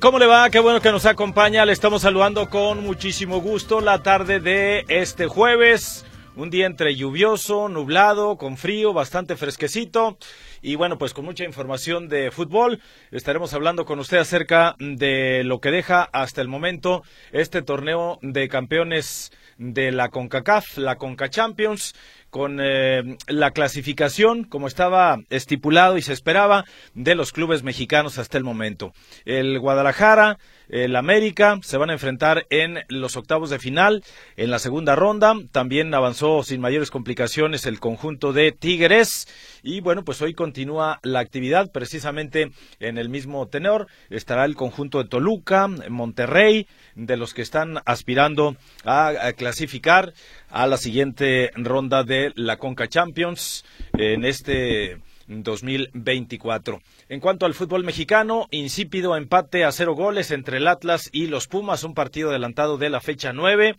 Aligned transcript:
¿Cómo 0.00 0.20
le 0.20 0.26
va? 0.26 0.50
Qué 0.50 0.60
bueno 0.60 0.80
que 0.80 0.92
nos 0.92 1.04
acompaña. 1.04 1.64
Le 1.64 1.72
estamos 1.72 2.02
saludando 2.02 2.48
con 2.48 2.80
muchísimo 2.84 3.40
gusto 3.40 3.80
la 3.80 4.04
tarde 4.04 4.38
de 4.38 4.84
este 4.86 5.26
jueves. 5.26 6.04
Un 6.36 6.48
día 6.48 6.66
entre 6.66 6.94
lluvioso, 6.94 7.68
nublado, 7.68 8.36
con 8.36 8.56
frío, 8.56 8.92
bastante 8.92 9.34
fresquecito. 9.34 10.16
Y 10.62 10.76
bueno, 10.76 10.96
pues 10.96 11.12
con 11.12 11.24
mucha 11.24 11.44
información 11.44 12.08
de 12.08 12.30
fútbol. 12.30 12.80
Estaremos 13.10 13.52
hablando 13.52 13.84
con 13.84 13.98
usted 13.98 14.18
acerca 14.18 14.76
de 14.78 15.42
lo 15.42 15.60
que 15.60 15.72
deja 15.72 16.04
hasta 16.12 16.40
el 16.40 16.46
momento 16.46 17.02
este 17.32 17.60
torneo 17.60 18.20
de 18.22 18.48
campeones 18.48 19.32
de 19.56 19.90
la 19.90 20.10
CONCACAF, 20.10 20.78
la 20.78 20.98
CONCA 20.98 21.30
Champions 21.30 21.96
con 22.30 22.58
eh, 22.60 23.16
la 23.26 23.52
clasificación, 23.52 24.44
como 24.44 24.66
estaba 24.66 25.20
estipulado 25.30 25.96
y 25.96 26.02
se 26.02 26.12
esperaba, 26.12 26.64
de 26.94 27.14
los 27.14 27.32
clubes 27.32 27.62
mexicanos 27.62 28.18
hasta 28.18 28.38
el 28.38 28.44
momento. 28.44 28.92
El 29.24 29.58
Guadalajara, 29.58 30.38
el 30.68 30.96
América 30.96 31.58
se 31.62 31.78
van 31.78 31.90
a 31.90 31.94
enfrentar 31.94 32.46
en 32.50 32.80
los 32.88 33.16
octavos 33.16 33.50
de 33.50 33.58
final, 33.58 34.04
en 34.36 34.50
la 34.50 34.58
segunda 34.58 34.94
ronda. 34.94 35.34
También 35.50 35.94
avanzó 35.94 36.42
sin 36.42 36.60
mayores 36.60 36.90
complicaciones 36.90 37.66
el 37.66 37.80
conjunto 37.80 38.32
de 38.32 38.52
Tigres. 38.52 39.28
Y 39.62 39.80
bueno, 39.80 40.04
pues 40.04 40.20
hoy 40.22 40.34
continúa 40.34 41.00
la 41.02 41.20
actividad 41.20 41.70
precisamente 41.72 42.50
en 42.80 42.98
el 42.98 43.08
mismo 43.08 43.48
tenor. 43.48 43.86
Estará 44.10 44.44
el 44.44 44.56
conjunto 44.56 45.02
de 45.02 45.08
Toluca, 45.08 45.68
Monterrey, 45.68 46.66
de 46.94 47.16
los 47.16 47.34
que 47.34 47.42
están 47.42 47.78
aspirando 47.84 48.56
a, 48.84 49.32
clasificar 49.36 50.12
a 50.50 50.66
la 50.66 50.76
siguiente 50.76 51.50
ronda 51.54 52.04
de 52.04 52.32
la 52.34 52.56
Conca 52.56 52.88
Champions 52.88 53.64
en 53.94 54.24
este 54.24 54.98
2024. 55.28 56.80
En 57.08 57.20
cuanto 57.20 57.46
al 57.46 57.54
fútbol 57.54 57.84
mexicano, 57.84 58.48
insípido 58.50 59.16
empate 59.16 59.64
a 59.64 59.72
cero 59.72 59.94
goles 59.94 60.30
entre 60.30 60.56
el 60.56 60.66
Atlas 60.66 61.08
y 61.12 61.26
los 61.26 61.46
Pumas, 61.46 61.84
un 61.84 61.94
partido 61.94 62.30
adelantado 62.30 62.78
de 62.78 62.90
la 62.90 63.00
fecha 63.00 63.32
nueve. 63.32 63.76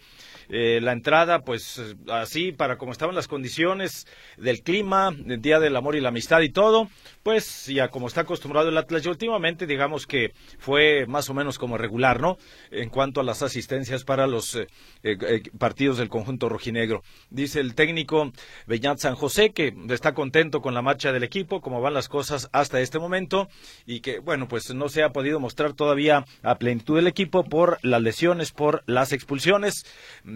Eh, 0.49 0.79
la 0.81 0.93
entrada, 0.93 1.41
pues 1.41 1.79
así, 2.11 2.51
para 2.51 2.77
como 2.77 2.91
estaban 2.91 3.13
las 3.13 3.27
condiciones 3.27 4.07
del 4.37 4.63
clima, 4.63 5.11
del 5.11 5.41
Día 5.41 5.59
del 5.59 5.75
Amor 5.75 5.95
y 5.95 6.01
la 6.01 6.09
Amistad 6.09 6.41
y 6.41 6.49
todo, 6.49 6.89
pues 7.21 7.67
ya 7.67 7.89
como 7.89 8.07
está 8.07 8.21
acostumbrado 8.21 8.69
el 8.69 8.77
Atlas, 8.77 9.05
y 9.05 9.09
últimamente 9.09 9.67
digamos 9.67 10.07
que 10.07 10.31
fue 10.57 11.05
más 11.05 11.29
o 11.29 11.35
menos 11.35 11.59
como 11.59 11.77
regular, 11.77 12.19
¿no? 12.19 12.37
En 12.71 12.89
cuanto 12.89 13.21
a 13.21 13.23
las 13.23 13.43
asistencias 13.43 14.03
para 14.03 14.25
los 14.25 14.55
eh, 14.55 14.67
eh, 15.03 15.43
partidos 15.57 15.99
del 15.99 16.09
conjunto 16.09 16.49
rojinegro. 16.49 17.03
Dice 17.29 17.59
el 17.59 17.75
técnico 17.75 18.31
Beñat 18.65 18.97
San 18.97 19.15
José 19.15 19.51
que 19.51 19.75
está 19.89 20.13
contento 20.13 20.61
con 20.61 20.73
la 20.73 20.81
marcha 20.81 21.11
del 21.11 21.23
equipo, 21.23 21.61
como 21.61 21.79
van 21.81 21.93
las 21.93 22.09
cosas 22.09 22.49
hasta 22.53 22.81
este 22.81 22.97
momento, 22.97 23.49
y 23.85 23.99
que, 23.99 24.17
bueno, 24.17 24.47
pues 24.47 24.73
no 24.73 24.89
se 24.89 25.03
ha 25.03 25.11
podido 25.11 25.39
mostrar 25.39 25.73
todavía 25.73 26.25
a 26.41 26.55
plenitud 26.55 26.95
del 26.95 27.07
equipo 27.07 27.43
por 27.43 27.77
las 27.83 28.01
lesiones, 28.01 28.51
por 28.51 28.83
las 28.87 29.13
expulsiones 29.13 29.85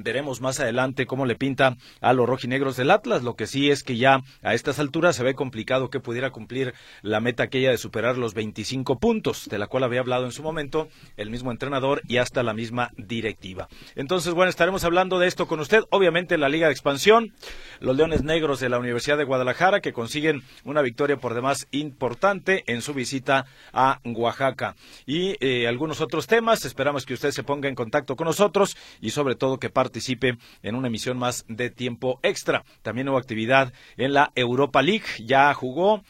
veremos 0.04 0.42
más 0.42 0.60
adelante 0.60 1.06
cómo 1.06 1.26
le 1.26 1.36
pinta 1.36 1.78
a 2.02 2.14
los 2.14 2.28
rojinegros 2.28 2.78
del 2.78 2.92
Atlas. 2.92 3.24
Lo 3.24 3.36
que 3.36 3.48
sí 3.48 3.72
es 3.72 3.84
que 3.84 3.98
ya 3.98 4.22
a 4.42 4.54
estas 4.54 4.80
alturas 4.80 5.16
se 5.16 5.24
ve 5.24 5.34
complicado 5.34 5.90
que 5.90 6.00
pudiera 6.00 6.32
cumplir 6.32 6.74
la 7.02 7.20
meta 7.20 7.44
aquella 7.44 7.72
de 7.72 7.78
superar 7.78 8.18
los 8.18 8.34
25 8.34 9.00
puntos, 9.00 9.48
de 9.50 9.58
la 9.58 9.68
cual 9.68 9.84
había 9.84 10.02
hablado 10.02 10.26
en 10.26 10.32
su 10.32 10.44
momento 10.44 10.90
el 11.18 11.30
mismo 11.30 11.52
entrenador 11.52 12.02
y 12.08 12.18
hasta 12.18 12.44
la 12.44 12.54
misma 12.54 12.92
directiva. 12.98 13.68
Entonces, 13.96 14.34
bueno, 14.34 14.50
estaremos 14.50 14.84
hablando 14.84 15.20
de 15.20 15.28
esto 15.28 15.48
con 15.48 15.60
usted. 15.60 15.84
Obviamente 15.90 16.38
la 16.38 16.50
Liga 16.50 16.68
de 16.68 16.74
Expansión, 16.74 17.34
los 17.80 17.96
Leones 17.96 18.24
Negros 18.24 18.60
de 18.60 18.70
la 18.70 18.80
Universidad 18.80 19.18
de 19.18 19.24
Guadalajara, 19.24 19.80
que 19.80 19.94
consiguen 19.94 20.44
una 20.66 20.82
victoria 20.82 21.18
por 21.18 21.34
demás 21.34 21.68
importante 21.72 22.64
en 22.68 22.82
su 22.82 22.94
visita 22.94 23.46
a 23.72 24.00
Oaxaca. 24.04 24.76
Y 25.06 25.36
eh, 25.40 25.68
algunos 25.68 26.02
otros 26.02 26.28
temas. 26.28 26.66
Esperamos 26.66 27.06
que 27.06 27.14
usted 27.14 27.32
se 27.32 27.44
ponga 27.44 27.70
en 27.70 27.76
contacto 27.76 28.16
con 28.16 28.26
nosotros 28.26 28.78
y 29.02 29.12
sobre 29.12 29.36
todo 29.36 29.58
que 29.58 29.70
parte 29.70 29.93
participe 29.94 30.38
en 30.64 30.74
una 30.74 30.88
emisión 30.88 31.20
más 31.20 31.46
de 31.48 31.70
tiempo 31.70 32.20
extra. 32.24 32.64
También 32.82 33.10
hubo 33.10 33.18
actividad 33.20 33.74
en 33.96 34.14
la 34.14 34.32
Europa 34.34 34.82
League, 34.82 35.06
ya 35.20 35.54
jugó, 35.54 36.02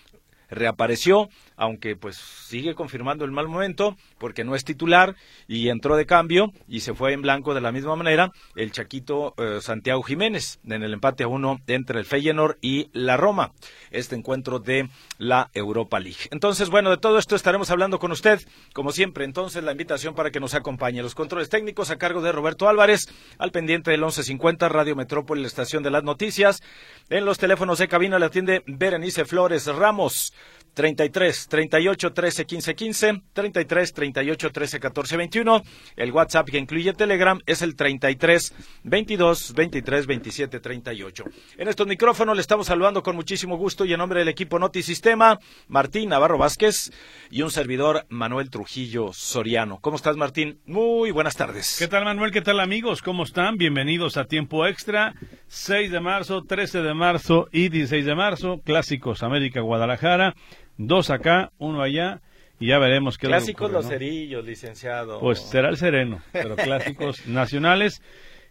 reapareció 0.50 1.28
aunque 1.56 1.96
pues 1.96 2.18
sigue 2.18 2.76
confirmando 2.76 3.26
el 3.26 3.32
mal 3.32 3.48
momento 3.48 3.96
porque 4.18 4.44
no 4.44 4.56
es 4.56 4.64
titular 4.64 5.16
y 5.48 5.70
entró 5.70 5.96
de 5.96 6.06
cambio 6.06 6.52
y 6.68 6.82
se 6.82 6.94
fue 6.94 7.14
en 7.14 7.22
blanco 7.22 7.54
de 7.54 7.62
la 7.62 7.72
misma 7.72 7.96
manera 7.96 8.32
el 8.56 8.72
Chaquito 8.72 9.34
eh, 9.38 9.60
Santiago 9.62 10.04
Jiménez 10.04 10.60
en 10.66 10.84
el 10.84 10.94
empate 10.94 11.24
a 11.24 11.28
uno 11.28 11.60
entre 11.68 12.00
el 12.00 12.06
Feyenoord 12.06 12.58
y 12.62 12.90
la 12.94 13.18
Roma, 13.18 13.52
este 13.92 14.16
encuentro 14.16 14.60
de 14.60 14.90
la 15.18 15.50
Europa 15.54 16.00
League. 16.00 16.30
Entonces, 16.32 16.70
bueno, 16.70 16.90
de 16.90 16.98
todo 16.98 17.18
esto 17.18 17.36
estaremos 17.36 17.70
hablando 17.70 18.00
con 18.00 18.12
usted, 18.12 18.42
como 18.74 18.92
siempre, 18.92 19.26
entonces 19.26 19.64
la 19.64 19.72
invitación 19.72 20.16
para 20.16 20.32
que 20.32 20.40
nos 20.40 20.54
acompañe. 20.54 21.02
Los 21.02 21.16
controles 21.16 21.50
técnicos 21.50 21.90
a 21.92 21.98
cargo 21.98 22.22
de 22.22 22.32
Roberto 22.32 22.68
Álvarez, 22.68 23.08
al 23.38 23.52
pendiente 23.52 23.92
del 23.92 24.02
1150 24.02 24.70
Radio 24.70 24.96
Metrópoli, 24.96 25.42
la 25.42 25.48
estación 25.48 25.84
de 25.84 25.92
las 25.92 26.04
noticias. 26.04 26.62
En 27.10 27.26
los 27.26 27.38
teléfonos 27.38 27.80
de 27.80 27.88
cabina 27.88 28.20
le 28.20 28.26
atiende 28.26 28.64
Berenice 28.66 29.26
Flores 29.26 29.66
Ramos. 29.68 30.34
33 30.74 31.48
38 31.48 32.14
13 32.14 32.46
15 32.46 32.76
15, 32.76 33.22
33 33.34 33.94
38 33.94 34.52
13 34.52 34.80
14 34.80 35.18
21. 35.18 35.64
El 35.96 36.12
WhatsApp 36.12 36.50
que 36.50 36.58
incluye 36.58 36.94
Telegram 36.94 37.40
es 37.46 37.62
el 37.62 37.76
33 37.76 38.54
22 38.84 39.54
23 39.54 40.08
27 40.08 40.60
38. 40.60 41.24
En 41.58 41.68
estos 41.68 41.88
micrófonos 41.88 42.36
le 42.36 42.42
estamos 42.42 42.68
saludando 42.68 43.04
con 43.04 43.16
muchísimo 43.16 43.58
gusto 43.58 43.86
y 43.86 43.94
en 43.94 44.00
nombre 44.00 44.20
del 44.20 44.30
equipo 44.30 44.60
Noti 44.60 44.82
Sistema, 44.82 45.40
Martín 45.68 46.10
Navarro 46.10 46.38
Vázquez 46.38 46.92
y 47.30 47.42
un 47.42 47.52
servidor 47.52 48.06
Manuel 48.10 48.50
Trujillo 48.50 49.14
Soriano. 49.14 49.80
¿Cómo 49.80 49.96
estás, 49.96 50.18
Martín? 50.18 50.60
Muy 50.66 51.12
buenas 51.12 51.36
tardes. 51.36 51.78
¿Qué 51.78 51.88
tal, 51.88 52.06
Manuel? 52.06 52.32
¿Qué 52.32 52.42
tal, 52.42 52.60
amigos? 52.60 53.02
¿Cómo 53.02 53.24
están? 53.24 53.58
Bienvenidos 53.58 54.18
a 54.18 54.26
Tiempo 54.26 54.66
Extra, 54.66 55.14
6 55.48 55.92
de 55.92 56.00
marzo, 56.00 56.44
13 56.44 56.82
de 56.82 56.94
marzo 56.94 57.48
y 57.52 57.70
16 57.70 58.06
de 58.06 58.16
marzo, 58.16 58.62
Clásicos 58.64 59.24
América 59.24 59.62
Guadalajara 59.62 60.36
dos 60.78 61.10
acá, 61.10 61.52
uno 61.58 61.82
allá, 61.82 62.22
y 62.60 62.68
ya 62.68 62.80
veremos 62.80 63.18
qué 63.18 63.28
Clásicos 63.28 63.72
los 63.72 63.88
cerillos, 63.88 64.46
licenciado. 64.46 65.20
Pues 65.20 65.42
será 65.42 65.70
el 65.70 65.78
sereno, 65.78 66.22
pero 66.32 66.56
clásicos 66.58 67.26
nacionales. 67.28 68.02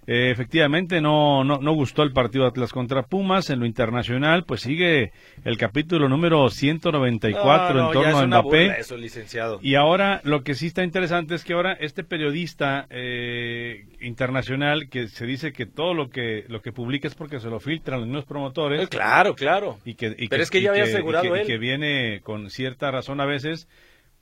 Eh, 0.07 0.31
efectivamente, 0.31 1.01
no, 1.01 1.45
no, 1.45 1.59
no 1.59 1.73
gustó 1.75 2.03
el 2.03 2.13
partido 2.13 2.47
Atlas 2.47 2.73
contra 2.73 3.03
Pumas. 3.05 3.51
En 3.51 3.61
lo 3.61 3.67
internacional, 3.67 4.45
pues 4.45 4.63
sigue 4.63 5.13
el 5.45 5.57
capítulo 5.57 6.09
número 6.09 6.49
194 6.49 7.87
en 7.87 7.93
torno 7.93 8.19
a 8.19 8.26
Mbappé. 8.26 8.81
Eso, 8.81 8.97
licenciado. 8.97 9.61
Y 9.62 9.76
ahora, 9.76 10.21
lo 10.25 10.43
que 10.43 10.55
sí 10.55 10.67
está 10.67 10.82
interesante 10.82 11.35
es 11.37 11.44
que 11.44 11.53
ahora 11.53 11.75
este 11.75 12.03
periodista 12.03 12.87
eh, 12.91 13.85
internacional 14.00 14.88
que 14.91 15.06
se 15.06 15.25
dice 15.25 15.53
que 15.53 15.67
todo 15.67 15.94
lo 15.94 16.11
que 16.11 16.44
lo 16.49 16.62
que 16.62 16.73
publica 16.73 17.06
es 17.06 17.15
porque 17.15 17.38
se 17.38 17.49
lo 17.49 17.61
filtran 17.61 18.00
los 18.00 18.09
mismos 18.09 18.25
promotores. 18.25 18.88
claro, 18.88 19.35
claro. 19.35 19.79
Y 19.85 19.94
que, 19.94 20.17
Pero 20.29 20.43
es 20.43 20.50
que 20.50 20.62
ya 20.62 20.71
había 20.71 20.85
asegurado 20.85 21.37
él. 21.37 21.47
que 21.47 21.59
viene 21.59 22.21
con 22.23 22.50
cierta 22.50 22.91
razón 22.91 23.21
a 23.21 23.26
veces 23.26 23.69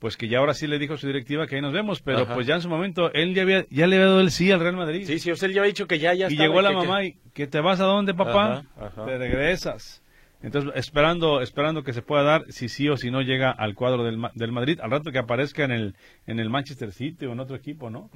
pues 0.01 0.17
que 0.17 0.27
ya 0.27 0.39
ahora 0.39 0.55
sí 0.55 0.65
le 0.65 0.79
dijo 0.79 0.95
a 0.95 0.97
su 0.97 1.05
directiva 1.05 1.45
que 1.45 1.57
ahí 1.57 1.61
nos 1.61 1.73
vemos, 1.73 2.01
pero 2.01 2.25
pues 2.25 2.47
ya 2.47 2.55
en 2.55 2.61
su 2.61 2.69
momento 2.69 3.13
él 3.13 3.35
ya, 3.35 3.43
había, 3.43 3.67
ya 3.69 3.85
le 3.85 3.97
había 3.97 4.07
dado 4.07 4.21
el 4.21 4.31
sí 4.31 4.51
al 4.51 4.59
Real 4.59 4.75
Madrid. 4.75 5.05
Sí, 5.05 5.19
sí, 5.19 5.31
usted 5.31 5.49
ya 5.51 5.61
había 5.61 5.69
dicho 5.69 5.85
que 5.85 5.99
ya, 5.99 6.15
ya 6.15 6.27
Y 6.27 6.37
llegó 6.37 6.59
la 6.63 6.71
mamá 6.71 7.03
y 7.03 7.17
que 7.35 7.45
te 7.45 7.61
vas 7.61 7.79
a 7.79 7.83
dónde, 7.83 8.15
papá, 8.15 8.63
te 9.05 9.17
regresas. 9.19 10.01
Entonces, 10.41 10.71
esperando, 10.73 11.41
esperando 11.41 11.83
que 11.83 11.93
se 11.93 12.01
pueda 12.01 12.23
dar, 12.23 12.45
si 12.49 12.67
sí 12.67 12.89
o 12.89 12.97
si 12.97 13.11
no 13.11 13.21
llega 13.21 13.51
al 13.51 13.75
cuadro 13.75 14.03
del, 14.03 14.19
del 14.33 14.51
Madrid, 14.51 14.79
al 14.81 14.89
rato 14.89 15.11
que 15.11 15.19
aparezca 15.19 15.65
en 15.65 15.71
el, 15.71 15.95
en 16.25 16.39
el 16.39 16.49
Manchester 16.49 16.91
City 16.91 17.27
o 17.27 17.33
en 17.33 17.39
otro 17.39 17.55
equipo, 17.55 17.91
¿no? 17.91 18.09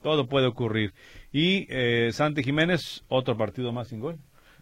Todo 0.00 0.26
puede 0.26 0.46
ocurrir. 0.46 0.94
Y 1.32 1.66
eh, 1.68 2.12
Santi 2.12 2.42
Jiménez, 2.42 3.04
otro 3.08 3.36
partido 3.36 3.72
más 3.72 3.88
sin 3.88 4.00
gol. 4.00 4.16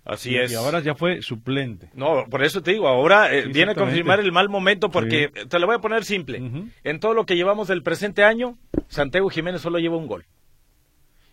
Así 0.09 0.31
y, 0.31 0.39
es. 0.39 0.51
Y 0.51 0.55
ahora 0.55 0.81
ya 0.81 0.95
fue 0.95 1.21
suplente. 1.21 1.91
No, 1.93 2.25
por 2.31 2.43
eso 2.43 2.63
te 2.63 2.73
digo, 2.73 2.89
ahora 2.89 3.33
eh, 3.33 3.47
viene 3.47 3.73
a 3.73 3.75
confirmar 3.75 4.21
el 4.21 4.33
mal 4.33 4.49
momento 4.49 4.91
porque, 4.91 5.29
te 5.29 5.59
lo 5.59 5.67
voy 5.67 5.77
a 5.77 5.81
poner 5.81 6.05
simple, 6.05 6.43
en 6.83 6.99
todo 6.99 7.13
lo 7.13 7.27
que 7.27 7.37
llevamos 7.37 7.69
del 7.69 7.83
presente 7.83 8.25
año, 8.25 8.57
Santiago 8.89 9.29
Jiménez 9.29 9.61
solo 9.61 9.79
lleva 9.79 9.99
un 9.99 10.07
gol. 10.07 10.25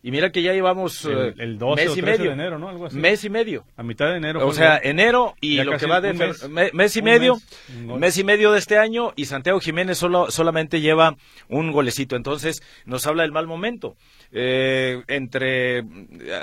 Y 0.06 0.12
mira 0.12 0.32
que 0.32 0.44
ya 0.44 0.54
llevamos 0.54 1.04
el, 1.06 1.34
el 1.42 1.58
12 1.58 1.82
mes 1.84 1.92
o 1.92 1.98
y 1.98 2.02
medio. 2.04 2.26
de 2.26 2.34
enero, 2.34 2.60
¿no? 2.60 2.70
Algo 2.70 2.86
así. 2.86 2.96
Mes 2.96 3.24
y 3.24 3.30
medio. 3.32 3.66
A 3.76 3.82
mitad 3.82 4.06
de 4.06 4.18
enero. 4.18 4.46
O 4.48 4.54
sea, 4.54 4.80
enero 4.84 5.34
y 5.42 5.64
lo 5.64 5.80
que 5.80 5.88
va 5.88 6.00
de 6.00 6.14
mes, 6.14 6.44
y 6.96 7.02
medio, 7.02 7.38
mes, 7.88 7.98
mes, 8.00 8.18
y 8.20 8.24
medio 8.24 8.52
de 8.52 8.60
este 8.60 8.78
año 8.78 9.14
y 9.16 9.26
Santiago 9.26 9.60
Jiménez 9.60 9.98
solo 9.98 10.30
solamente 10.30 10.80
lleva 10.80 11.16
un 11.50 11.72
golecito. 11.72 12.16
Entonces 12.16 12.62
nos 12.86 13.08
habla 13.08 13.24
del 13.24 13.32
mal 13.32 13.48
momento. 13.48 13.96
Eh, 14.32 15.02
entre 15.08 15.84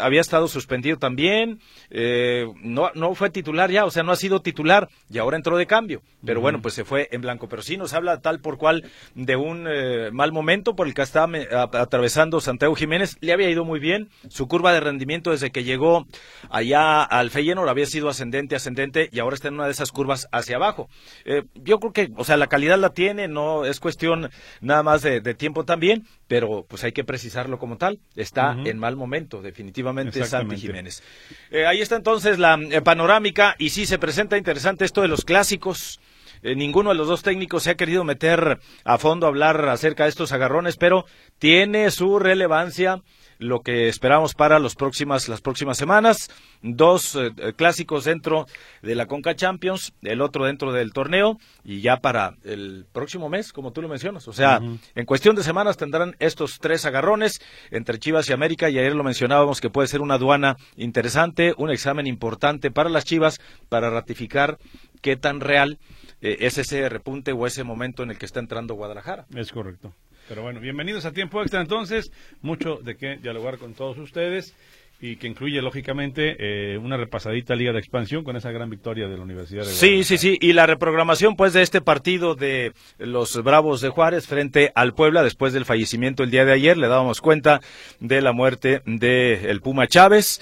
había 0.00 0.20
estado 0.22 0.48
suspendido 0.48 0.96
también, 0.96 1.60
eh, 1.90 2.46
no 2.62 2.90
no 2.94 3.14
fue 3.14 3.28
titular 3.30 3.70
ya, 3.70 3.84
o 3.84 3.90
sea, 3.90 4.02
no 4.02 4.12
ha 4.12 4.16
sido 4.16 4.40
titular 4.40 4.88
y 5.10 5.18
ahora 5.18 5.36
entró 5.36 5.56
de 5.56 5.66
cambio. 5.66 6.02
Pero 6.24 6.38
uh 6.38 6.40
-huh. 6.40 6.42
bueno, 6.42 6.62
pues 6.62 6.74
se 6.74 6.84
fue 6.84 7.08
en 7.12 7.20
blanco. 7.20 7.48
Pero 7.48 7.62
sí 7.62 7.76
nos 7.76 7.92
habla 7.92 8.20
tal 8.20 8.40
por 8.40 8.58
cual 8.58 8.84
de 9.14 9.36
un 9.36 9.68
eh, 9.68 10.10
mal 10.10 10.32
momento 10.32 10.74
por 10.74 10.88
el 10.88 10.94
que 10.94 11.02
está 11.02 11.28
atravesando 11.74 12.40
Santiago 12.40 12.74
Jiménez. 12.74 13.16
Le 13.20 13.32
había 13.32 13.51
ido 13.52 13.64
muy 13.64 13.80
bien. 13.80 14.08
Su 14.28 14.48
curva 14.48 14.72
de 14.72 14.80
rendimiento 14.80 15.30
desde 15.30 15.50
que 15.50 15.64
llegó 15.64 16.06
allá 16.50 17.02
al 17.02 17.30
Feyenoord 17.30 17.68
había 17.68 17.86
sido 17.86 18.08
ascendente, 18.08 18.56
ascendente 18.56 19.08
y 19.12 19.20
ahora 19.20 19.34
está 19.34 19.48
en 19.48 19.54
una 19.54 19.66
de 19.66 19.72
esas 19.72 19.92
curvas 19.92 20.28
hacia 20.32 20.56
abajo. 20.56 20.88
Eh, 21.24 21.44
yo 21.54 21.78
creo 21.78 21.92
que, 21.92 22.10
o 22.16 22.24
sea, 22.24 22.36
la 22.36 22.46
calidad 22.46 22.78
la 22.78 22.90
tiene, 22.90 23.28
no 23.28 23.64
es 23.64 23.80
cuestión 23.80 24.30
nada 24.60 24.82
más 24.82 25.02
de, 25.02 25.20
de 25.20 25.34
tiempo 25.34 25.64
también, 25.64 26.06
pero 26.26 26.64
pues 26.68 26.84
hay 26.84 26.92
que 26.92 27.04
precisarlo 27.04 27.58
como 27.58 27.76
tal. 27.76 28.00
Está 28.16 28.52
uh 28.52 28.58
-huh. 28.58 28.68
en 28.68 28.78
mal 28.78 28.96
momento, 28.96 29.42
definitivamente 29.42 30.24
Santi 30.24 30.56
Jiménez. 30.56 31.02
Eh, 31.50 31.66
ahí 31.66 31.80
está 31.80 31.96
entonces 31.96 32.38
la 32.38 32.58
eh, 32.70 32.80
panorámica 32.82 33.54
y 33.58 33.70
sí 33.70 33.86
se 33.86 33.98
presenta 33.98 34.38
interesante 34.38 34.84
esto 34.84 35.02
de 35.02 35.08
los 35.08 35.24
clásicos. 35.24 36.00
Eh, 36.42 36.56
ninguno 36.56 36.90
de 36.90 36.96
los 36.96 37.06
dos 37.06 37.22
técnicos 37.22 37.62
se 37.62 37.70
ha 37.70 37.76
querido 37.76 38.02
meter 38.02 38.58
a 38.84 38.98
fondo 38.98 39.26
a 39.26 39.28
hablar 39.28 39.68
acerca 39.68 40.04
de 40.04 40.10
estos 40.10 40.32
agarrones, 40.32 40.76
pero 40.76 41.04
tiene 41.38 41.90
su 41.90 42.18
relevancia 42.18 43.00
lo 43.42 43.60
que 43.60 43.88
esperamos 43.88 44.34
para 44.34 44.58
los 44.58 44.74
próximas, 44.74 45.28
las 45.28 45.40
próximas 45.40 45.76
semanas. 45.76 46.30
Dos 46.62 47.16
eh, 47.16 47.32
clásicos 47.56 48.04
dentro 48.04 48.46
de 48.82 48.94
la 48.94 49.06
Conca 49.06 49.34
Champions, 49.34 49.92
el 50.02 50.20
otro 50.20 50.46
dentro 50.46 50.72
del 50.72 50.92
torneo 50.92 51.38
y 51.64 51.80
ya 51.80 51.98
para 51.98 52.36
el 52.44 52.86
próximo 52.92 53.28
mes, 53.28 53.52
como 53.52 53.72
tú 53.72 53.82
lo 53.82 53.88
mencionas. 53.88 54.28
O 54.28 54.32
sea, 54.32 54.58
uh 54.60 54.64
-huh. 54.64 54.78
en 54.94 55.06
cuestión 55.06 55.36
de 55.36 55.42
semanas 55.42 55.76
tendrán 55.76 56.16
estos 56.18 56.58
tres 56.60 56.84
agarrones 56.86 57.40
entre 57.70 57.98
Chivas 57.98 58.28
y 58.28 58.32
América 58.32 58.70
y 58.70 58.78
ayer 58.78 58.94
lo 58.94 59.04
mencionábamos 59.04 59.60
que 59.60 59.70
puede 59.70 59.88
ser 59.88 60.00
una 60.00 60.14
aduana 60.14 60.56
interesante, 60.76 61.54
un 61.56 61.70
examen 61.70 62.06
importante 62.06 62.70
para 62.70 62.90
las 62.90 63.04
Chivas 63.04 63.40
para 63.68 63.90
ratificar 63.90 64.58
qué 65.00 65.16
tan 65.16 65.40
real 65.40 65.78
eh, 66.20 66.38
es 66.40 66.58
ese 66.58 66.88
repunte 66.88 67.32
o 67.32 67.46
ese 67.46 67.64
momento 67.64 68.02
en 68.02 68.10
el 68.10 68.18
que 68.18 68.26
está 68.26 68.40
entrando 68.40 68.74
Guadalajara. 68.74 69.26
Es 69.34 69.52
correcto. 69.52 69.92
Pero 70.32 70.44
bueno, 70.44 70.60
bienvenidos 70.60 71.04
a 71.04 71.12
Tiempo 71.12 71.42
Extra. 71.42 71.60
Entonces, 71.60 72.10
mucho 72.40 72.76
de 72.76 72.96
qué 72.96 73.16
dialogar 73.16 73.58
con 73.58 73.74
todos 73.74 73.98
ustedes 73.98 74.54
y 74.98 75.16
que 75.16 75.26
incluye 75.26 75.60
lógicamente 75.60 76.36
eh, 76.38 76.78
una 76.78 76.96
repasadita 76.96 77.54
Liga 77.54 77.70
de 77.74 77.80
Expansión 77.80 78.24
con 78.24 78.34
esa 78.36 78.50
gran 78.50 78.70
victoria 78.70 79.08
de 79.08 79.18
la 79.18 79.24
Universidad 79.24 79.66
de 79.66 79.68
Sí, 79.68 80.04
sí, 80.04 80.16
sí, 80.16 80.38
y 80.40 80.54
la 80.54 80.64
reprogramación 80.64 81.36
pues 81.36 81.52
de 81.52 81.60
este 81.60 81.82
partido 81.82 82.34
de 82.34 82.72
los 82.96 83.42
Bravos 83.42 83.82
de 83.82 83.90
Juárez 83.90 84.26
frente 84.26 84.72
al 84.74 84.94
Puebla 84.94 85.22
después 85.22 85.52
del 85.52 85.66
fallecimiento 85.66 86.22
el 86.22 86.30
día 86.30 86.46
de 86.46 86.54
ayer, 86.54 86.78
le 86.78 86.88
dábamos 86.88 87.20
cuenta 87.20 87.60
de 88.00 88.22
la 88.22 88.32
muerte 88.32 88.80
de 88.86 89.50
el 89.50 89.60
Puma 89.60 89.86
Chávez. 89.86 90.40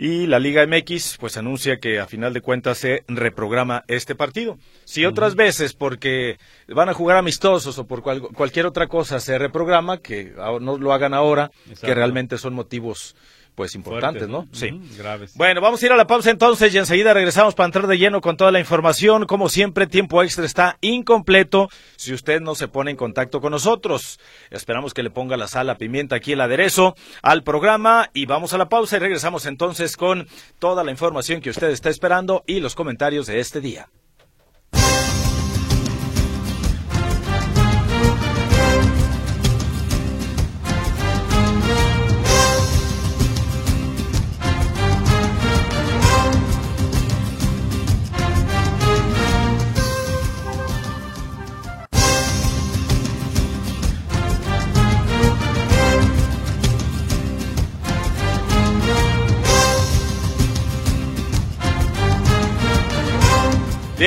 Y 0.00 0.28
la 0.28 0.38
Liga 0.38 0.64
MX 0.64 1.16
pues 1.18 1.36
anuncia 1.38 1.80
que 1.80 1.98
a 1.98 2.06
final 2.06 2.32
de 2.32 2.40
cuentas 2.40 2.78
se 2.78 3.02
reprograma 3.08 3.82
este 3.88 4.14
partido. 4.14 4.56
Si 4.84 5.04
otras 5.04 5.34
veces 5.34 5.74
porque 5.74 6.38
van 6.68 6.88
a 6.88 6.94
jugar 6.94 7.16
amistosos 7.16 7.76
o 7.78 7.84
por 7.88 8.00
cual, 8.02 8.20
cualquier 8.20 8.66
otra 8.66 8.86
cosa 8.86 9.18
se 9.18 9.36
reprograma, 9.38 9.98
que 9.98 10.34
no 10.60 10.78
lo 10.78 10.92
hagan 10.92 11.14
ahora, 11.14 11.50
Exacto. 11.64 11.88
que 11.88 11.94
realmente 11.96 12.38
son 12.38 12.54
motivos 12.54 13.16
pues 13.58 13.74
importantes, 13.74 14.28
¿no? 14.28 14.46
Sí. 14.52 14.68
Graves. 14.96 15.32
Bueno, 15.34 15.60
vamos 15.60 15.82
a 15.82 15.86
ir 15.86 15.90
a 15.90 15.96
la 15.96 16.06
pausa 16.06 16.30
entonces 16.30 16.72
y 16.72 16.78
enseguida 16.78 17.12
regresamos 17.12 17.56
para 17.56 17.66
entrar 17.66 17.88
de 17.88 17.98
lleno 17.98 18.20
con 18.20 18.36
toda 18.36 18.52
la 18.52 18.60
información. 18.60 19.26
Como 19.26 19.48
siempre, 19.48 19.88
tiempo 19.88 20.22
extra 20.22 20.44
está 20.44 20.78
incompleto 20.80 21.68
si 21.96 22.14
usted 22.14 22.40
no 22.40 22.54
se 22.54 22.68
pone 22.68 22.92
en 22.92 22.96
contacto 22.96 23.40
con 23.40 23.50
nosotros. 23.50 24.20
Esperamos 24.50 24.94
que 24.94 25.02
le 25.02 25.10
ponga 25.10 25.36
la 25.36 25.48
sal, 25.48 25.66
la 25.66 25.76
pimienta 25.76 26.14
aquí 26.14 26.34
el 26.34 26.40
aderezo 26.40 26.94
al 27.20 27.42
programa 27.42 28.10
y 28.14 28.26
vamos 28.26 28.54
a 28.54 28.58
la 28.58 28.68
pausa 28.68 28.94
y 28.94 29.00
regresamos 29.00 29.44
entonces 29.44 29.96
con 29.96 30.28
toda 30.60 30.84
la 30.84 30.92
información 30.92 31.40
que 31.40 31.50
usted 31.50 31.70
está 31.70 31.90
esperando 31.90 32.44
y 32.46 32.60
los 32.60 32.76
comentarios 32.76 33.26
de 33.26 33.40
este 33.40 33.60
día. 33.60 33.88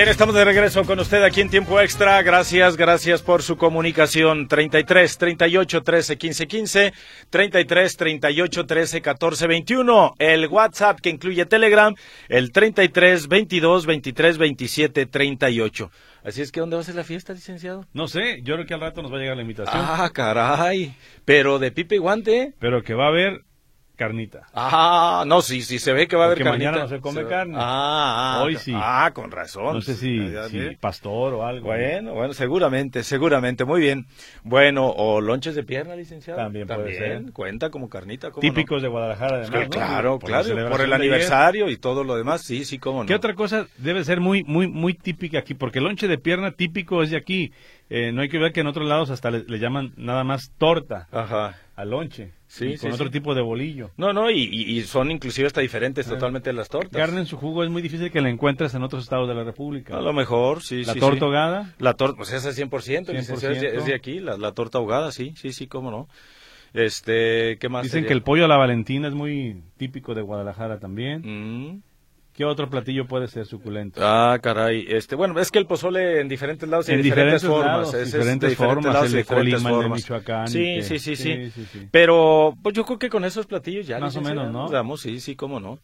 Bien, 0.02 0.10
estamos 0.10 0.34
de 0.34 0.44
regreso 0.44 0.84
con 0.84 1.00
usted 1.00 1.22
aquí 1.22 1.42
en 1.42 1.52
Tiempo 1.52 1.80
Extra. 1.80 2.20
Gracias, 2.24 2.76
gracias 2.76 3.22
por 3.22 3.44
su 3.44 3.56
comunicación. 3.56 4.48
33 4.48 5.16
38 5.16 5.84
13 5.84 6.18
15 6.18 6.48
15, 6.48 6.94
33 7.30 7.98
38 7.98 8.66
13 8.66 9.02
14 9.04 9.46
21. 9.46 10.16
El 10.18 10.48
WhatsApp 10.48 11.00
que 11.02 11.12
incluye 11.12 11.46
Telegram, 11.46 11.94
el 12.30 12.52
33 12.52 13.28
22 13.28 13.86
23 13.86 14.38
27 14.40 15.06
38. 15.06 15.92
Así 16.24 16.42
es 16.42 16.52
que, 16.52 16.62
¿dónde 16.62 16.78
va 16.78 16.82
a 16.82 16.86
ser 16.86 16.96
la 16.96 17.04
fiesta, 17.04 17.34
licenciado? 17.34 17.86
No 17.94 18.08
sé, 18.08 18.42
yo 18.42 18.56
creo 18.56 18.66
que 18.66 18.74
al 18.74 18.82
rato 18.82 19.04
nos 19.04 19.14
va 19.14 19.18
a 19.18 19.20
llegar 19.20 19.36
la 19.36 19.44
invitación. 19.44 19.86
Ah, 19.86 20.10
caray. 20.12 20.96
Pero 21.26 21.60
de 21.60 21.72
pipe 21.72 21.98
y 21.98 22.00
guante. 22.00 22.56
Pero 22.58 22.82
que 22.82 22.96
va 22.96 23.06
a 23.06 23.10
haber 23.10 23.44
carnita. 24.02 24.48
Ah, 24.54 25.24
no, 25.28 25.42
sí, 25.42 25.62
sí, 25.62 25.78
se 25.78 25.94
ve 25.94 26.08
que 26.08 26.16
va 26.16 26.24
a 26.24 26.26
haber 26.26 26.38
Porque 26.40 26.50
carnita. 26.50 26.72
mañana 26.72 26.84
no 26.86 26.90
se 26.90 27.00
come 27.02 27.22
Se- 27.22 27.28
carne. 27.28 27.56
Ah, 27.58 28.40
ah, 28.40 28.44
Hoy 28.44 28.56
sí. 28.56 28.74
Ah, 28.76 29.12
con 29.14 29.30
razón. 29.30 29.76
No 29.76 29.82
sé 29.82 29.94
si, 29.96 30.20
pastor 30.80 31.34
o 31.36 31.46
algo. 31.46 31.68
Bueno, 31.68 32.14
bueno, 32.14 32.34
seguramente, 32.34 33.04
seguramente, 33.04 33.64
muy 33.64 33.80
bien. 33.82 34.08
Bueno, 34.44 34.88
o 34.90 35.22
lonches 35.22 35.54
de 35.56 35.64
pierna, 35.64 35.96
licenciado. 35.96 36.40
También 36.40 36.68
puede 36.68 36.98
ser. 36.98 37.32
cuenta 37.32 37.70
como 37.70 37.90
carnita, 37.90 38.32
¿cómo 38.32 38.42
Típicos 38.42 38.82
de 38.82 38.88
Guadalajara, 38.88 39.38
no? 39.38 39.44
además. 39.44 39.64
¿no? 39.66 39.70
Claro, 39.70 40.20
Por 40.20 40.30
la 40.32 40.42
claro, 40.44 40.70
por 40.72 40.82
el 40.82 40.94
aniversario 40.94 41.70
y 41.70 41.78
todo 41.78 42.04
lo 42.04 42.16
demás, 42.16 42.42
sí, 42.42 42.66
sí, 42.66 42.80
cómo 42.80 43.04
no. 43.04 43.08
¿Qué 43.08 43.14
otra 43.16 43.36
cosa 43.36 43.68
debe 43.78 44.04
ser 44.04 44.20
muy, 44.20 44.44
muy, 44.44 44.68
muy 44.68 44.94
típica 44.96 45.40
aquí? 45.40 45.54
Porque 45.54 45.78
el 45.80 45.86
lonche 45.86 46.08
de 46.08 46.18
pierna 46.18 46.52
típico 46.52 47.04
es 47.04 47.12
de 47.12 47.18
aquí. 47.18 47.52
Eh, 47.90 48.12
no 48.14 48.22
hay 48.22 48.30
que 48.30 48.40
ver 48.40 48.54
que 48.54 48.62
en 48.62 48.68
otros 48.68 48.88
lados 48.88 49.10
hasta 49.10 49.30
le, 49.32 49.44
le 49.44 49.60
llaman 49.60 49.94
nada 49.98 50.24
más 50.24 50.52
torta 50.58 51.08
Ajá. 51.12 51.58
al 51.76 51.90
lonche. 51.90 52.32
Sí, 52.52 52.66
y 52.66 52.78
sí, 52.78 52.82
con 52.82 52.92
otro 52.92 53.06
sí. 53.06 53.14
tipo 53.14 53.34
de 53.34 53.42
bolillo. 53.42 53.92
No, 53.96 54.12
no, 54.12 54.30
y, 54.30 54.82
son 54.82 55.10
inclusive 55.10 55.48
hasta 55.48 55.62
diferentes 55.62 56.06
totalmente 56.06 56.50
de 56.50 56.54
las 56.54 56.68
tortas. 56.68 56.92
Carne 56.92 57.22
en 57.22 57.26
su 57.26 57.38
jugo 57.38 57.64
es 57.64 57.70
muy 57.70 57.82
difícil 57.82 58.12
que 58.12 58.20
la 58.20 58.30
encuentres 58.30 58.74
en 58.74 58.84
otros 58.84 59.04
estados 59.04 59.30
de 59.30 59.36
la 59.36 59.46
República. 59.46 59.96
A 59.96 60.02
lo 60.02 60.12
mejor, 60.12 60.62
sí, 60.62 60.84
la 60.84 60.92
sí. 60.92 61.00
torta 61.00 61.20
sí. 61.20 61.24
ahogada, 61.24 61.74
La 61.80 61.94
torta, 61.94 62.18
pues 62.18 62.34
esa 62.34 62.50
es 62.50 62.60
100%, 62.60 63.14
licenciado, 63.14 63.56
es 63.56 63.62
de, 63.62 63.72
100%. 63.72 63.78
es 63.78 63.86
de 63.86 63.96
aquí, 63.96 64.20
la, 64.20 64.38
la 64.38 64.52
torta 64.52 64.80
ahogada, 64.80 65.14
sí, 65.14 65.34
sí, 65.38 65.54
sí, 65.54 65.68
cómo 65.68 65.92
no. 65.92 66.10
Este, 66.74 67.58
¿qué 67.58 67.70
más? 67.70 67.84
dicen 67.84 68.00
sería? 68.00 68.08
que 68.10 68.14
el 68.16 68.22
pollo 68.22 68.44
a 68.44 68.48
la 68.50 68.58
Valentina 68.58 69.08
es 69.08 69.14
muy 69.14 69.64
típico 69.78 70.14
de 70.14 70.22
Guadalajara 70.22 70.78
también. 70.80 71.22
Mm. 71.24 71.82
¿Qué 72.34 72.46
otro 72.46 72.70
platillo 72.70 73.06
puede 73.08 73.28
ser 73.28 73.46
suculento? 73.46 74.00
Ah, 74.04 74.40
caray, 74.42 74.86
este, 74.88 75.16
bueno, 75.16 75.38
es 75.40 75.52
que 75.52 75.60
el 75.60 75.66
pozole 75.66 76.22
en 76.22 76.30
diferentes 76.30 76.68
lados 76.68 76.88
y 76.88 76.94
en 76.94 77.02
diferentes, 77.02 77.44
formas, 77.44 77.92
diferentes 77.92 78.56
formas, 78.56 79.14
el 79.14 79.26
de. 79.26 79.90
Michoacán. 79.90 80.48
Sí, 80.48 80.82
sí, 80.82 80.98
sí, 80.98 81.16
sí, 81.16 81.52
sí. 81.52 81.88
Pero, 81.92 82.56
pues 82.64 82.74
yo 82.74 82.86
creo 82.86 83.00
que 83.00 83.10
con 83.10 83.26
esos 83.26 83.46
platillos 83.46 83.86
ya. 83.86 84.00
Más 84.00 84.16
o 84.16 84.22
menos, 84.22 84.52
¿no? 84.52 84.70
damos, 84.70 85.02
sí, 85.02 85.20
sí, 85.20 85.36
cómo 85.36 85.60
no. 85.60 85.80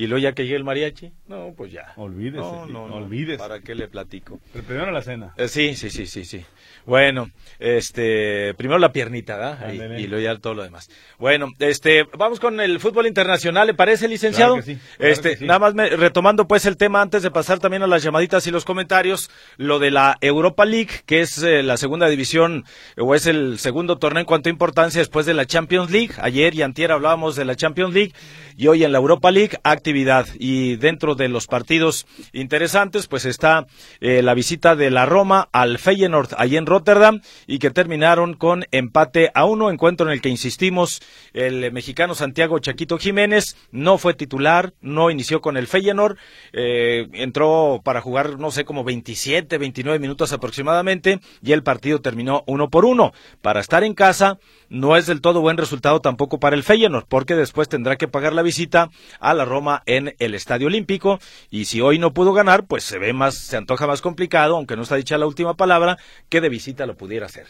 Y 0.00 0.06
luego 0.06 0.22
ya 0.22 0.32
que 0.32 0.44
llegue 0.44 0.54
el 0.54 0.62
mariachi, 0.62 1.10
no, 1.26 1.52
pues 1.56 1.72
ya. 1.72 1.92
Olvídese, 1.96 2.38
No, 2.38 2.66
no, 2.66 2.86
no, 2.86 2.94
olvídese. 2.94 3.38
¿Para 3.38 3.58
qué 3.58 3.74
le 3.74 3.88
platico? 3.88 4.38
Pero 4.52 4.64
primero 4.64 4.92
la 4.92 5.02
cena. 5.02 5.34
Eh, 5.36 5.48
sí, 5.48 5.74
sí, 5.74 5.90
sí, 5.90 6.06
sí, 6.06 6.24
sí. 6.24 6.44
Bueno, 6.86 7.30
este, 7.58 8.54
primero 8.54 8.78
la 8.78 8.92
piernita, 8.92 9.36
¿verdad? 9.36 9.72
Y, 9.98 10.02
y 10.02 10.06
luego 10.06 10.24
ya 10.24 10.36
todo 10.38 10.54
lo 10.54 10.62
demás. 10.62 10.88
Bueno, 11.18 11.48
este, 11.58 12.04
vamos 12.16 12.38
con 12.40 12.60
el 12.60 12.78
fútbol 12.80 13.06
internacional, 13.08 13.66
¿le 13.66 13.74
parece, 13.74 14.06
licenciado? 14.08 14.54
Claro 14.54 14.64
que 14.66 14.74
sí, 14.74 14.80
claro 14.96 15.12
este, 15.12 15.30
que 15.30 15.36
sí. 15.38 15.44
nada 15.46 15.58
más 15.58 15.74
me- 15.74 15.90
retomando 15.90 16.46
pues 16.46 16.64
el 16.64 16.76
tema 16.76 17.02
antes 17.02 17.22
de 17.24 17.30
pasar 17.32 17.58
también 17.58 17.82
a 17.82 17.86
las 17.88 18.02
llamaditas 18.04 18.46
y 18.46 18.50
los 18.52 18.64
comentarios, 18.64 19.30
lo 19.56 19.78
de 19.80 19.90
la 19.90 20.16
Europa 20.20 20.64
League, 20.64 20.90
que 21.06 21.20
es 21.20 21.42
eh, 21.42 21.62
la 21.64 21.76
segunda 21.76 22.08
división 22.08 22.64
o 22.96 23.14
es 23.16 23.26
el 23.26 23.58
segundo 23.58 23.98
torneo 23.98 24.20
en 24.20 24.26
cuanto 24.26 24.48
a 24.48 24.52
importancia 24.52 25.00
después 25.00 25.26
de 25.26 25.34
la 25.34 25.44
Champions 25.44 25.90
League. 25.90 26.14
Ayer 26.18 26.54
y 26.54 26.62
antier 26.62 26.92
hablábamos 26.92 27.34
de 27.36 27.44
la 27.44 27.56
Champions 27.56 27.92
League 27.92 28.12
y 28.56 28.66
hoy 28.68 28.84
en 28.84 28.92
la 28.92 28.98
Europa 28.98 29.30
League, 29.30 29.58
actividad 29.88 30.26
y 30.38 30.76
dentro 30.76 31.14
de 31.14 31.28
los 31.28 31.46
partidos 31.46 32.06
interesantes 32.34 33.06
pues 33.06 33.24
está 33.24 33.66
eh, 34.00 34.20
la 34.20 34.34
visita 34.34 34.76
de 34.76 34.90
la 34.90 35.06
Roma 35.06 35.48
al 35.50 35.78
Feyenoord 35.78 36.34
allí 36.36 36.58
en 36.58 36.66
Rotterdam 36.66 37.22
y 37.46 37.58
que 37.58 37.70
terminaron 37.70 38.34
con 38.34 38.66
empate 38.70 39.30
a 39.32 39.46
uno, 39.46 39.70
encuentro 39.70 40.06
en 40.06 40.12
el 40.12 40.20
que 40.20 40.28
insistimos 40.28 41.00
el 41.32 41.72
mexicano 41.72 42.14
Santiago 42.14 42.58
Chaquito 42.58 42.98
Jiménez 42.98 43.56
no 43.70 43.96
fue 43.96 44.12
titular, 44.12 44.74
no 44.82 45.10
inició 45.10 45.40
con 45.40 45.56
el 45.56 45.66
Feyenoord, 45.66 46.18
eh, 46.52 47.08
entró 47.14 47.80
para 47.82 48.02
jugar 48.02 48.38
no 48.38 48.50
sé 48.50 48.66
como 48.66 48.84
27, 48.84 49.56
29 49.56 49.98
minutos 49.98 50.34
aproximadamente 50.34 51.20
y 51.42 51.52
el 51.52 51.62
partido 51.62 52.02
terminó 52.02 52.44
uno 52.46 52.68
por 52.68 52.84
uno. 52.84 53.14
Para 53.40 53.60
estar 53.60 53.84
en 53.84 53.94
casa 53.94 54.38
no 54.68 54.96
es 54.96 55.06
del 55.06 55.22
todo 55.22 55.40
buen 55.40 55.56
resultado 55.56 56.00
tampoco 56.00 56.38
para 56.38 56.56
el 56.56 56.62
Feyenoord, 56.62 57.06
porque 57.08 57.34
después 57.34 57.70
tendrá 57.70 57.96
que 57.96 58.06
pagar 58.06 58.34
la 58.34 58.42
visita 58.42 58.90
a 59.18 59.32
la 59.32 59.46
Roma 59.46 59.67
en 59.86 60.14
el 60.18 60.34
Estadio 60.34 60.66
Olímpico 60.66 61.18
y 61.50 61.66
si 61.66 61.80
hoy 61.80 61.98
no 61.98 62.12
pudo 62.12 62.32
ganar, 62.32 62.66
pues 62.66 62.84
se 62.84 62.98
ve 62.98 63.12
más, 63.12 63.34
se 63.36 63.56
antoja 63.56 63.86
más 63.86 64.00
complicado, 64.00 64.56
aunque 64.56 64.76
no 64.76 64.82
está 64.82 64.96
dicha 64.96 65.18
la 65.18 65.26
última 65.26 65.54
palabra, 65.54 65.98
que 66.28 66.40
de 66.40 66.48
visita 66.48 66.86
lo 66.86 66.96
pudiera 66.96 67.26
hacer. 67.26 67.46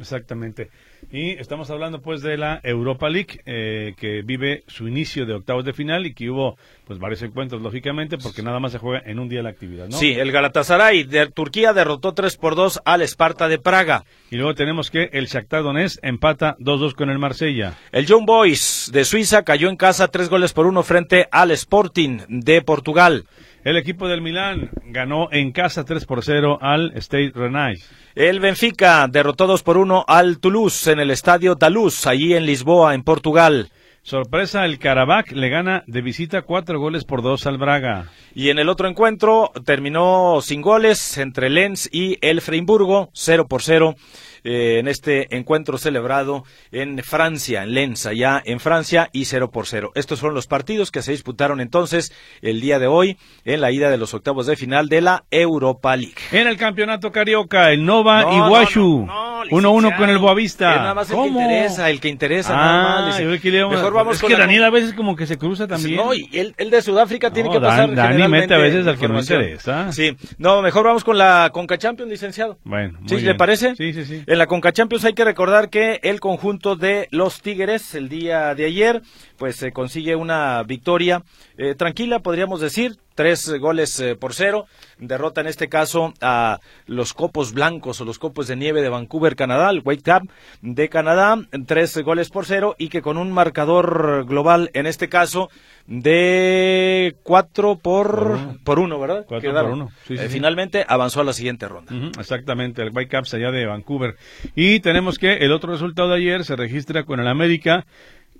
exactamente. 0.00 0.70
Y 1.10 1.30
estamos 1.32 1.70
hablando 1.70 2.00
pues 2.00 2.22
de 2.22 2.36
la 2.38 2.60
Europa 2.62 3.08
League, 3.08 3.40
eh, 3.44 3.94
que 3.96 4.22
vive 4.22 4.64
su 4.66 4.88
inicio 4.88 5.26
de 5.26 5.34
octavos 5.34 5.64
de 5.64 5.72
final 5.72 6.06
y 6.06 6.14
que 6.14 6.30
hubo 6.30 6.56
pues 6.86 6.98
varios 6.98 7.22
encuentros, 7.22 7.60
lógicamente, 7.60 8.18
porque 8.18 8.42
nada 8.42 8.60
más 8.60 8.72
se 8.72 8.78
juega 8.78 9.02
en 9.04 9.18
un 9.18 9.28
día 9.28 9.42
la 9.42 9.50
actividad, 9.50 9.88
¿no? 9.88 9.96
Sí, 9.96 10.12
el 10.12 10.32
Galatasaray 10.32 11.04
de 11.04 11.26
Turquía 11.28 11.72
derrotó 11.72 12.14
3 12.14 12.36
por 12.36 12.54
2 12.54 12.82
al 12.84 13.02
Esparta 13.02 13.48
de 13.48 13.58
Praga. 13.58 14.04
Y 14.30 14.36
luego 14.36 14.54
tenemos 14.54 14.90
que 14.90 15.10
el 15.12 15.26
Shakhtar 15.26 15.62
Donetsk 15.62 15.98
empata 16.02 16.56
2-2 16.58 16.94
con 16.94 17.10
el 17.10 17.18
Marsella. 17.18 17.74
El 17.92 18.06
Young 18.06 18.24
Boys 18.24 18.90
de 18.92 19.04
Suiza 19.04 19.42
cayó 19.42 19.68
en 19.68 19.76
casa 19.76 20.08
3 20.08 20.28
goles 20.28 20.52
por 20.52 20.66
1 20.66 20.82
frente 20.82 21.28
al 21.30 21.50
Sporting 21.50 22.20
de 22.28 22.62
Portugal. 22.62 23.24
El 23.64 23.76
equipo 23.76 24.08
del 24.08 24.22
Milán 24.22 24.70
ganó 24.86 25.28
en 25.30 25.52
casa 25.52 25.84
3 25.84 26.04
por 26.04 26.24
0 26.24 26.58
al 26.60 26.92
State 26.96 27.30
Rennais. 27.32 27.88
El 28.16 28.40
Benfica 28.40 29.06
derrotó 29.08 29.46
2 29.46 29.62
por 29.62 29.78
1 29.78 30.04
al 30.08 30.40
Toulouse 30.40 30.90
en 30.90 30.98
el 30.98 31.12
estadio 31.12 31.54
Daluz, 31.54 32.08
allí 32.08 32.34
en 32.34 32.44
Lisboa, 32.44 32.94
en 32.94 33.04
Portugal. 33.04 33.70
Sorpresa, 34.02 34.64
el 34.64 34.80
Karabakh 34.80 35.30
le 35.30 35.48
gana 35.48 35.84
de 35.86 36.02
visita 36.02 36.42
cuatro 36.42 36.80
goles 36.80 37.04
por 37.04 37.22
dos 37.22 37.46
al 37.46 37.56
Braga. 37.56 38.08
Y 38.34 38.50
en 38.50 38.58
el 38.58 38.68
otro 38.68 38.88
encuentro 38.88 39.52
terminó 39.64 40.40
sin 40.42 40.60
goles 40.60 41.18
entre 41.18 41.48
Lens 41.48 41.88
y 41.92 42.18
el 42.20 42.40
Freiburgo, 42.40 43.10
0 43.12 43.46
por 43.46 43.62
0. 43.62 43.94
Eh, 44.44 44.78
en 44.78 44.88
este 44.88 45.36
encuentro 45.36 45.78
celebrado 45.78 46.44
en 46.72 46.98
Francia, 47.04 47.62
en 47.62 47.74
Lens, 47.74 48.06
allá 48.06 48.42
en 48.44 48.60
Francia, 48.60 49.08
y 49.12 49.26
0 49.26 49.50
por 49.50 49.66
0. 49.66 49.92
Estos 49.94 50.20
fueron 50.20 50.34
los 50.34 50.46
partidos 50.46 50.90
que 50.90 51.02
se 51.02 51.12
disputaron 51.12 51.60
entonces 51.60 52.12
el 52.40 52.60
día 52.60 52.78
de 52.78 52.86
hoy 52.86 53.18
en 53.44 53.60
la 53.60 53.70
ida 53.70 53.90
de 53.90 53.98
los 53.98 54.14
octavos 54.14 54.46
de 54.46 54.56
final 54.56 54.88
de 54.88 55.00
la 55.00 55.24
Europa 55.30 55.96
League. 55.96 56.14
En 56.32 56.46
el 56.46 56.56
campeonato 56.56 57.12
carioca, 57.12 57.70
el 57.70 57.84
Nova 57.84 58.26
y 58.32 58.36
Iguashu. 58.36 59.06
1-1 59.50 59.96
con 59.96 60.10
el 60.10 60.18
Boavista. 60.18 60.76
nada 60.76 60.94
más 60.94 61.10
el 61.10 61.16
que 61.16 61.26
interesa, 61.26 61.90
el 61.90 62.00
que 62.00 62.08
interesa. 62.08 62.56
nada 62.56 63.06
más. 63.06 63.20
Mejor 63.20 63.92
vamos 63.92 64.16
es 64.16 64.22
que 64.22 64.36
Daniel 64.36 64.64
a 64.64 64.70
veces 64.70 64.94
como 64.94 65.16
que 65.16 65.26
se 65.26 65.38
cruza 65.38 65.66
también. 65.66 65.96
No, 65.96 66.14
y 66.14 66.28
el, 66.32 66.70
de 66.70 66.82
Sudáfrica 66.82 67.30
tiene 67.30 67.50
que 67.50 67.60
pasar. 67.60 67.94
Dani 67.94 68.28
mete 68.28 68.54
a 68.54 68.58
veces 68.58 68.86
al 68.86 68.98
que 68.98 69.08
no 69.08 69.20
interesa. 69.20 69.92
Sí, 69.92 70.16
no, 70.38 70.62
mejor 70.62 70.84
vamos 70.84 71.04
con 71.04 71.18
la 71.18 71.50
Conca 71.52 71.78
Champions, 71.78 72.10
licenciado. 72.10 72.58
Bueno, 72.64 72.98
¿Sí 73.06 73.20
le 73.20 73.34
parece? 73.34 73.74
Sí, 73.76 73.92
sí, 73.92 74.04
sí. 74.04 74.22
En 74.32 74.38
la 74.38 74.46
Conca 74.46 74.72
Champions 74.72 75.04
hay 75.04 75.12
que 75.12 75.26
recordar 75.26 75.68
que 75.68 76.00
el 76.02 76.18
conjunto 76.18 76.74
de 76.74 77.06
los 77.10 77.42
Tigres 77.42 77.94
el 77.94 78.08
día 78.08 78.54
de 78.54 78.64
ayer 78.64 79.02
pues 79.36 79.56
se 79.56 79.72
consigue 79.72 80.16
una 80.16 80.62
victoria 80.62 81.22
eh, 81.62 81.74
tranquila, 81.76 82.18
podríamos 82.18 82.60
decir, 82.60 82.96
tres 83.14 83.48
goles 83.60 83.98
eh, 84.00 84.16
por 84.16 84.34
cero. 84.34 84.66
Derrota 84.98 85.40
en 85.40 85.46
este 85.46 85.68
caso 85.68 86.12
a 86.20 86.58
los 86.86 87.14
copos 87.14 87.52
blancos 87.52 88.00
o 88.00 88.04
los 88.04 88.18
copos 88.18 88.48
de 88.48 88.56
nieve 88.56 88.82
de 88.82 88.88
Vancouver, 88.88 89.36
Canadá, 89.36 89.70
el 89.70 89.80
Wake 89.84 90.02
Cup 90.02 90.28
de 90.60 90.88
Canadá, 90.88 91.38
tres 91.66 91.96
goles 91.98 92.30
por 92.30 92.46
cero 92.46 92.74
y 92.78 92.88
que 92.88 93.00
con 93.00 93.16
un 93.16 93.30
marcador 93.30 94.24
global 94.26 94.70
en 94.74 94.86
este 94.86 95.08
caso 95.08 95.50
de 95.86 97.14
cuatro 97.22 97.76
por, 97.76 98.58
por, 98.64 98.80
uno. 98.80 98.98
¿verdad? 98.98 99.24
Cuatro 99.28 99.52
por 99.52 99.70
uno. 99.70 99.90
Eh, 100.08 100.28
finalmente 100.28 100.84
avanzó 100.88 101.20
a 101.20 101.24
la 101.24 101.32
siguiente 101.32 101.68
ronda. 101.68 101.92
exactamente, 102.18 102.82
el 102.82 102.90
White 102.92 103.16
Cup 103.16 103.26
allá 103.32 103.52
de 103.52 103.66
Vancouver. 103.66 104.16
Y 104.56 104.80
tenemos 104.80 105.18
que 105.18 105.34
el 105.34 105.52
otro 105.52 105.72
resultado 105.72 106.08
de 106.08 106.16
ayer 106.16 106.44
se 106.44 106.56
registra 106.56 107.04
con 107.04 107.20
el 107.20 107.28
América 107.28 107.84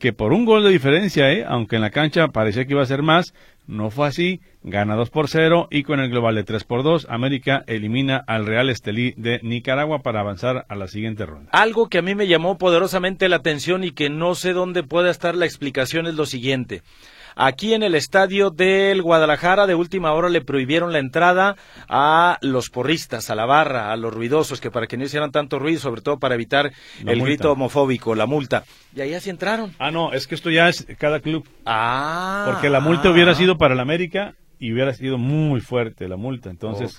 que 0.03 0.13
por 0.13 0.33
un 0.33 0.45
gol 0.45 0.65
de 0.65 0.71
diferencia, 0.71 1.31
¿eh? 1.31 1.45
aunque 1.47 1.77
en 1.77 1.83
la 1.83 1.91
cancha 1.91 2.27
parecía 2.27 2.65
que 2.65 2.73
iba 2.73 2.83
a 2.83 2.87
ser 2.87 3.03
más, 3.03 3.35
no 3.69 3.89
fue 3.89 4.09
así, 4.09 4.41
gana 4.65 4.97
2 4.97 5.11
por 5.11 5.29
0 5.29 5.69
y 5.71 5.85
con 5.85 6.01
el 6.01 6.11
global 6.11 6.35
de 6.35 6.43
3 6.43 6.65
por 6.65 6.83
2, 6.83 7.07
América 7.09 7.63
elimina 7.69 8.17
al 8.17 8.45
Real 8.45 8.69
Estelí 8.69 9.15
de 9.17 9.39
Nicaragua 9.45 10.01
para 10.01 10.19
avanzar 10.19 10.67
a 10.69 10.75
la 10.75 10.89
siguiente 10.89 11.25
ronda. 11.25 11.51
Algo 11.53 11.89
que 11.89 11.99
a 11.99 12.03
mí 12.03 12.17
me 12.17 12.27
llamó 12.27 12.59
poderosamente 12.59 13.29
la 13.29 13.37
atención 13.37 13.85
y 13.85 13.93
que 13.93 14.11
no 14.11 14.35
sé 14.35 14.55
dónde 14.55 14.83
pueda 14.83 15.09
estar 15.09 15.37
la 15.37 15.45
explicación 15.45 16.09
es 16.09 16.15
lo 16.15 16.27
siguiente. 16.27 16.83
Aquí 17.37 17.75
en 17.75 17.83
el 17.83 17.95
estadio 17.95 18.51
del 18.51 19.03
Guadalajara 19.03 19.67
de 19.67 19.75
última 19.75 20.13
hora 20.13 20.29
le 20.29 20.41
prohibieron 20.41 20.93
la 20.93 20.99
entrada 20.99 21.57
a 21.89 22.39
los 22.43 22.71
porristas, 22.71 23.31
a 23.31 23.35
la 23.35 23.47
barra, 23.47 23.93
a 23.93 23.97
los 23.97 24.13
ruidosos, 24.13 24.61
que 24.61 24.71
para 24.71 24.87
que 24.87 24.97
no 24.97 25.05
hicieran 25.05 25.33
tanto 25.33 25.59
ruido, 25.59 25.81
sobre 25.81 26.03
todo 26.03 26.19
para 26.19 26.35
evitar 26.35 26.73
el 27.05 27.23
grito 27.23 27.53
homofóbico, 27.53 28.15
la 28.15 28.27
multa. 28.27 28.65
Y 28.95 29.01
ahí 29.01 29.15
así 29.15 29.31
entraron. 29.31 29.75
Ah, 29.79 29.91
no, 29.91 30.13
es 30.13 30.27
que 30.27 30.35
esto 30.35 30.51
ya 30.51 30.69
es 30.69 30.87
cada 30.99 31.21
club. 31.21 31.49
Ah. 31.65 32.45
Porque 32.47 32.69
la 32.69 32.81
multa 32.81 33.11
hubiera 33.11 33.35
sido 33.35 33.57
para 33.57 33.75
el 33.75 33.81
América 33.81 34.35
y 34.63 34.73
hubiera 34.73 34.95
sido 34.95 35.19
muy 35.19 35.61
fuerte 35.61 36.07
la 36.07 36.17
multa. 36.17 36.49
Entonces, 36.49 36.97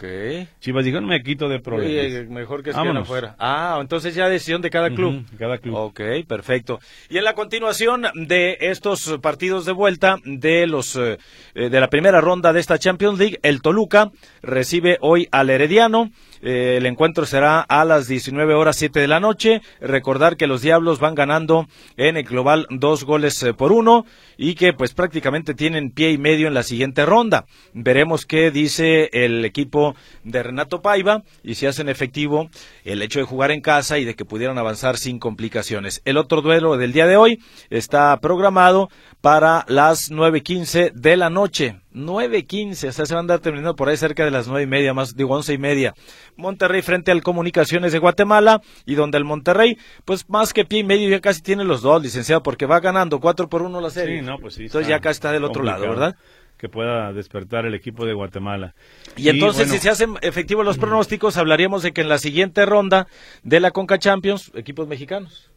Chivas 0.60 0.84
dijo, 0.84 1.00
no 1.00 1.08
me 1.08 1.24
quito 1.24 1.48
de 1.48 1.62
problemas. 1.62 2.30
mejor 2.30 2.62
que 2.62 2.72
estén 2.72 2.98
afuera. 2.98 3.38
Ah, 3.40 3.78
entonces 3.80 4.14
ya 4.14 4.28
decisión 4.28 4.62
de 4.62 4.70
cada 4.70 4.90
club. 4.90 5.24
cada 5.40 5.58
club. 5.60 5.74
Ok, 5.76 6.02
perfecto. 6.28 6.80
Y 7.10 7.20
en 7.20 7.24
la 7.24 7.36
continuación 7.36 8.04
de 8.16 8.58
estos 8.60 9.18
partidos 9.22 9.66
de 9.66 9.72
vuelta 9.72 10.18
de 10.26 10.68
los 10.68 10.98
eh, 10.98 11.18
de 11.54 11.80
la 11.80 11.88
primera 11.88 12.20
ronda 12.20 12.52
de 12.52 12.60
esta 12.60 12.78
Champions 12.78 13.18
League, 13.18 13.40
el 13.44 13.62
Toluca 13.62 14.12
recibe 14.42 14.98
hoy 15.00 15.30
al 15.32 15.50
Herediano. 15.50 16.10
Eh, 16.42 16.76
el 16.76 16.86
encuentro 16.86 17.26
será 17.26 17.62
a 17.62 17.86
las 17.86 18.10
19 18.10 18.54
horas 18.54 18.76
7 18.76 19.00
de 19.00 19.08
la 19.08 19.22
noche. 19.22 19.62
Recordar 19.80 20.36
que 20.36 20.48
los 20.48 20.62
Diablos 20.62 21.00
van 21.00 21.16
ganando 21.16 21.68
en 21.96 22.18
el 22.18 22.26
global 22.26 22.68
dos 22.70 23.06
goles 23.06 23.42
eh, 23.44 23.54
por 23.54 23.72
uno 23.72 24.06
y 24.36 24.56
que 24.56 24.74
pues 24.74 24.94
prácticamente 24.94 25.54
tienen 25.54 25.92
pie 25.92 26.12
y 26.12 26.18
medio 26.18 26.48
en 26.48 26.54
la 26.54 26.64
siguiente 26.64 27.06
ronda. 27.06 27.46
Veremos 27.74 28.26
qué 28.26 28.52
dice 28.52 29.10
el 29.14 29.44
equipo 29.46 29.96
de 30.24 30.44
Renato 30.44 30.82
Paiva 30.82 31.24
y 31.44 31.56
si 31.56 31.66
hacen 31.66 31.90
efectivo 31.90 32.50
el 32.84 33.02
hecho 33.02 33.20
de 33.20 33.26
jugar 33.26 33.52
en 33.52 33.62
casa 33.62 33.98
y 33.98 34.06
de 34.06 34.16
que 34.16 34.26
pudieran 34.26 34.58
avanzar 34.58 34.98
sin 34.98 35.20
complicaciones. 35.20 36.02
El 36.06 36.18
otro 36.18 36.42
duelo 36.42 36.78
del 36.78 36.94
día 36.94 37.08
de 37.08 37.18
hoy 37.18 37.40
está 37.70 38.16
programado 38.18 38.90
para 39.22 39.66
las 39.68 40.12
9.15 40.12 40.92
de 40.94 41.18
la 41.18 41.30
noche. 41.30 41.80
9.15, 41.94 42.90
o 42.90 42.92
sea, 42.92 43.06
se 43.06 43.14
van 43.14 43.18
a 43.18 43.20
andar 43.22 43.40
terminando 43.40 43.76
por 43.76 43.88
ahí 43.88 43.98
cerca 43.98 44.26
de 44.26 44.32
las 44.32 44.48
nueve 44.48 44.64
y 44.64 44.68
media, 44.68 44.94
más 44.94 45.16
digo 45.16 45.36
once 45.36 45.54
y 45.54 45.58
media. 45.58 45.94
Monterrey 46.36 46.82
frente 46.82 47.12
al 47.12 47.22
Comunicaciones 47.22 47.92
de 47.92 48.00
Guatemala 48.00 48.62
y 48.86 48.96
donde 48.96 49.18
el 49.18 49.26
Monterrey, 49.26 49.78
pues 50.04 50.28
más 50.30 50.54
que 50.54 50.66
pie 50.66 50.80
y 50.80 50.84
medio 50.84 51.10
ya 51.10 51.22
casi 51.22 51.42
tiene 51.42 51.64
los 51.64 51.82
dos, 51.82 52.02
licenciado, 52.02 52.42
porque 52.42 52.66
va 52.66 52.80
ganando 52.80 53.20
cuatro 53.20 53.48
por 53.48 53.62
uno 53.62 53.80
la 53.80 53.92
serie. 53.92 54.20
Sí, 54.20 54.26
no, 54.26 54.38
pues 54.40 54.56
sí, 54.56 54.64
Entonces 54.64 54.88
ya 54.88 54.98
acá 54.98 55.12
está 55.12 55.32
del 55.32 55.44
otro 55.44 55.64
lado, 55.64 55.88
¿verdad? 55.88 56.16
Que 56.64 56.70
pueda 56.70 57.12
despertar 57.12 57.66
el 57.66 57.74
equipo 57.74 58.06
de 58.06 58.14
Guatemala. 58.14 58.74
Y, 59.18 59.28
entonces, 59.28 59.70
si 59.70 59.80
se 59.80 59.90
hacen 59.90 60.16
efectivos 60.22 60.64
los 60.64 60.78
pronósticos, 60.78 61.36
hablaríamos 61.36 61.84
de 61.84 61.92
que 61.92 62.00
en 62.00 62.08
la 62.08 62.20
siguiente 62.20 62.66
ronda 62.66 63.08
de 63.44 63.60
la 63.60 63.72
Conca 63.72 64.00
Champions, 64.00 64.50
equipos 64.56 64.88
mexicanos. 64.88 65.52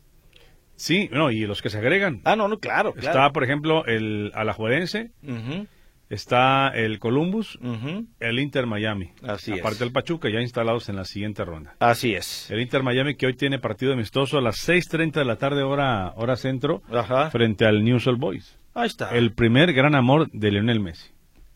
Sí, 0.74 1.08
no, 1.12 1.30
y 1.30 1.46
los 1.46 1.62
que 1.62 1.70
se 1.70 1.78
agregan. 1.78 2.22
Ah, 2.24 2.34
no, 2.34 2.48
no, 2.48 2.58
claro. 2.58 2.92
claro. 2.92 3.08
Está, 3.08 3.30
por 3.30 3.44
ejemplo, 3.44 3.86
el 3.86 4.32
Alajuelense. 4.34 5.12
Está 6.10 6.70
el 6.74 6.98
Columbus, 6.98 7.56
el 8.18 8.40
Inter 8.40 8.66
Miami. 8.66 9.12
Así 9.22 9.52
Aparte 9.52 9.84
del 9.84 9.92
Pachuca, 9.92 10.28
ya 10.28 10.40
instalados 10.40 10.88
en 10.88 10.96
la 10.96 11.04
siguiente 11.04 11.44
ronda. 11.44 11.76
Así 11.78 12.14
es. 12.14 12.50
El 12.50 12.60
Inter 12.60 12.82
Miami 12.82 13.14
que 13.14 13.26
hoy 13.26 13.34
tiene 13.34 13.60
partido 13.60 13.92
amistoso 13.92 14.38
a 14.38 14.40
las 14.40 14.56
6.30 14.56 15.12
de 15.12 15.24
la 15.24 15.36
tarde 15.36 15.62
hora, 15.62 16.14
hora 16.16 16.34
centro 16.34 16.82
frente 17.30 17.64
al 17.64 17.84
News 17.84 18.08
All 18.08 18.16
Boys. 18.16 18.58
Ahí 18.76 18.86
está. 18.86 19.10
El 19.10 19.32
primer 19.32 19.72
gran 19.72 19.94
amor 19.94 20.30
de 20.30 20.50
Lionel 20.50 20.80
Messi. 20.80 21.10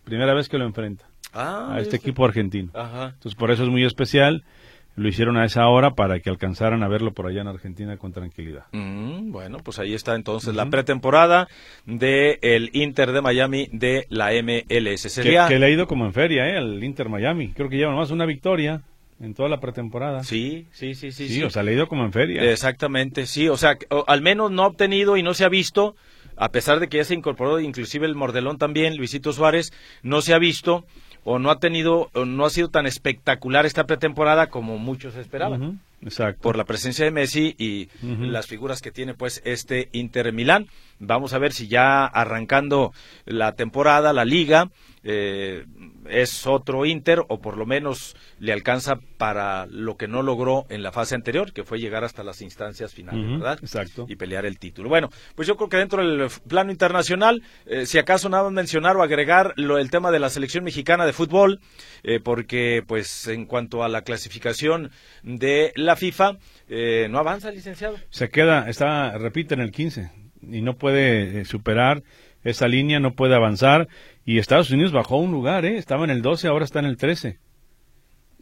Primera 0.04 0.34
vez 0.34 0.48
que 0.48 0.58
lo 0.58 0.64
enfrenta 0.64 1.04
ah, 1.32 1.74
a 1.74 1.80
este 1.80 1.96
equipo 1.96 2.24
argentino. 2.24 2.70
Ajá. 2.74 3.12
Entonces 3.14 3.34
por 3.34 3.50
eso 3.50 3.62
es 3.62 3.68
muy 3.68 3.84
especial 3.84 4.42
lo 4.96 5.08
hicieron 5.08 5.36
a 5.36 5.44
esa 5.44 5.66
hora 5.68 5.92
para 5.92 6.20
que 6.20 6.30
alcanzaran 6.30 6.82
a 6.82 6.88
verlo 6.88 7.12
por 7.12 7.26
allá 7.26 7.40
en 7.40 7.48
Argentina 7.48 7.96
con 7.96 8.12
tranquilidad. 8.12 8.64
Mm, 8.72 9.30
bueno, 9.30 9.58
pues 9.62 9.78
ahí 9.78 9.94
está 9.94 10.14
entonces 10.14 10.54
la 10.54 10.66
pretemporada 10.66 11.48
del 11.86 12.38
el 12.42 12.70
Inter 12.72 13.12
de 13.12 13.22
Miami 13.22 13.68
de 13.72 14.06
la 14.08 14.30
MLS. 14.42 15.00
Sería... 15.02 15.48
Que, 15.48 15.58
le 15.58 15.66
ha 15.66 15.70
ido 15.70 15.86
como 15.86 16.06
en 16.06 16.12
feria, 16.12 16.48
¿eh? 16.48 16.58
El 16.58 16.82
Inter 16.82 17.08
Miami. 17.08 17.52
Creo 17.52 17.68
que 17.68 17.76
lleva 17.76 17.92
nomás 17.92 18.10
una 18.10 18.26
victoria 18.26 18.82
en 19.20 19.34
toda 19.34 19.48
la 19.48 19.60
pretemporada. 19.60 20.24
Sí, 20.24 20.66
sí, 20.72 20.94
sí, 20.94 21.12
sí. 21.12 21.28
Sí, 21.28 21.42
o 21.42 21.50
sea, 21.50 21.62
le 21.62 21.72
ha 21.72 21.74
ido 21.74 21.86
como 21.86 22.04
en 22.04 22.12
feria. 22.12 22.42
Exactamente, 22.42 23.26
sí. 23.26 23.48
O 23.48 23.56
sea, 23.56 23.76
al 24.06 24.22
menos 24.22 24.50
no 24.50 24.64
ha 24.64 24.66
obtenido 24.66 25.16
y 25.16 25.22
no 25.22 25.34
se 25.34 25.44
ha 25.44 25.48
visto 25.48 25.94
a 26.40 26.48
pesar 26.48 26.80
de 26.80 26.88
que 26.88 26.96
ya 26.96 27.04
se 27.04 27.14
incorporó 27.14 27.60
inclusive 27.60 28.06
el 28.06 28.14
Mordelón 28.14 28.56
también, 28.56 28.96
Luisito 28.96 29.34
Suárez, 29.34 29.74
no 30.02 30.22
se 30.22 30.32
ha 30.32 30.38
visto 30.38 30.86
o 31.22 31.38
no 31.38 31.50
ha 31.50 31.58
tenido, 31.58 32.08
o 32.14 32.24
no 32.24 32.46
ha 32.46 32.50
sido 32.50 32.70
tan 32.70 32.86
espectacular 32.86 33.66
esta 33.66 33.84
pretemporada 33.84 34.48
como 34.48 34.78
muchos 34.78 35.16
esperaban. 35.16 35.82
Exacto. 36.00 36.40
Por 36.40 36.56
la 36.56 36.64
presencia 36.64 37.04
de 37.04 37.10
Messi 37.10 37.54
y 37.58 37.90
las 38.02 38.46
figuras 38.46 38.80
que 38.80 38.90
tiene 38.90 39.12
pues 39.12 39.42
este 39.44 39.90
Inter 39.92 40.32
Milán. 40.32 40.68
Vamos 40.98 41.34
a 41.34 41.38
ver 41.38 41.52
si 41.52 41.68
ya 41.68 42.06
arrancando 42.06 42.94
la 43.26 43.52
temporada, 43.52 44.14
la 44.14 44.24
liga, 44.24 44.70
eh, 45.02 45.64
es 46.08 46.46
otro 46.46 46.84
Inter 46.84 47.20
o 47.28 47.40
por 47.40 47.56
lo 47.56 47.66
menos 47.66 48.16
le 48.38 48.52
alcanza 48.52 48.96
para 49.16 49.66
lo 49.66 49.96
que 49.96 50.08
no 50.08 50.22
logró 50.22 50.66
en 50.68 50.82
la 50.82 50.92
fase 50.92 51.14
anterior, 51.14 51.52
que 51.52 51.64
fue 51.64 51.78
llegar 51.78 52.04
hasta 52.04 52.22
las 52.22 52.42
instancias 52.42 52.94
finales, 52.94 53.30
¿verdad? 53.30 53.58
Exacto. 53.60 54.06
Y 54.08 54.16
pelear 54.16 54.46
el 54.46 54.58
título. 54.58 54.88
Bueno, 54.88 55.10
pues 55.34 55.46
yo 55.48 55.56
creo 55.56 55.68
que 55.68 55.76
dentro 55.76 56.02
del 56.02 56.28
plano 56.48 56.70
internacional, 56.70 57.42
eh, 57.66 57.86
si 57.86 57.98
acaso 57.98 58.28
nada 58.28 58.44
más 58.44 58.52
mencionar 58.52 58.96
o 58.96 59.02
agregar 59.02 59.52
lo, 59.56 59.78
el 59.78 59.90
tema 59.90 60.10
de 60.10 60.18
la 60.18 60.30
selección 60.30 60.64
mexicana 60.64 61.06
de 61.06 61.12
fútbol, 61.12 61.60
eh, 62.02 62.20
porque 62.20 62.82
pues 62.86 63.26
en 63.28 63.46
cuanto 63.46 63.82
a 63.82 63.88
la 63.88 64.02
clasificación 64.02 64.90
de 65.22 65.72
la 65.76 65.96
FIFA, 65.96 66.38
eh, 66.68 67.08
no 67.10 67.18
avanza, 67.18 67.50
licenciado. 67.50 67.96
Se 68.10 68.28
queda, 68.28 68.68
está, 68.68 69.16
repite 69.18 69.54
en 69.54 69.60
el 69.60 69.70
15 69.70 70.10
y 70.42 70.62
no 70.62 70.76
puede 70.76 71.44
superar 71.44 72.02
esa 72.44 72.68
línea, 72.68 73.00
no 73.00 73.12
puede 73.12 73.34
avanzar 73.34 73.88
y 74.24 74.38
Estados 74.38 74.70
Unidos 74.70 74.92
bajó 74.92 75.16
un 75.16 75.32
lugar, 75.32 75.64
¿eh? 75.64 75.76
estaba 75.76 76.04
en 76.04 76.10
el 76.10 76.22
12, 76.22 76.48
ahora 76.48 76.64
está 76.64 76.78
en 76.80 76.86
el 76.86 76.96
13. 76.96 77.38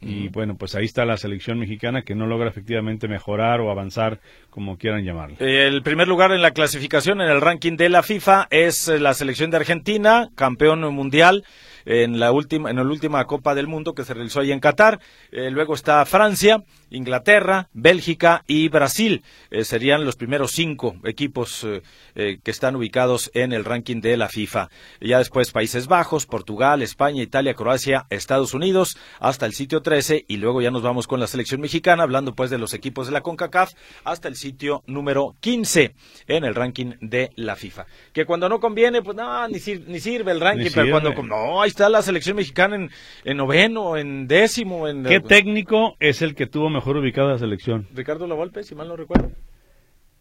Y 0.00 0.28
bueno, 0.28 0.56
pues 0.56 0.76
ahí 0.76 0.84
está 0.84 1.04
la 1.04 1.16
selección 1.16 1.58
mexicana 1.58 2.02
que 2.02 2.14
no 2.14 2.26
logra 2.26 2.48
efectivamente 2.48 3.08
mejorar 3.08 3.60
o 3.60 3.70
avanzar, 3.70 4.20
como 4.48 4.78
quieran 4.78 5.04
llamarlo. 5.04 5.36
El 5.40 5.82
primer 5.82 6.06
lugar 6.06 6.30
en 6.30 6.40
la 6.40 6.52
clasificación, 6.52 7.20
en 7.20 7.28
el 7.28 7.40
ranking 7.40 7.76
de 7.76 7.88
la 7.88 8.04
FIFA, 8.04 8.46
es 8.50 8.86
la 8.86 9.12
selección 9.14 9.50
de 9.50 9.56
Argentina, 9.56 10.28
campeón 10.36 10.82
mundial 10.94 11.44
en 11.88 12.20
la 12.20 12.32
última, 12.32 12.70
en 12.70 12.76
la 12.76 12.82
última 12.82 13.24
Copa 13.24 13.54
del 13.54 13.66
Mundo 13.66 13.94
que 13.94 14.04
se 14.04 14.12
realizó 14.12 14.40
ahí 14.40 14.52
en 14.52 14.60
Qatar. 14.60 15.00
Eh, 15.32 15.50
luego 15.50 15.72
está 15.72 16.04
Francia, 16.04 16.62
Inglaterra, 16.90 17.70
Bélgica 17.72 18.44
y 18.46 18.68
Brasil. 18.68 19.24
Eh, 19.50 19.64
serían 19.64 20.04
los 20.04 20.16
primeros 20.16 20.52
cinco 20.52 20.96
equipos 21.04 21.66
eh, 22.14 22.40
que 22.42 22.50
están 22.50 22.76
ubicados 22.76 23.30
en 23.32 23.54
el 23.54 23.64
ranking 23.64 24.02
de 24.02 24.18
la 24.18 24.28
FIFA. 24.28 24.68
Ya 25.00 25.16
después 25.16 25.50
Países 25.50 25.86
Bajos, 25.86 26.26
Portugal, 26.26 26.82
España, 26.82 27.22
Italia, 27.22 27.54
Croacia, 27.54 28.04
Estados 28.10 28.52
Unidos, 28.52 28.98
hasta 29.18 29.46
el 29.46 29.54
sitio 29.54 29.80
13 29.80 30.26
y 30.28 30.36
luego 30.36 30.60
ya 30.60 30.70
nos 30.70 30.82
vamos 30.82 31.06
con 31.06 31.20
la 31.20 31.26
selección 31.26 31.62
mexicana, 31.62 32.02
hablando 32.02 32.34
pues 32.34 32.50
de 32.50 32.58
los 32.58 32.74
equipos 32.74 33.06
de 33.06 33.14
la 33.14 33.22
CONCACAF, 33.22 33.72
hasta 34.04 34.28
el 34.28 34.36
sitio 34.36 34.82
número 34.86 35.36
15 35.40 35.94
en 36.26 36.44
el 36.44 36.54
ranking 36.54 36.92
de 37.00 37.30
la 37.36 37.56
FIFA. 37.56 37.86
Que 38.12 38.26
cuando 38.26 38.46
no 38.50 38.60
conviene, 38.60 39.00
pues 39.00 39.16
no, 39.16 39.48
ni, 39.48 39.58
sirve 39.58 40.32
el 40.32 40.40
ranking, 40.40 40.70
pero 40.74 40.90
cuando 40.90 41.14
no, 41.22 41.62
ahí 41.62 41.70
está 41.70 41.77
la 41.88 42.02
selección 42.02 42.36
mexicana 42.36 42.76
en, 42.76 42.90
en 43.24 43.36
noveno, 43.36 43.96
en 43.96 44.26
décimo. 44.26 44.88
En, 44.88 45.04
¿Qué 45.04 45.20
técnico 45.20 45.96
es 46.00 46.22
el 46.22 46.34
que 46.34 46.46
tuvo 46.46 46.70
mejor 46.70 46.96
ubicada 46.96 47.32
la 47.32 47.38
selección? 47.38 47.86
Ricardo 47.94 48.26
Lavolpe, 48.26 48.62
si 48.64 48.74
mal 48.74 48.88
no 48.88 48.96
recuerdo. 48.96 49.30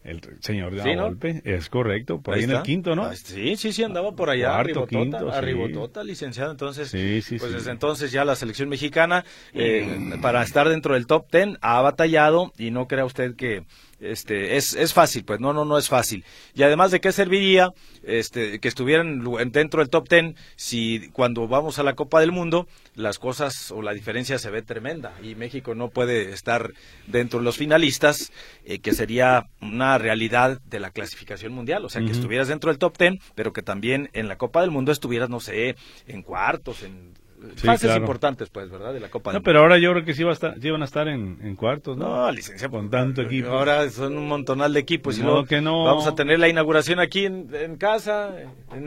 El 0.04 0.20
señor 0.40 0.74
de 0.74 0.94
Lavolpe, 0.94 1.42
es 1.44 1.68
correcto, 1.68 2.20
por 2.20 2.34
ahí, 2.34 2.44
en 2.44 2.52
el 2.52 2.62
quinto, 2.62 2.94
¿no? 2.94 3.04
Ah, 3.04 3.16
sí, 3.16 3.56
sí, 3.56 3.72
sí, 3.72 3.82
andaba 3.82 4.12
por 4.12 4.30
allá, 4.30 4.52
Cuarto, 4.52 4.86
quinto, 4.86 5.30
arribotota, 5.30 6.04
licenciado, 6.04 6.50
entonces, 6.50 6.90
pues 6.90 7.52
desde 7.52 7.70
entonces 7.72 8.12
ya 8.12 8.24
la 8.24 8.36
selección 8.36 8.68
mexicana, 8.68 9.24
eh, 9.52 10.16
para 10.22 10.42
estar 10.42 10.68
dentro 10.68 10.94
del 10.94 11.06
top 11.06 11.28
ten, 11.28 11.58
ha 11.60 11.82
batallado 11.82 12.52
y 12.56 12.70
no 12.70 12.86
crea 12.86 13.04
usted 13.04 13.34
que 13.34 13.64
este 14.00 14.56
es, 14.56 14.74
es 14.74 14.92
fácil, 14.92 15.24
pues 15.24 15.40
no, 15.40 15.52
no, 15.52 15.64
no 15.64 15.78
es 15.78 15.88
fácil. 15.88 16.24
Y 16.54 16.62
además 16.62 16.90
de 16.90 17.00
qué 17.00 17.12
serviría 17.12 17.72
este, 18.02 18.60
que 18.60 18.68
estuvieran 18.68 19.24
dentro 19.50 19.80
del 19.80 19.90
top 19.90 20.08
ten 20.08 20.36
si 20.56 21.08
cuando 21.12 21.48
vamos 21.48 21.78
a 21.78 21.82
la 21.82 21.94
Copa 21.94 22.20
del 22.20 22.32
Mundo 22.32 22.68
las 22.94 23.18
cosas 23.18 23.70
o 23.70 23.82
la 23.82 23.92
diferencia 23.92 24.38
se 24.38 24.50
ve 24.50 24.62
tremenda 24.62 25.14
y 25.22 25.34
México 25.34 25.74
no 25.74 25.88
puede 25.88 26.32
estar 26.32 26.72
dentro 27.06 27.38
de 27.38 27.44
los 27.44 27.56
finalistas, 27.56 28.32
eh, 28.64 28.78
que 28.78 28.92
sería 28.92 29.48
una 29.60 29.98
realidad 29.98 30.60
de 30.66 30.80
la 30.80 30.90
clasificación 30.90 31.52
mundial, 31.52 31.84
o 31.84 31.88
sea, 31.88 32.02
que 32.02 32.12
estuvieras 32.12 32.48
dentro 32.48 32.70
del 32.70 32.78
top 32.78 32.96
ten, 32.96 33.20
pero 33.34 33.52
que 33.52 33.62
también 33.62 34.10
en 34.12 34.28
la 34.28 34.36
Copa 34.36 34.60
del 34.60 34.70
Mundo 34.70 34.92
estuvieras, 34.92 35.28
no 35.28 35.40
sé, 35.40 35.76
en 36.06 36.22
cuartos, 36.22 36.82
en 36.82 37.14
fases 37.56 37.96
importantes, 37.96 38.48
pues, 38.50 38.70
¿verdad? 38.70 38.92
De 38.92 39.00
la 39.00 39.10
Copa. 39.10 39.32
No, 39.32 39.42
pero 39.42 39.60
ahora 39.60 39.78
yo 39.78 39.92
creo 39.92 40.04
que 40.04 40.14
sí, 40.14 40.22
va 40.22 40.30
a 40.30 40.34
estar, 40.34 40.58
van 40.58 40.82
a 40.82 40.84
estar 40.84 41.08
en, 41.08 41.56
cuartos, 41.56 41.96
¿no? 41.96 42.26
No, 42.26 42.32
licencia. 42.32 42.68
Con 42.68 42.90
tanto 42.90 43.22
equipo. 43.22 43.50
Ahora 43.50 43.88
son 43.90 44.16
un 44.16 44.28
montonal 44.28 44.72
de 44.72 44.80
equipos. 44.80 45.18
y 45.18 45.22
luego 45.22 45.44
que 45.44 45.60
no. 45.60 45.84
Vamos 45.84 46.06
a 46.06 46.14
tener 46.14 46.38
la 46.38 46.48
inauguración 46.48 47.00
aquí 47.00 47.24
en, 47.26 47.76
casa. 47.78 48.30
En 48.72 48.86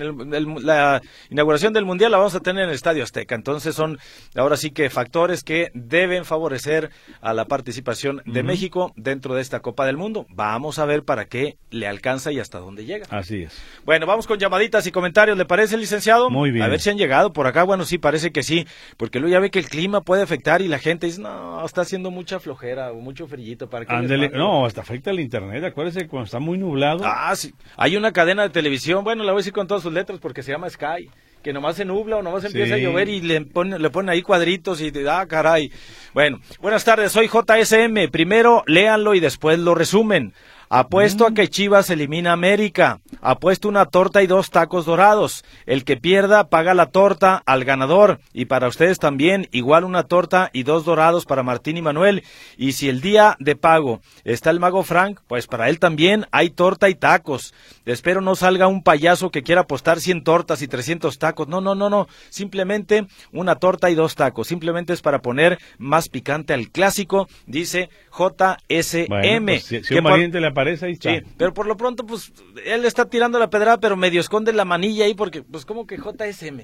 la 0.66 1.02
inauguración 1.30 1.74
del 1.74 1.86
Mundial 1.86 2.12
la 2.12 2.18
vamos 2.18 2.36
a 2.36 2.40
tener 2.40 2.64
en 2.64 2.70
el 2.70 2.76
Estadio 2.76 3.04
Azteca. 3.04 3.36
Entonces 3.36 3.76
son, 3.76 4.00
ahora 4.36 4.58
sí 4.58 4.72
que 4.72 4.90
factores 4.90 5.44
que 5.44 5.72
deben 5.74 6.26
favorecer 6.26 6.90
a 7.22 7.34
la 7.34 7.46
participación 7.46 8.22
de 8.26 8.44
México 8.44 8.94
dentro 8.96 9.36
de 9.36 9.42
esta 9.42 9.60
Copa 9.62 9.86
del 9.86 9.98
Mundo. 9.98 10.26
Vamos 10.30 10.80
a 10.80 10.86
ver 10.86 11.04
para 11.04 11.26
qué 11.26 11.58
le 11.70 11.88
alcanza 11.88 12.32
y 12.32 12.40
hasta 12.40 12.60
dónde 12.60 12.86
llega. 12.86 13.06
Así 13.10 13.44
es. 13.44 13.62
Bueno, 13.86 14.06
vamos 14.06 14.28
con 14.28 14.40
llamaditas 14.40 14.86
y 14.88 14.92
comentarios. 14.92 15.38
¿Le 15.38 15.46
parece, 15.46 15.78
licenciado? 15.78 16.30
Muy 16.30 16.52
bien. 16.52 16.64
A 16.64 16.68
ver 16.68 16.80
si 16.80 16.90
han 16.90 16.98
llegado 16.98 17.34
por 17.34 17.48
acá. 17.48 17.64
Bueno, 17.64 17.86
sí, 17.86 17.98
parece 17.98 18.32
que 18.32 18.41
sí, 18.44 18.66
porque 18.98 19.20
luego 19.20 19.34
ya 19.34 19.40
ve 19.40 19.52
que 19.52 19.60
el 19.60 19.68
clima 19.68 20.02
puede 20.02 20.24
afectar 20.24 20.62
y 20.62 20.68
la 20.68 20.80
gente 20.80 21.08
dice, 21.08 21.22
no, 21.22 21.66
está 21.66 21.82
haciendo 21.82 22.12
mucha 22.12 22.40
flojera 22.40 22.92
o 22.92 22.96
mucho 22.96 23.28
frillito 23.28 23.70
para 23.70 23.86
que... 23.86 24.30
no, 24.30 24.66
hasta 24.66 24.82
afecta 24.82 25.12
el 25.12 25.20
internet, 25.20 25.64
acuérdese 25.64 26.08
cuando 26.08 26.26
está 26.26 26.40
muy 26.40 26.58
nublado. 26.58 27.04
Ah, 27.06 27.36
sí, 27.36 27.54
hay 27.78 27.98
una 27.98 28.12
cadena 28.12 28.44
de 28.44 28.50
televisión, 28.50 29.04
bueno, 29.04 29.24
la 29.24 29.32
voy 29.32 29.40
a 29.40 29.42
decir 29.42 29.54
con 29.54 29.68
todas 29.68 29.84
sus 29.84 29.94
letras 29.94 30.20
porque 30.20 30.44
se 30.44 30.52
llama 30.52 30.70
Sky, 30.70 31.10
que 31.42 31.54
nomás 31.54 31.76
se 31.76 31.86
nubla 31.86 32.18
o 32.18 32.22
nomás 32.22 32.44
empieza 32.44 32.76
a 32.76 32.78
llover 32.78 33.10
y 33.10 33.22
le 33.22 33.42
ponen 33.42 33.82
le 33.82 33.90
pone 33.90 34.12
ahí 34.12 34.22
cuadritos 34.22 34.82
y 34.82 34.92
ah, 35.10 35.26
caray. 35.28 35.72
Bueno, 36.14 36.40
buenas 36.60 36.84
tardes, 36.84 37.12
soy 37.12 37.28
JSM, 37.28 38.10
primero 38.12 38.64
léanlo 38.68 39.16
y 39.16 39.20
después 39.20 39.60
lo 39.60 39.76
resumen. 39.76 40.34
Apuesto 40.74 41.26
a 41.26 41.32
mm. 41.32 41.34
que 41.34 41.50
Chivas 41.50 41.90
elimina 41.90 42.32
América. 42.32 43.02
Apuesto 43.20 43.68
una 43.68 43.88
torta 43.88 44.24
y 44.24 44.28
dos 44.28 44.52
tacos 44.52 44.86
dorados. 44.86 45.44
El 45.66 45.84
que 45.84 45.98
pierda 45.98 46.48
paga 46.48 46.74
la 46.74 46.86
torta 46.86 47.44
al 47.46 47.66
ganador. 47.66 48.22
Y 48.32 48.46
para 48.46 48.70
ustedes 48.70 48.98
también, 48.98 49.50
igual 49.52 49.84
una 49.84 50.04
torta 50.04 50.50
y 50.54 50.64
dos 50.64 50.86
dorados 50.86 51.26
para 51.26 51.44
Martín 51.44 51.76
y 51.76 51.82
Manuel. 51.82 52.24
Y 52.56 52.72
si 52.72 52.88
el 52.88 53.02
día 53.02 53.36
de 53.42 53.58
pago 53.58 54.00
está 54.24 54.50
el 54.50 54.62
mago 54.62 54.84
Frank, 54.84 55.20
pues 55.28 55.46
para 55.46 55.68
él 55.68 55.78
también 55.78 56.26
hay 56.32 56.52
torta 56.52 56.88
y 56.88 56.96
tacos. 56.96 57.54
Espero 57.86 58.22
no 58.22 58.38
salga 58.38 58.68
un 58.68 58.82
payaso 58.82 59.30
que 59.30 59.44
quiera 59.44 59.62
apostar 59.62 60.00
100 60.00 60.24
tortas 60.24 60.62
y 60.62 60.70
300 60.70 61.18
tacos. 61.18 61.50
No, 61.50 61.60
no, 61.60 61.76
no, 61.76 61.90
no. 61.90 62.08
Simplemente 62.30 63.08
una 63.34 63.56
torta 63.56 63.90
y 63.90 63.96
dos 63.96 64.16
tacos. 64.16 64.48
Simplemente 64.48 64.94
es 64.94 65.02
para 65.02 65.22
poner 65.22 65.60
más 65.78 66.08
picante 66.08 66.54
al 66.54 66.70
clásico, 66.70 67.28
dice 67.46 67.90
JSM. 68.18 69.46
Pues, 69.46 69.66
si, 69.66 69.96
un 69.96 70.04
valiente 70.06 70.40
le 70.40 70.48
ahí 70.68 70.94
está. 70.94 71.14
Sí, 71.14 71.22
pero 71.38 71.54
por 71.54 71.68
lo 71.68 71.78
pronto, 71.78 72.06
pues, 72.06 72.32
él 72.66 72.86
está 72.86 73.06
tirando 73.06 73.40
la 73.40 73.50
pedrada, 73.50 73.80
pero 73.80 73.96
medio 73.98 74.22
esconde 74.22 74.54
la 74.54 74.66
manilla 74.66 75.06
ahí 75.06 75.14
porque, 75.14 75.42
pues, 75.44 75.66
como 75.66 75.86
que 75.86 75.98
JSM. 75.98 76.62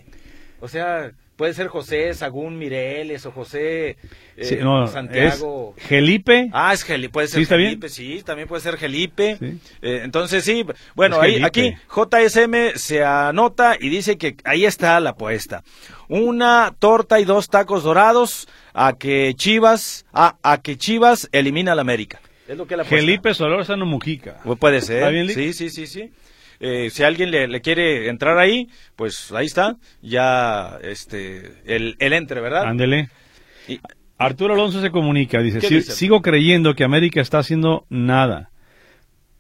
O 0.60 0.68
sea, 0.68 1.12
puede 1.38 1.54
ser 1.54 1.68
José 1.68 2.14
Sagún 2.16 2.58
Mireles 2.58 3.26
o 3.28 3.32
José 3.32 3.98
eh, 4.36 4.64
Santiago. 4.92 5.76
Gelipe. 5.78 6.50
Ah, 6.52 6.74
es 6.74 6.84
Gelipe, 6.84 7.14
puede 7.14 7.28
ser 7.28 7.46
Gelipe, 7.46 7.90
sí, 7.90 8.24
también 8.26 8.48
puede 8.48 8.62
ser 8.62 8.76
Gelipe. 8.78 9.38
Eh, 9.40 10.02
entonces 10.04 10.44
sí, 10.44 10.66
bueno, 10.96 11.22
ahí, 11.22 11.42
aquí 11.44 11.76
JSM 11.90 12.76
se 12.76 13.04
anota 13.04 13.78
y 13.80 13.90
dice 13.90 14.18
que 14.18 14.36
ahí 14.44 14.66
está 14.66 15.00
la 15.00 15.12
apuesta. 15.12 15.64
Una 16.10 16.74
torta 16.80 17.20
y 17.20 17.26
dos 17.26 17.50
tacos 17.50 17.84
dorados 17.84 18.48
a 18.74 18.94
que 18.94 19.34
Chivas, 19.36 20.06
a, 20.14 20.38
a 20.42 20.62
que 20.62 20.76
Chivas 20.78 21.30
elimina 21.32 21.74
al 21.74 21.80
América. 21.80 22.20
Es 22.48 22.58
lo 22.58 22.66
que 22.66 22.78
la 22.78 22.86
Felipe 22.86 23.34
Solórzano 23.34 23.86
Mujica. 23.86 24.42
Puede 24.60 24.82
ser. 24.82 25.30
sí, 25.30 25.54
sí, 25.54 25.70
sí, 25.70 25.88
sí. 25.88 26.12
Eh, 26.60 26.90
si 26.90 27.04
alguien 27.04 27.30
le, 27.30 27.62
quiere 27.62 28.10
entrar 28.10 28.40
ahí, 28.40 28.68
pues 28.96 29.32
ahí 29.32 29.46
está, 29.46 29.76
ya 30.02 30.80
este 30.82 31.52
el, 31.66 31.96
el 32.00 32.14
entre, 32.14 32.42
¿verdad? 32.42 32.66
Ándele. 32.66 33.10
Arturo 34.18 34.56
Alonso 34.56 34.82
se 34.82 34.90
comunica, 34.90 35.40
dice, 35.42 35.82
sigo 35.82 36.24
creyendo 36.24 36.74
que 36.74 36.84
América 36.84 37.22
está 37.22 37.38
haciendo 37.38 37.86
nada, 37.90 38.50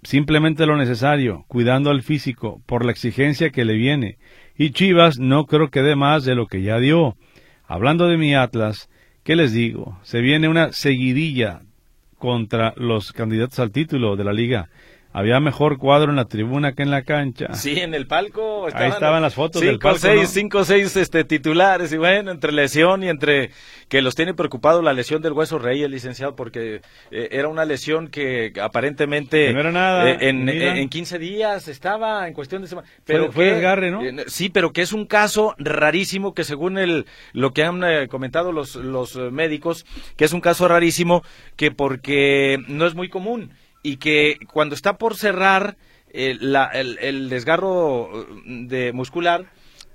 simplemente 0.04 0.67
lo 0.67 0.78
necesario, 0.78 1.46
cuidando 1.48 1.89
al 1.89 2.04
físico 2.04 2.62
por 2.67 2.86
la 2.86 2.91
exigencia 2.91 3.50
que 3.50 3.65
le 3.65 3.74
viene, 3.74 4.20
y 4.56 4.70
Chivas 4.72 5.17
no 5.17 5.46
creo 5.46 5.70
que 5.70 5.82
dé 5.82 5.96
más 5.96 6.26
de 6.26 6.36
lo 6.36 6.46
que 6.46 6.62
ya 6.62 6.78
dio. 6.78 7.15
Hablando 7.65 8.08
de 8.08 8.17
mi 8.17 8.36
Atlas, 8.36 8.89
¿qué 9.24 9.36
les 9.36 9.52
digo? 9.52 9.98
Se 10.04 10.22
viene 10.22 10.48
una 10.48 10.72
seguidilla 10.72 11.62
contra 12.17 12.73
los 12.77 13.13
candidatos 13.13 13.60
al 13.60 13.71
título 13.71 14.15
de 14.15 14.23
la 14.23 14.34
liga 14.34 14.69
había 15.17 15.39
mejor 15.39 15.80
cuadro 15.80 16.12
en 16.12 16.15
la 16.17 16.25
tribuna 16.25 16.73
que 16.73 16.84
en 16.84 16.91
la 16.91 17.01
cancha. 17.01 17.53
Sí, 17.53 17.80
en 17.80 17.95
el 17.95 18.06
palco. 18.06 18.67
Ahí 18.71 18.89
estaban 18.89 19.23
las 19.23 19.34
fotos 19.34 19.62
cinco, 19.62 19.71
del 19.71 19.80
palco. 19.80 19.97
Seis, 19.97 20.21
¿no? 20.21 20.27
Cinco 20.27 20.58
o 20.60 20.63
seis 20.63 20.95
este, 20.95 21.23
titulares. 21.23 21.91
Y 21.91 21.97
bueno, 21.97 22.30
entre 22.30 22.51
lesión 22.51 23.03
y 23.03 23.10
entre 23.10 23.49
que 23.89 24.03
los 24.03 24.13
tiene 24.13 24.36
preocupado 24.36 24.84
la 24.84 24.93
lesión 24.93 25.23
del 25.23 25.34
hueso 25.34 25.58
rey, 25.58 25.82
el 25.82 25.89
licenciado, 25.89 26.36
porque 26.36 26.82
eh, 27.10 27.30
era 27.32 27.47
una 27.47 27.65
lesión 27.65 28.10
que 28.10 28.53
aparentemente. 28.62 29.51
No 29.53 29.60
era 29.60 29.71
nada, 29.71 30.08
eh, 30.08 30.17
en, 30.30 30.47
en 30.49 30.88
15 30.88 31.17
días 31.17 31.67
estaba 31.67 32.27
en 32.27 32.36
cuestión 32.36 32.62
de 32.62 32.67
semana. 32.67 32.88
Pero 33.03 33.32
fue 33.32 33.45
que- 33.45 33.51
desgarre, 33.53 33.89
¿no? 33.89 34.03
eh, 34.03 34.25
sí, 34.27 34.49
pero 34.49 34.71
que 34.71 34.84
es 34.84 34.93
un 34.93 35.08
caso 35.08 35.56
rarísimo 35.58 36.36
que 36.36 36.43
según 36.43 36.77
el, 36.77 37.08
lo 37.34 37.53
que 37.53 37.63
han 37.63 37.84
eh, 37.84 38.08
comentado 38.08 38.51
los, 38.51 38.75
los 38.75 39.15
eh, 39.15 39.32
médicos, 39.32 39.84
que 40.15 40.25
es 40.25 40.34
un 40.34 40.41
caso 40.41 40.67
rarísimo 40.67 41.23
que 41.56 41.71
porque 41.71 42.60
no 42.67 42.86
es 42.86 42.93
muy 42.93 43.10
común 43.10 43.51
y 43.84 43.98
que 43.98 44.38
cuando 44.52 44.76
está 44.76 44.98
por 44.98 45.16
cerrar 45.16 45.78
eh, 46.12 46.36
la- 46.40 46.68
el, 46.68 46.98
el 47.00 47.30
desgarro 47.30 48.22
eh, 48.22 48.26
de 48.68 48.94
muscular, 48.94 49.46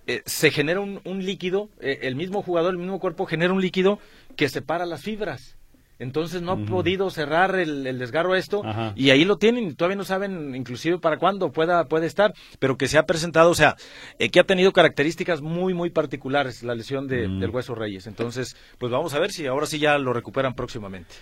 eh, 0.06 0.22
se 0.26 0.50
genera 0.50 0.80
un, 0.80 1.00
un 1.04 1.24
líquido, 1.24 1.68
eh, 1.80 2.00
el 2.02 2.16
mismo 2.16 2.42
jugador, 2.42 2.72
el 2.72 2.78
mismo 2.78 2.98
cuerpo 3.00 3.24
genera 3.26 3.52
un 3.52 3.60
líquido 3.62 3.98
que 4.36 4.48
separa 4.48 4.84
las 4.86 5.02
fibras. 5.02 5.56
Entonces 5.98 6.42
no 6.42 6.50
ha 6.52 6.56
podido 6.56 7.10
cerrar 7.10 7.54
el, 7.54 7.86
el 7.86 7.98
desgarro 8.00 8.34
esto 8.34 8.62
Ajá. 8.64 8.92
y 8.96 9.10
ahí 9.10 9.24
lo 9.24 9.36
tienen 9.36 9.68
y 9.68 9.74
todavía 9.74 9.96
no 9.96 10.02
saben 10.04 10.56
inclusive 10.56 10.98
para 10.98 11.16
cuándo 11.16 11.52
pueda 11.52 11.84
puede 11.84 12.06
estar, 12.06 12.34
pero 12.58 12.76
que 12.76 12.88
se 12.88 12.98
ha 12.98 13.04
presentado, 13.06 13.50
o 13.50 13.54
sea, 13.54 13.76
eh, 14.18 14.28
que 14.28 14.40
ha 14.40 14.44
tenido 14.44 14.72
características 14.72 15.42
muy 15.42 15.74
muy 15.74 15.90
particulares 15.90 16.64
la 16.64 16.74
lesión 16.74 17.06
de- 17.06 17.28
Mm. 17.28 17.38
del 17.40 17.50
hueso 17.50 17.76
Reyes. 17.76 18.08
Entonces, 18.08 18.56
pues 18.78 18.90
vamos 18.90 19.14
a 19.14 19.20
ver 19.20 19.30
si 19.30 19.46
ahora 19.46 19.66
sí 19.66 19.78
ya 19.78 19.96
lo 19.98 20.12
recuperan 20.12 20.54
próximamente. 20.54 21.14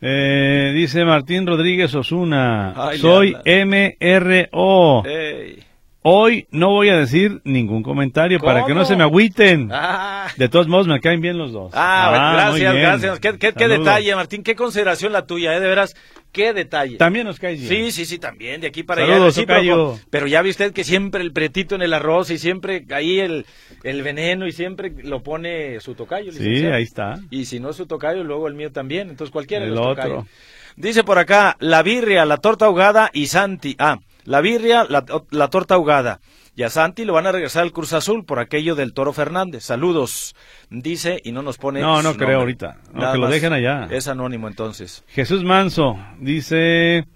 Eh, 0.00 0.72
dice 0.74 1.04
Martín 1.04 1.46
Rodríguez 1.46 1.94
Osuna, 1.94 2.72
Ay, 2.76 2.98
soy 2.98 3.36
MRO. 3.44 5.04
Ey. 5.04 5.67
Hoy 6.02 6.46
no 6.52 6.68
voy 6.70 6.88
a 6.90 6.96
decir 6.96 7.40
ningún 7.44 7.82
comentario 7.82 8.38
para 8.38 8.64
que 8.64 8.72
no 8.74 8.84
se 8.84 8.94
me 8.96 9.02
agüiten. 9.02 9.68
Ah, 9.72 10.28
De 10.36 10.48
todos 10.48 10.68
modos, 10.68 10.86
me 10.86 11.00
caen 11.00 11.20
bien 11.20 11.36
los 11.36 11.52
dos. 11.52 11.72
Ah, 11.74 12.48
muy 12.50 12.60
gracias, 12.60 12.74
gracias. 12.74 13.20
Qué, 13.20 13.32
qué- 13.38 13.52
qué 13.52 13.64
Saludos. 13.64 13.78
detalle, 13.80 14.14
Martín, 14.14 14.42
qué 14.44 14.54
consideración 14.54 15.12
la 15.12 15.26
tuya, 15.26 15.54
¿eh? 15.56 15.60
De 15.60 15.66
veras, 15.68 15.96
qué 16.30 16.52
detalle. 16.52 16.96
También 16.98 17.26
nos 17.26 17.38
caes 17.40 17.58
bien. 17.60 17.86
Sí, 17.86 17.90
sí, 17.90 18.04
sí, 18.06 18.18
también, 18.18 18.60
de 18.60 18.68
aquí 18.68 18.84
para 18.84 19.04
Saludos, 19.06 19.36
allá. 19.36 19.46
tocayo. 19.46 19.98
Pero 20.08 20.26
ya 20.28 20.40
ve 20.40 20.50
usted 20.50 20.72
que 20.72 20.84
siempre 20.84 21.20
el 21.20 21.32
pretito 21.32 21.74
en 21.74 21.82
el 21.82 21.92
arroz 21.92 22.30
y 22.30 22.38
siempre 22.38 22.84
ahí 22.90 23.18
el, 23.18 23.44
el 23.82 24.02
veneno 24.02 24.46
y 24.46 24.52
siempre 24.52 24.92
lo 25.02 25.22
pone 25.24 25.80
su 25.80 25.94
tocayo. 25.96 26.30
Sí, 26.32 26.64
ahí 26.66 26.84
está. 26.84 27.18
Y 27.30 27.46
si 27.46 27.58
no 27.58 27.70
es 27.70 27.76
su 27.76 27.86
tocayo, 27.86 28.22
luego 28.22 28.46
el 28.46 28.54
mío 28.54 28.70
también. 28.70 29.10
Entonces 29.10 29.32
cualquiera 29.32 29.64
de 29.64 29.70
El 29.72 29.76
los 29.76 29.86
otro. 29.88 30.02
tocayos. 30.04 30.24
Dice 30.76 31.02
por 31.02 31.18
acá, 31.18 31.56
la 31.58 31.82
birria, 31.82 32.24
la 32.24 32.36
torta 32.36 32.66
ahogada 32.66 33.10
y 33.12 33.26
Santi. 33.26 33.74
Ah, 33.80 33.98
la 34.28 34.40
birria, 34.40 34.84
la, 34.88 35.04
la 35.30 35.48
torta 35.48 35.74
ahogada. 35.74 36.20
Y 36.54 36.64
a 36.64 36.70
Santi 36.70 37.04
lo 37.04 37.12
van 37.12 37.26
a 37.26 37.32
regresar 37.32 37.62
al 37.62 37.72
Cruz 37.72 37.92
Azul 37.92 38.24
por 38.24 38.40
aquello 38.40 38.74
del 38.74 38.92
Toro 38.92 39.12
Fernández. 39.12 39.62
Saludos. 39.64 40.34
Dice 40.70 41.20
y 41.24 41.30
no 41.30 41.42
nos 41.42 41.56
pone. 41.56 41.80
No, 41.80 42.02
no 42.02 42.14
creo 42.16 42.40
ahorita. 42.40 42.78
No, 42.92 43.12
que 43.12 43.18
lo 43.18 43.28
dejen 43.28 43.52
allá. 43.52 43.86
Es 43.90 44.08
anónimo 44.08 44.48
entonces. 44.48 45.04
Jesús 45.06 45.44
Manso 45.44 45.96
dice, 46.18 47.06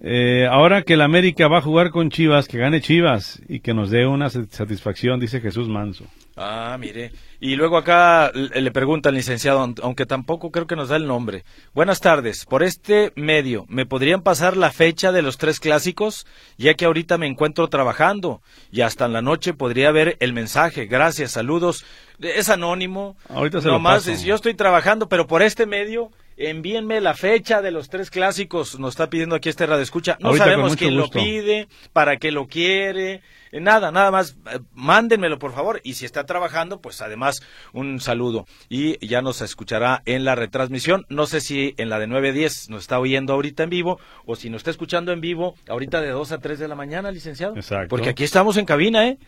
eh, 0.00 0.46
ahora 0.50 0.82
que 0.82 0.94
el 0.94 1.00
América 1.02 1.48
va 1.48 1.58
a 1.58 1.62
jugar 1.62 1.90
con 1.90 2.10
Chivas, 2.10 2.46
que 2.48 2.58
gane 2.58 2.80
Chivas 2.80 3.42
y 3.48 3.58
que 3.60 3.74
nos 3.74 3.90
dé 3.90 4.06
una 4.06 4.30
sat- 4.30 4.50
satisfacción, 4.50 5.18
dice 5.18 5.40
Jesús 5.40 5.68
Manso. 5.68 6.04
Ah, 6.42 6.76
mire. 6.80 7.12
Y 7.38 7.54
luego 7.56 7.76
acá 7.76 8.30
le 8.34 8.60
le 8.62 8.70
pregunta 8.70 9.10
al 9.10 9.14
licenciado, 9.14 9.60
aun- 9.60 9.78
aunque 9.82 10.06
tampoco 10.06 10.50
creo 10.50 10.66
que 10.66 10.74
nos 10.76 10.88
da 10.88 10.96
el 10.96 11.06
nombre. 11.06 11.44
Buenas 11.74 12.00
tardes. 12.00 12.46
Por 12.46 12.62
este 12.62 13.12
medio, 13.14 13.66
¿me 13.68 13.84
podrían 13.84 14.22
pasar 14.22 14.56
la 14.56 14.70
fecha 14.72 15.12
de 15.12 15.20
los 15.20 15.36
tres 15.36 15.60
clásicos? 15.60 16.26
Ya 16.56 16.72
que 16.74 16.86
ahorita 16.86 17.18
me 17.18 17.26
encuentro 17.26 17.68
trabajando 17.68 18.40
y 18.72 18.80
hasta 18.80 19.04
en 19.04 19.12
la 19.12 19.20
noche 19.22 19.52
podría 19.52 19.90
ver 19.92 20.16
el 20.20 20.32
mensaje. 20.32 20.86
Gracias, 20.86 21.32
saludos. 21.32 21.84
Es 22.20 22.48
anónimo. 22.48 23.16
Ahorita 23.28 23.60
se 23.60 23.66
lo 23.68 23.74
Nomás, 23.74 24.00
paso. 24.04 24.12
es- 24.12 24.22
yo 24.22 24.34
estoy 24.34 24.54
trabajando, 24.54 25.08
pero 25.10 25.26
por 25.26 25.42
este 25.42 25.66
medio, 25.66 26.10
envíenme 26.40 27.00
la 27.00 27.14
fecha 27.14 27.60
de 27.60 27.70
los 27.70 27.88
tres 27.88 28.10
clásicos. 28.10 28.78
Nos 28.78 28.90
está 28.90 29.10
pidiendo 29.10 29.36
aquí 29.36 29.48
este 29.48 29.66
radio 29.66 29.82
escucha. 29.82 30.16
No 30.20 30.28
Ahorita 30.28 30.44
sabemos 30.44 30.76
quién 30.76 30.96
lo 30.96 31.10
pide, 31.10 31.68
para 31.92 32.16
qué 32.16 32.30
lo 32.30 32.46
quiere. 32.46 33.22
Eh, 33.52 33.60
Nada, 33.60 33.90
nada 33.90 34.10
más, 34.10 34.36
eh, 34.52 34.60
mándenmelo 34.72 35.38
por 35.38 35.52
favor. 35.52 35.80
Y 35.84 35.94
si 35.94 36.04
está 36.06 36.24
trabajando, 36.24 36.80
pues 36.80 37.02
además 37.02 37.42
un 37.72 38.00
saludo. 38.00 38.46
Y 38.68 39.04
ya 39.06 39.22
nos 39.22 39.42
escuchará 39.42 40.02
en 40.06 40.24
la 40.24 40.34
retransmisión. 40.34 41.04
No 41.08 41.26
sé 41.26 41.40
si 41.40 41.74
en 41.76 41.90
la 41.90 41.98
de 41.98 42.06
9 42.06 42.30
a 42.30 42.32
10 42.32 42.70
nos 42.70 42.82
está 42.82 42.98
oyendo 42.98 43.34
ahorita 43.34 43.64
en 43.64 43.70
vivo 43.70 44.00
o 44.24 44.36
si 44.36 44.50
nos 44.50 44.60
está 44.60 44.70
escuchando 44.70 45.12
en 45.12 45.20
vivo 45.20 45.54
ahorita 45.68 46.00
de 46.00 46.10
2 46.10 46.32
a 46.32 46.38
3 46.38 46.58
de 46.58 46.68
la 46.68 46.74
mañana, 46.74 47.10
licenciado. 47.10 47.56
Exacto. 47.56 47.88
Porque 47.88 48.10
aquí 48.10 48.24
estamos 48.24 48.56
en 48.56 48.64
cabina, 48.64 49.06
¿eh? 49.06 49.18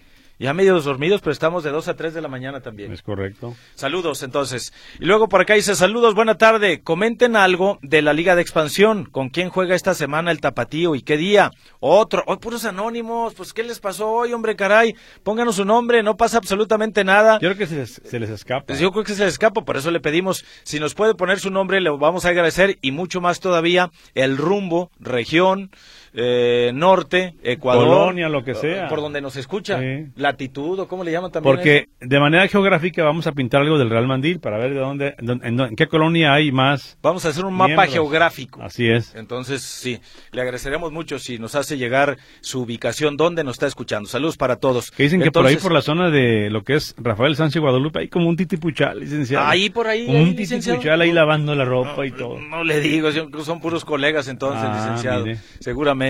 Ya 0.43 0.53
medio 0.55 0.81
dormidos, 0.81 1.21
pero 1.21 1.31
estamos 1.31 1.63
de 1.63 1.71
2 1.71 1.87
a 1.87 1.95
3 1.95 2.15
de 2.15 2.21
la 2.21 2.27
mañana 2.27 2.61
también. 2.61 2.93
Es 2.93 3.01
correcto. 3.01 3.55
Saludos, 3.77 4.25
entonces. 4.25 4.73
Y 4.99 5.05
luego 5.05 5.29
por 5.29 5.41
acá 5.41 5.55
dice, 5.55 5.77
saludos, 5.77 6.17
buena 6.17 6.37
tarde. 6.37 6.83
Comenten 6.83 7.37
algo 7.37 7.79
de 7.81 8.03
la 8.03 8.13
Liga 8.13 8.35
de 8.35 8.43
Expansión. 8.43 9.05
¿Con 9.05 9.29
quién 9.29 9.51
juega 9.51 9.77
esta 9.77 9.95
semana 9.95 10.33
el 10.33 10.41
Tapatío 10.41 10.97
y 10.97 11.03
qué 11.03 11.17
día? 11.17 11.53
Otro. 11.79 12.25
Hoy 12.27 12.39
puros 12.39 12.65
anónimos. 12.65 13.35
Pues, 13.35 13.53
¿qué 13.53 13.63
les 13.63 13.79
pasó 13.79 14.11
hoy, 14.11 14.33
hombre, 14.33 14.57
caray? 14.57 14.97
Pónganos 15.23 15.55
su 15.55 15.65
nombre, 15.65 16.03
no 16.03 16.17
pasa 16.17 16.39
absolutamente 16.39 17.05
nada. 17.05 17.35
Yo 17.35 17.49
creo 17.51 17.59
que 17.59 17.67
se 17.69 17.77
les, 17.77 18.03
se 18.05 18.19
les 18.19 18.31
escapa. 18.31 18.67
Pues 18.67 18.81
yo 18.81 18.91
creo 18.91 19.05
que 19.05 19.15
se 19.15 19.25
les 19.25 19.35
escapa, 19.35 19.65
por 19.65 19.77
eso 19.77 19.93
le 19.93 20.01
pedimos, 20.01 20.45
si 20.65 20.81
nos 20.81 20.95
puede 20.95 21.15
poner 21.15 21.39
su 21.39 21.51
nombre, 21.51 21.81
le 21.81 21.91
vamos 21.91 22.25
a 22.25 22.31
agradecer 22.31 22.79
y 22.83 22.91
mucho 22.91 23.21
más 23.21 23.39
todavía 23.39 23.93
el 24.17 24.37
rumbo, 24.37 24.91
región, 24.99 25.71
eh, 26.15 26.71
norte, 26.75 27.35
Ecuador. 27.43 27.87
Colonia, 27.89 28.29
lo 28.29 28.45
que 28.45 28.55
sea. 28.55 28.89
Por 28.89 29.01
donde 29.01 29.21
nos 29.21 29.37
escucha. 29.37 29.79
Sí. 29.81 30.07
Latitud, 30.17 30.79
o 30.81 30.89
cómo 30.89 31.05
le 31.05 31.13
llaman 31.13 31.31
también. 31.33 31.55
Porque 31.55 31.77
eso? 31.79 31.87
de 32.01 32.21
manera 32.21 32.47
geográfica 32.49 33.03
vamos 33.05 33.27
a 33.27 33.33
pintar 33.33 33.63
algo 33.63 33.79
del 33.79 33.89
Real 33.91 34.07
Mandil 34.07 34.39
para 34.41 34.59
ver 34.59 34.75
de 34.75 34.81
dónde, 34.81 35.15
dónde- 35.21 35.49
en, 35.49 35.57
dónde- 35.57 35.71
en 35.71 35.77
qué 35.77 35.87
colonia 35.87 36.35
hay 36.35 36.53
más. 36.53 36.99
Vamos 37.03 37.25
a 37.25 37.31
hacer 37.31 37.45
un 37.45 37.55
mapa 37.55 37.87
geográfico. 37.87 38.63
Así 38.63 38.89
es. 38.89 39.15
Entonces, 39.15 39.63
sí, 39.63 40.01
le 40.33 40.43
agradeceremos 40.43 40.93
mucho 40.93 41.19
si 41.19 41.39
nos 41.39 41.55
hace 41.55 41.79
llegar 41.79 42.19
su 42.41 42.61
ubicación, 42.63 43.17
donde 43.17 43.43
nos 43.45 43.55
está 43.55 43.67
escuchando. 43.67 44.09
Saludos 44.09 44.37
para 44.37 44.57
todos. 44.57 44.91
Que 44.91 45.05
dicen 45.05 45.23
que 45.23 45.31
por 45.33 45.47
ahí, 45.47 45.57
por 45.57 45.73
la 45.73 45.81
zona 45.83 46.11
de 46.11 46.51
lo 46.51 46.63
que 46.63 46.75
es 46.75 46.95
Rafael 46.99 47.37
Sánchez 47.37 47.63
Guadalupe, 47.63 48.01
hay 48.01 48.09
como 48.09 48.29
un 48.29 48.37
titipuchal, 48.37 49.01
licenciado. 49.01 49.47
Ahí 49.47 49.71
por 49.71 49.87
ahí, 49.87 50.03
ahí, 50.09 50.09
un 50.23 50.37
licenciado. 50.37 50.79
titipuchal 50.79 51.01
ahí 51.01 51.13
lavando 51.13 51.55
la 51.55 51.65
ropa 51.65 52.05
y 52.07 52.11
todo. 52.11 52.39
No 52.39 52.65
le 52.65 52.81
digo, 52.81 53.11
son 53.13 53.33
son 53.45 53.61
puros 53.61 53.85
colegas 53.85 54.29
entonces, 54.29 54.63
Ah, 54.63 54.75
licenciado. 54.77 55.25
mire. 55.25 55.39
Seguramente. 55.61 56.02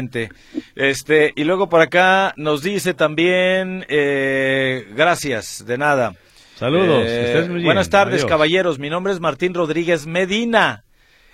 Este, 0.74 1.32
y 1.36 1.44
luego 1.44 1.68
por 1.68 1.80
acá 1.80 2.32
nos 2.36 2.62
dice 2.62 2.94
también, 2.94 3.84
eh, 3.88 4.86
gracias, 4.94 5.64
de 5.66 5.78
nada. 5.78 6.14
Saludos, 6.56 7.04
Eh, 7.06 7.44
muy 7.46 7.54
bien. 7.56 7.64
Buenas 7.64 7.90
tardes, 7.90 8.20
Adiós. 8.20 8.28
caballeros. 8.28 8.78
Mi 8.78 8.88
nombre 8.90 9.12
es 9.12 9.20
Martín 9.20 9.52
Rodríguez 9.54 10.06
Medina. 10.06 10.84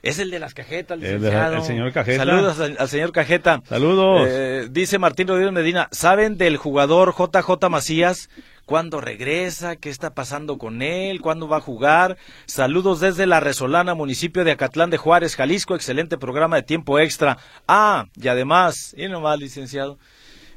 Es 0.01 0.21
el 0.21 0.31
de 0.31 0.38
las 0.38 0.55
cajetas, 0.55 0.97
El 1.03 1.05
licenciado. 1.16 1.57
el 1.57 1.62
señor 1.62 1.92
Cajeta. 1.92 2.25
Saludos 2.25 2.61
al, 2.61 2.77
al 2.79 2.88
señor 2.88 3.12
Cajeta. 3.12 3.61
Saludos. 3.68 4.29
Eh, 4.31 4.68
dice 4.71 4.99
Martín 4.99 5.27
Rodríguez 5.27 5.53
Medina, 5.53 5.88
¿saben 5.90 6.38
del 6.38 6.57
jugador 6.57 7.14
JJ 7.18 7.68
Macías? 7.68 8.31
¿Cuándo 8.68 9.00
regresa? 9.00 9.76
¿Qué 9.76 9.88
está 9.88 10.12
pasando 10.12 10.59
con 10.59 10.83
él? 10.83 11.22
¿Cuándo 11.22 11.48
va 11.48 11.57
a 11.57 11.62
jugar? 11.62 12.18
Saludos 12.44 13.00
desde 13.00 13.26
La 13.26 13.40
Resolana, 13.40 13.94
municipio 13.94 14.44
de 14.44 14.50
Acatlán 14.50 14.90
de 14.90 14.98
Juárez, 14.98 15.37
Jalisco. 15.37 15.74
Excelente 15.74 16.18
programa 16.18 16.57
de 16.57 16.64
tiempo 16.64 16.98
extra. 16.98 17.38
Ah, 17.66 18.09
y 18.14 18.28
además, 18.28 18.94
y 18.94 19.09
nomás, 19.09 19.38
licenciado, 19.38 19.96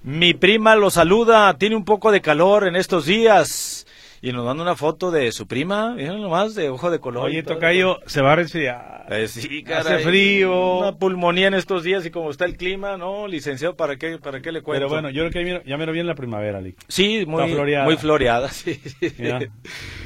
mi 0.03 0.33
prima 0.33 0.75
lo 0.75 0.91
saluda, 0.91 1.57
tiene 1.57 1.77
un 1.77 1.85
poco 1.85 2.11
de 2.11 2.19
calor 2.19 2.67
en 2.67 2.75
estos 2.75 3.05
días. 3.05 3.87
Y 4.23 4.31
nos 4.33 4.45
manda 4.45 4.61
una 4.61 4.75
foto 4.75 5.09
de 5.09 5.31
su 5.31 5.47
prima, 5.47 5.95
miren 5.95 6.21
nomás, 6.21 6.53
de 6.53 6.69
ojo 6.69 6.91
de 6.91 6.99
color. 6.99 7.25
Oye. 7.25 7.41
Tocayo, 7.41 7.99
se 8.05 8.21
va 8.21 8.33
a 8.33 8.35
resfriar. 8.35 9.07
Eh, 9.09 9.27
sí, 9.27 9.63
Hace 9.67 9.83
caray. 9.89 10.03
frío. 10.03 10.77
Una 10.77 10.95
pulmonía 10.95 11.47
en 11.47 11.55
estos 11.55 11.81
días 11.83 12.05
y 12.05 12.11
como 12.11 12.29
está 12.29 12.45
el 12.45 12.55
clima, 12.55 12.97
no, 12.97 13.27
licenciado, 13.27 13.75
¿para 13.75 13.97
qué, 13.97 14.19
para 14.19 14.39
qué 14.39 14.51
le 14.51 14.61
cuento? 14.61 14.79
Pero 14.79 14.89
bueno, 14.89 15.09
yo 15.09 15.27
creo 15.29 15.61
que 15.61 15.67
ya 15.67 15.75
me 15.75 15.87
lo 15.87 15.91
vi 15.91 16.01
en 16.01 16.07
la 16.07 16.13
primavera, 16.13 16.61
Lick. 16.61 16.77
sí, 16.87 17.25
muy, 17.25 17.41
está 17.43 17.55
floreada. 17.55 17.85
muy 17.85 17.97
floreada, 17.97 18.49
sí. 18.51 18.79
Mira. 19.17 19.39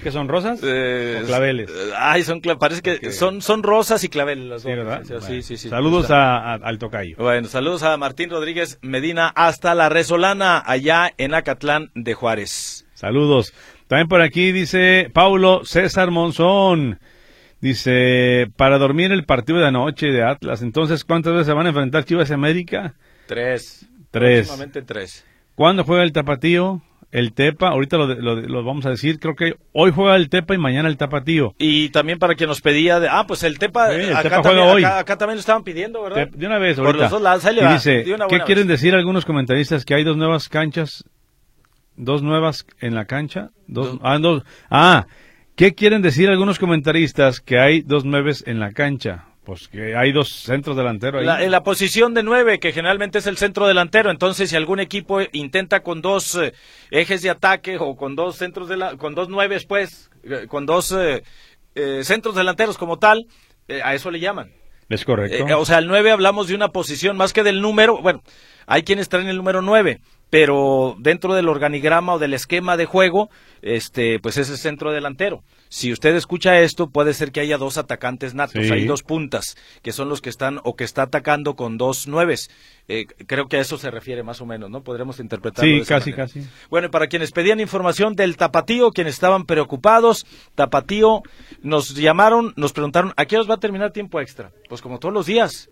¿Qué 0.01 0.11
son 0.11 0.29
rosas? 0.29 0.61
Eh, 0.63 1.19
¿O 1.21 1.25
claveles? 1.27 1.69
Ay, 1.97 2.23
son, 2.23 2.39
parece 2.41 2.81
que 2.81 3.11
son, 3.11 3.41
son 3.41 3.63
rosas 3.63 4.01
y 4.05 4.07
claveles 4.09 4.45
las 4.45 4.61
Sí, 4.61 4.69
dos, 4.69 4.77
¿verdad? 4.77 5.03
Bueno, 5.07 5.21
Sí, 5.25 5.41
sí, 5.41 5.57
sí. 5.57 5.67
Saludos 5.67 6.09
a- 6.09 6.53
al 6.53 6.79
Tocayo. 6.79 7.17
Bueno, 7.17 7.49
saludos 7.49 7.83
a 7.83 7.97
Martín 7.97 8.29
Rodríguez 8.29 8.79
Medina 8.81 9.27
hasta 9.35 9.75
La 9.75 9.89
Resolana, 9.89 10.63
allá 10.65 11.11
en 11.17 11.33
Acatlán 11.33 11.91
de 11.95 12.13
Juárez. 12.13 12.87
Saludos. 12.93 13.53
También 13.87 14.07
por 14.07 14.21
aquí 14.21 14.51
dice 14.51 15.09
Paulo 15.13 15.61
César 15.65 16.11
Monzón. 16.11 16.99
Dice, 17.61 18.47
para 18.57 18.77
dormir 18.77 19.11
el 19.11 19.25
partido 19.25 19.59
de 19.59 19.67
anoche 19.67 20.07
de 20.07 20.23
Atlas. 20.23 20.61
Entonces, 20.61 21.03
¿cuántas 21.03 21.33
veces 21.33 21.47
se 21.47 21.53
van 21.53 21.65
a 21.65 21.69
enfrentar 21.69 22.03
Chivas 22.03 22.29
y 22.29 22.33
América? 22.33 22.93
Tres. 23.27 23.87
Tres. 24.11 24.47
Próximamente 24.47 24.81
tres. 24.83 25.25
¿Cuándo 25.55 25.83
juega 25.83 26.03
el 26.03 26.11
Tapatío? 26.11 26.81
el 27.11 27.31
Tepa, 27.31 27.69
ahorita 27.69 27.95
lo, 27.95 28.07
lo, 28.07 28.35
lo, 28.41 28.63
vamos 28.65 28.85
a 28.85 28.89
decir, 28.89 29.19
creo 29.19 29.35
que 29.35 29.53
hoy 29.71 29.89
juega 29.95 30.17
el 30.17 30.27
Tepa 30.27 30.53
y 30.53 30.57
mañana 30.57 30.89
el 30.89 30.97
Tapatío. 30.97 31.55
Y 31.57 31.87
también 31.89 32.19
para 32.19 32.35
quien 32.35 32.49
nos 32.49 32.59
pedía, 32.59 32.99
de, 32.99 33.07
ah, 33.09 33.23
pues 33.25 33.43
el 33.43 33.57
Tepa, 33.57 33.87
Sí, 33.91 34.01
el 34.01 34.11
acá, 34.11 34.23
Tepa 34.23 34.41
también, 34.41 34.63
juega 34.65 34.73
hoy. 34.73 34.83
acá- 34.83 34.99
acá 34.99 35.17
también 35.17 35.37
lo 35.37 35.39
estaban 35.39 35.63
pidiendo, 35.63 36.01
¿verdad? 36.03 36.27
Te- 36.29 36.37
de 36.37 36.45
una 36.45 36.59
vez, 36.59 36.75
Por 36.75 36.87
ahorita. 36.87 37.03
los 37.05 37.11
dos 37.11 37.21
lados, 37.21 37.45
ahí 37.45 37.55
le 37.55 37.61
Y 37.61 37.63
va, 37.63 37.73
dice, 37.73 38.03
de 38.03 38.13
una 38.15 38.27
¿qué 38.27 38.41
quieren 38.41 38.67
decir 38.67 38.93
algunos 38.95 39.23
comentaristas? 39.23 39.85
Que 39.85 39.95
hay 39.95 40.03
dos 40.03 40.17
nuevas 40.17 40.49
canchas, 40.49 41.05
dos 41.97 42.21
nuevas 42.21 42.65
en 42.79 42.95
la 42.95 43.05
cancha, 43.05 43.49
dos, 43.67 43.93
Dos. 43.93 43.99
ah, 44.03 44.17
dos, 44.19 44.43
ah, 44.69 45.05
¿qué 45.55 45.73
quieren 45.73 46.01
decir 46.01 46.29
algunos 46.29 46.59
comentaristas? 46.59 47.39
Que 47.41 47.59
hay 47.59 47.81
dos 47.81 48.05
nueves 48.05 48.43
en 48.47 48.59
la 48.59 48.71
cancha. 48.71 49.25
Pues 49.43 49.67
que 49.67 49.95
hay 49.95 50.11
dos 50.11 50.29
centros 50.29 50.75
delanteros 50.75 51.19
ahí. 51.19 51.25
La- 51.27 51.43
en 51.43 51.51
la 51.51 51.61
posición 51.61 52.15
de 52.15 52.23
nueve, 52.23 52.59
que 52.59 52.71
generalmente 52.71 53.19
es 53.19 53.27
el 53.27 53.37
centro 53.37 53.67
delantero, 53.67 54.09
entonces 54.09 54.49
si 54.49 54.55
algún 54.55 54.79
equipo 54.79 55.19
intenta 55.33 55.81
con 55.83 56.01
dos 56.01 56.33
eh, 56.35 56.51
ejes 56.89 57.21
de 57.21 57.29
ataque 57.29 57.77
o 57.79 57.95
con 57.95 58.15
dos 58.15 58.37
centros 58.37 58.67
de 58.67 58.77
la, 58.77 58.97
con 58.97 59.13
dos 59.13 59.29
nueves, 59.29 59.65
pues, 59.67 60.09
eh, 60.23 60.47
con 60.47 60.65
dos 60.65 60.91
eh, 60.97 61.21
centros 62.01 62.33
delanteros 62.35 62.77
como 62.77 62.97
tal, 62.97 63.27
a 63.83 63.93
eso 63.93 64.09
le 64.09 64.19
llaman. 64.19 64.51
Es 64.89 65.03
correcto. 65.05 65.59
O 65.59 65.65
sea, 65.65 65.79
el 65.79 65.87
9 65.87 66.11
hablamos 66.11 66.47
de 66.47 66.55
una 66.55 66.69
posición 66.69 67.17
más 67.17 67.33
que 67.33 67.43
del 67.43 67.61
número. 67.61 68.01
Bueno, 68.01 68.21
hay 68.67 68.83
quienes 68.83 69.09
traen 69.09 69.27
el 69.27 69.37
número 69.37 69.61
9, 69.61 69.99
pero 70.29 70.95
dentro 70.99 71.33
del 71.33 71.47
organigrama 71.47 72.13
o 72.15 72.19
del 72.19 72.33
esquema 72.33 72.77
de 72.77 72.85
juego, 72.85 73.29
este, 73.61 74.19
pues 74.19 74.37
es 74.37 74.49
el 74.49 74.57
centro 74.57 74.91
delantero. 74.91 75.43
Si 75.69 75.91
usted 75.91 76.15
escucha 76.15 76.59
esto, 76.59 76.89
puede 76.89 77.13
ser 77.13 77.31
que 77.31 77.39
haya 77.39 77.57
dos 77.57 77.77
atacantes 77.77 78.33
natos, 78.33 78.65
Sí. 78.67 78.71
hay 78.71 78.85
dos 78.85 79.03
puntas, 79.03 79.55
que 79.81 79.91
son 79.91 80.09
los 80.09 80.21
que 80.21 80.29
están 80.29 80.59
o 80.63 80.75
que 80.75 80.83
está 80.83 81.03
atacando 81.03 81.55
con 81.55 81.77
dos 81.77 82.07
nueves. 82.07 82.49
Eh, 82.87 83.05
creo 83.27 83.47
que 83.47 83.57
a 83.57 83.61
eso 83.61 83.77
se 83.77 83.89
refiere 83.91 84.23
más 84.23 84.41
o 84.41 84.45
menos, 84.45 84.69
¿no? 84.69 84.83
Podremos 84.83 85.19
interpretarlo. 85.19 85.69
sí, 85.69 85.75
de 85.77 85.81
esa 85.83 85.95
casi, 85.95 86.11
manera. 86.11 86.27
casi. 86.27 86.47
Bueno, 86.69 86.91
para 86.91 87.07
quienes 87.07 87.31
pedían 87.31 87.59
información 87.59 88.13
del 88.15 88.37
Tapatío, 88.37 88.91
quienes 88.91 89.15
estaban 89.15 89.45
preocupados, 89.45 90.25
Tapatío, 90.53 91.21
nos 91.61 91.95
llamaron, 91.95 92.53
nos 92.57 92.73
preguntaron, 92.73 93.13
¿a 93.17 93.25
qué 93.25 93.37
hora 93.37 93.47
va 93.47 93.55
a 93.55 93.59
terminar 93.59 93.91
tiempo 93.91 94.19
extra? 94.21 94.51
Pues 94.69 94.81
como 94.81 94.99
todos 94.99 95.13
los 95.13 95.25
días, 95.25 95.69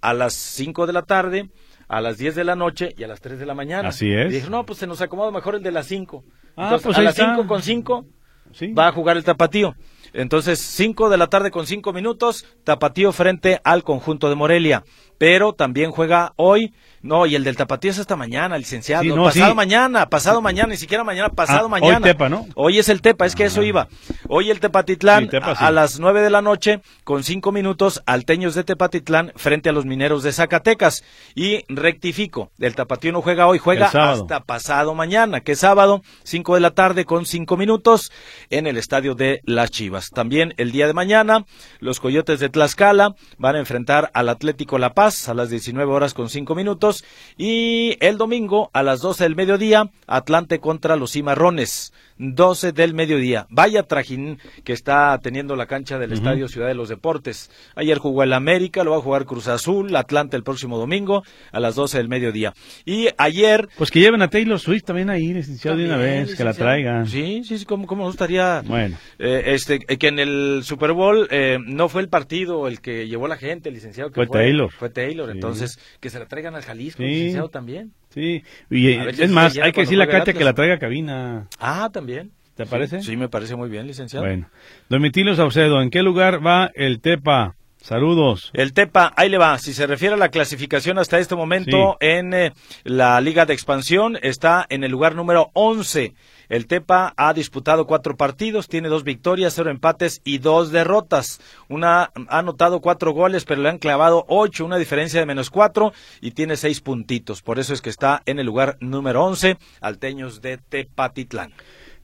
a 0.00 0.14
las 0.14 0.34
5 0.34 0.86
de 0.86 0.92
la 0.92 1.02
tarde, 1.02 1.48
a 1.88 2.00
las 2.00 2.18
10 2.18 2.34
de 2.34 2.44
la 2.44 2.54
noche 2.56 2.94
y 2.96 3.04
a 3.04 3.08
las 3.08 3.20
3 3.20 3.38
de 3.38 3.46
la 3.46 3.54
mañana. 3.54 3.88
Así 3.88 4.12
es. 4.12 4.30
Y 4.30 4.34
dijeron, 4.34 4.52
no, 4.52 4.66
pues 4.66 4.78
se 4.78 4.86
nos 4.86 5.00
acomoda 5.00 5.30
mejor 5.30 5.54
el 5.56 5.62
de 5.62 5.72
las 5.72 5.86
5. 5.86 6.24
Ah, 6.56 6.64
Entonces, 6.64 6.86
pues 6.86 6.98
a 6.98 7.02
las 7.02 7.18
está. 7.18 7.34
5 7.34 7.46
con 7.48 7.62
5 7.62 8.06
Sí. 8.52 8.72
va 8.74 8.88
a 8.88 8.92
jugar 8.92 9.16
el 9.16 9.24
Tapatío. 9.24 9.74
Entonces, 10.12 10.58
5 10.60 11.08
de 11.08 11.16
la 11.16 11.28
tarde 11.28 11.50
con 11.50 11.66
5 11.66 11.92
minutos, 11.94 12.44
Tapatío 12.64 13.12
frente 13.12 13.60
al 13.64 13.82
conjunto 13.82 14.28
de 14.28 14.34
Morelia. 14.34 14.84
Pero 15.22 15.52
también 15.52 15.92
juega 15.92 16.32
hoy, 16.34 16.74
no, 17.00 17.26
y 17.26 17.36
el 17.36 17.44
del 17.44 17.56
Tapatío 17.56 17.92
es 17.92 17.98
hasta 18.00 18.16
mañana, 18.16 18.58
licenciado. 18.58 19.04
Sí, 19.04 19.08
no, 19.10 19.22
pasado 19.22 19.50
sí. 19.50 19.54
mañana, 19.54 20.06
pasado 20.10 20.40
mañana, 20.42 20.70
ni 20.70 20.76
siquiera 20.76 21.04
mañana, 21.04 21.28
pasado 21.28 21.66
Ah, 21.66 21.68
mañana. 21.68 21.98
hoy 21.98 22.02
Tepa, 22.02 22.28
¿no? 22.28 22.46
Hoy 22.56 22.80
es 22.80 22.88
el 22.88 23.00
Tepa, 23.02 23.24
es 23.26 23.36
que 23.36 23.44
eso 23.44 23.60
Ah. 23.60 23.64
iba. 23.64 23.88
Hoy 24.28 24.50
el 24.50 24.58
Tepatitlán 24.58 25.24
Sí, 25.24 25.28
Tepa, 25.30 25.52
a, 25.52 25.70
las 25.70 26.00
9 26.00 26.22
de 26.22 26.30
la 26.30 26.42
noche 26.42 26.80
con 27.04 27.22
5 27.22 27.52
minutos 27.52 28.02
alteños 28.04 28.56
de 28.56 28.64
Tepatitlán 28.64 29.32
frente 29.36 29.68
a 29.68 29.72
los 29.72 29.84
mineros 29.84 30.24
de 30.24 30.32
Zacatecas. 30.32 31.04
Y 31.36 31.64
rectifico, 31.72 32.50
el 32.58 32.74
Tapatío 32.74 33.12
no 33.12 33.22
juega 33.22 33.46
hoy, 33.46 33.58
juega 33.58 33.86
hasta 33.86 34.40
pasado 34.40 34.92
mañana, 34.96 35.40
que 35.42 35.52
es 35.52 35.60
sábado, 35.60 36.02
5 36.24 36.56
de 36.56 36.60
la 36.60 36.72
tarde 36.72 37.04
con 37.04 37.26
5 37.26 37.56
minutos 37.56 38.10
en 38.50 38.66
el 38.66 38.76
estadio 38.76 39.14
de 39.14 39.40
Las 39.44 39.70
Chivas. 39.70 40.10
También 40.10 40.52
el 40.56 40.72
día 40.72 40.88
de 40.88 40.94
mañana, 40.94 41.44
los 41.78 42.00
Coyotes 42.00 42.40
de 42.40 42.48
Tlaxcala 42.48 43.14
van 43.38 43.54
a 43.54 43.60
enfrentar 43.60 44.10
al 44.14 44.28
Atlético 44.28 44.78
La 44.78 44.94
Paz 44.94 45.11
a 45.28 45.34
las 45.34 45.50
19 45.50 45.92
horas 45.92 46.14
con 46.14 46.28
5 46.28 46.54
minutos. 46.54 47.04
Y 47.36 47.96
el 48.00 48.18
domingo 48.18 48.70
a 48.72 48.82
las 48.82 49.00
12 49.00 49.24
del 49.24 49.36
mediodía, 49.36 49.90
Atlante 50.06 50.60
contra 50.60 50.96
los 50.96 51.12
Cimarrones. 51.12 51.92
12 52.22 52.72
del 52.72 52.94
mediodía. 52.94 53.46
Vaya 53.50 53.82
trajín 53.82 54.38
que 54.64 54.72
está 54.72 55.18
teniendo 55.22 55.56
la 55.56 55.66
cancha 55.66 55.98
del 55.98 56.12
Estadio 56.12 56.46
Ciudad 56.48 56.68
de 56.68 56.74
los 56.74 56.88
Deportes. 56.88 57.50
Ayer 57.74 57.98
jugó 57.98 58.22
el 58.22 58.32
América, 58.32 58.84
lo 58.84 58.92
va 58.92 58.98
a 58.98 59.00
jugar 59.00 59.24
Cruz 59.26 59.48
Azul, 59.48 59.94
Atlante 59.96 60.36
el 60.36 60.44
próximo 60.44 60.78
domingo 60.78 61.24
a 61.50 61.58
las 61.60 61.74
12 61.74 61.98
del 61.98 62.08
mediodía. 62.08 62.54
Y 62.84 63.08
ayer 63.18 63.68
Pues 63.76 63.90
que 63.90 64.00
lleven 64.00 64.22
a 64.22 64.28
Taylor 64.28 64.60
Swift 64.60 64.84
también 64.84 65.10
ahí, 65.10 65.32
licenciado, 65.32 65.76
de 65.76 65.86
una 65.86 65.96
vez, 65.96 66.36
que 66.36 66.44
la 66.44 66.54
traigan. 66.54 67.08
Sí, 67.08 67.42
sí, 67.44 67.58
sí, 67.58 67.64
como, 67.64 67.86
como 67.86 68.04
nos 68.04 68.12
gustaría. 68.12 68.62
Bueno. 68.64 68.96
Eh, 69.18 69.42
este, 69.46 69.80
eh, 69.88 69.96
que 69.98 70.08
en 70.08 70.18
el 70.20 70.60
Super 70.64 70.92
Bowl 70.92 71.26
eh, 71.30 71.58
no 71.64 71.88
fue 71.88 72.02
el 72.02 72.08
partido 72.08 72.68
el 72.68 72.80
que 72.80 73.08
llevó 73.08 73.26
la 73.26 73.36
gente, 73.36 73.68
el 73.68 73.74
licenciado. 73.74 74.10
Que 74.10 74.14
Fue 74.14 74.26
Taylor. 74.26 74.70
Fue 74.70 74.90
Taylor, 74.90 75.26
Sí. 75.26 75.32
entonces 75.34 75.78
que 76.00 76.10
se 76.10 76.18
la 76.18 76.26
traigan 76.26 76.54
al 76.54 76.62
Jalisco, 76.62 77.02
Sí. 77.02 77.08
licenciado 77.08 77.48
también. 77.48 77.92
Sí, 78.12 78.44
y 78.70 78.94
A 78.94 79.12
si 79.12 79.22
es 79.22 79.30
más, 79.30 79.56
hay 79.56 79.72
que 79.72 79.82
decirle 79.82 80.04
a 80.04 80.08
Katia 80.08 80.34
que 80.34 80.44
la 80.44 80.52
traiga 80.52 80.74
a 80.74 80.78
cabina. 80.78 81.46
Ah, 81.58 81.88
también. 81.92 82.30
¿Te 82.54 82.66
parece? 82.66 83.02
Sí, 83.02 83.16
me 83.16 83.28
parece 83.28 83.56
muy 83.56 83.70
bien, 83.70 83.86
licenciado. 83.86 84.26
Bueno. 84.26 84.48
Domitilio 84.88 85.34
Saucedo, 85.34 85.80
¿en 85.80 85.90
qué 85.90 86.02
lugar 86.02 86.46
va 86.46 86.70
el 86.74 87.00
Tepa? 87.00 87.56
Saludos. 87.82 88.50
El 88.52 88.74
Tepa, 88.74 89.12
ahí 89.16 89.28
le 89.28 89.38
va. 89.38 89.58
Si 89.58 89.72
se 89.72 89.86
refiere 89.86 90.14
a 90.14 90.18
la 90.18 90.28
clasificación 90.28 90.98
hasta 90.98 91.18
este 91.18 91.34
momento 91.34 91.96
en 91.98 92.32
eh, 92.32 92.52
la 92.84 93.20
Liga 93.20 93.44
de 93.44 93.54
Expansión, 93.54 94.18
está 94.22 94.66
en 94.68 94.84
el 94.84 94.92
lugar 94.92 95.16
número 95.16 95.50
11. 95.54 96.14
El 96.52 96.66
Tepa 96.66 97.14
ha 97.16 97.32
disputado 97.32 97.86
cuatro 97.86 98.14
partidos, 98.14 98.68
tiene 98.68 98.90
dos 98.90 99.04
victorias, 99.04 99.54
cero 99.56 99.70
empates 99.70 100.20
y 100.22 100.36
dos 100.36 100.70
derrotas. 100.70 101.40
Una 101.70 102.02
ha 102.28 102.38
anotado 102.38 102.80
cuatro 102.80 103.12
goles, 103.12 103.46
pero 103.46 103.62
le 103.62 103.70
han 103.70 103.78
clavado 103.78 104.26
ocho, 104.28 104.66
una 104.66 104.76
diferencia 104.76 105.18
de 105.18 105.24
menos 105.24 105.48
cuatro 105.48 105.94
y 106.20 106.32
tiene 106.32 106.58
seis 106.58 106.82
puntitos. 106.82 107.40
Por 107.40 107.58
eso 107.58 107.72
es 107.72 107.80
que 107.80 107.88
está 107.88 108.20
en 108.26 108.38
el 108.38 108.44
lugar 108.44 108.76
número 108.80 109.24
11, 109.24 109.56
Alteños 109.80 110.42
de 110.42 110.58
Tepatitlán. 110.58 111.54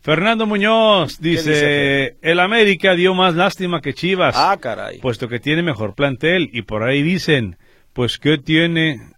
Fernando 0.01 0.47
Muñoz 0.47 1.21
dice, 1.21 1.51
dice, 1.51 2.17
el 2.23 2.41
América 2.41 2.95
dio 2.95 3.13
más 3.13 3.35
lástima 3.35 3.83
que 3.83 3.93
Chivas, 3.93 4.35
Ah, 4.39 4.57
caray. 4.59 4.99
puesto 5.01 5.29
que 5.29 5.41
tiene 5.41 5.63
mejor 5.63 5.95
plantel. 5.95 6.49
Y 6.55 6.63
por 6.63 6.85
ahí 6.85 7.03
dicen, 7.03 7.59
pues 7.93 8.17
que 8.17 8.39
tiene, 8.39 9.11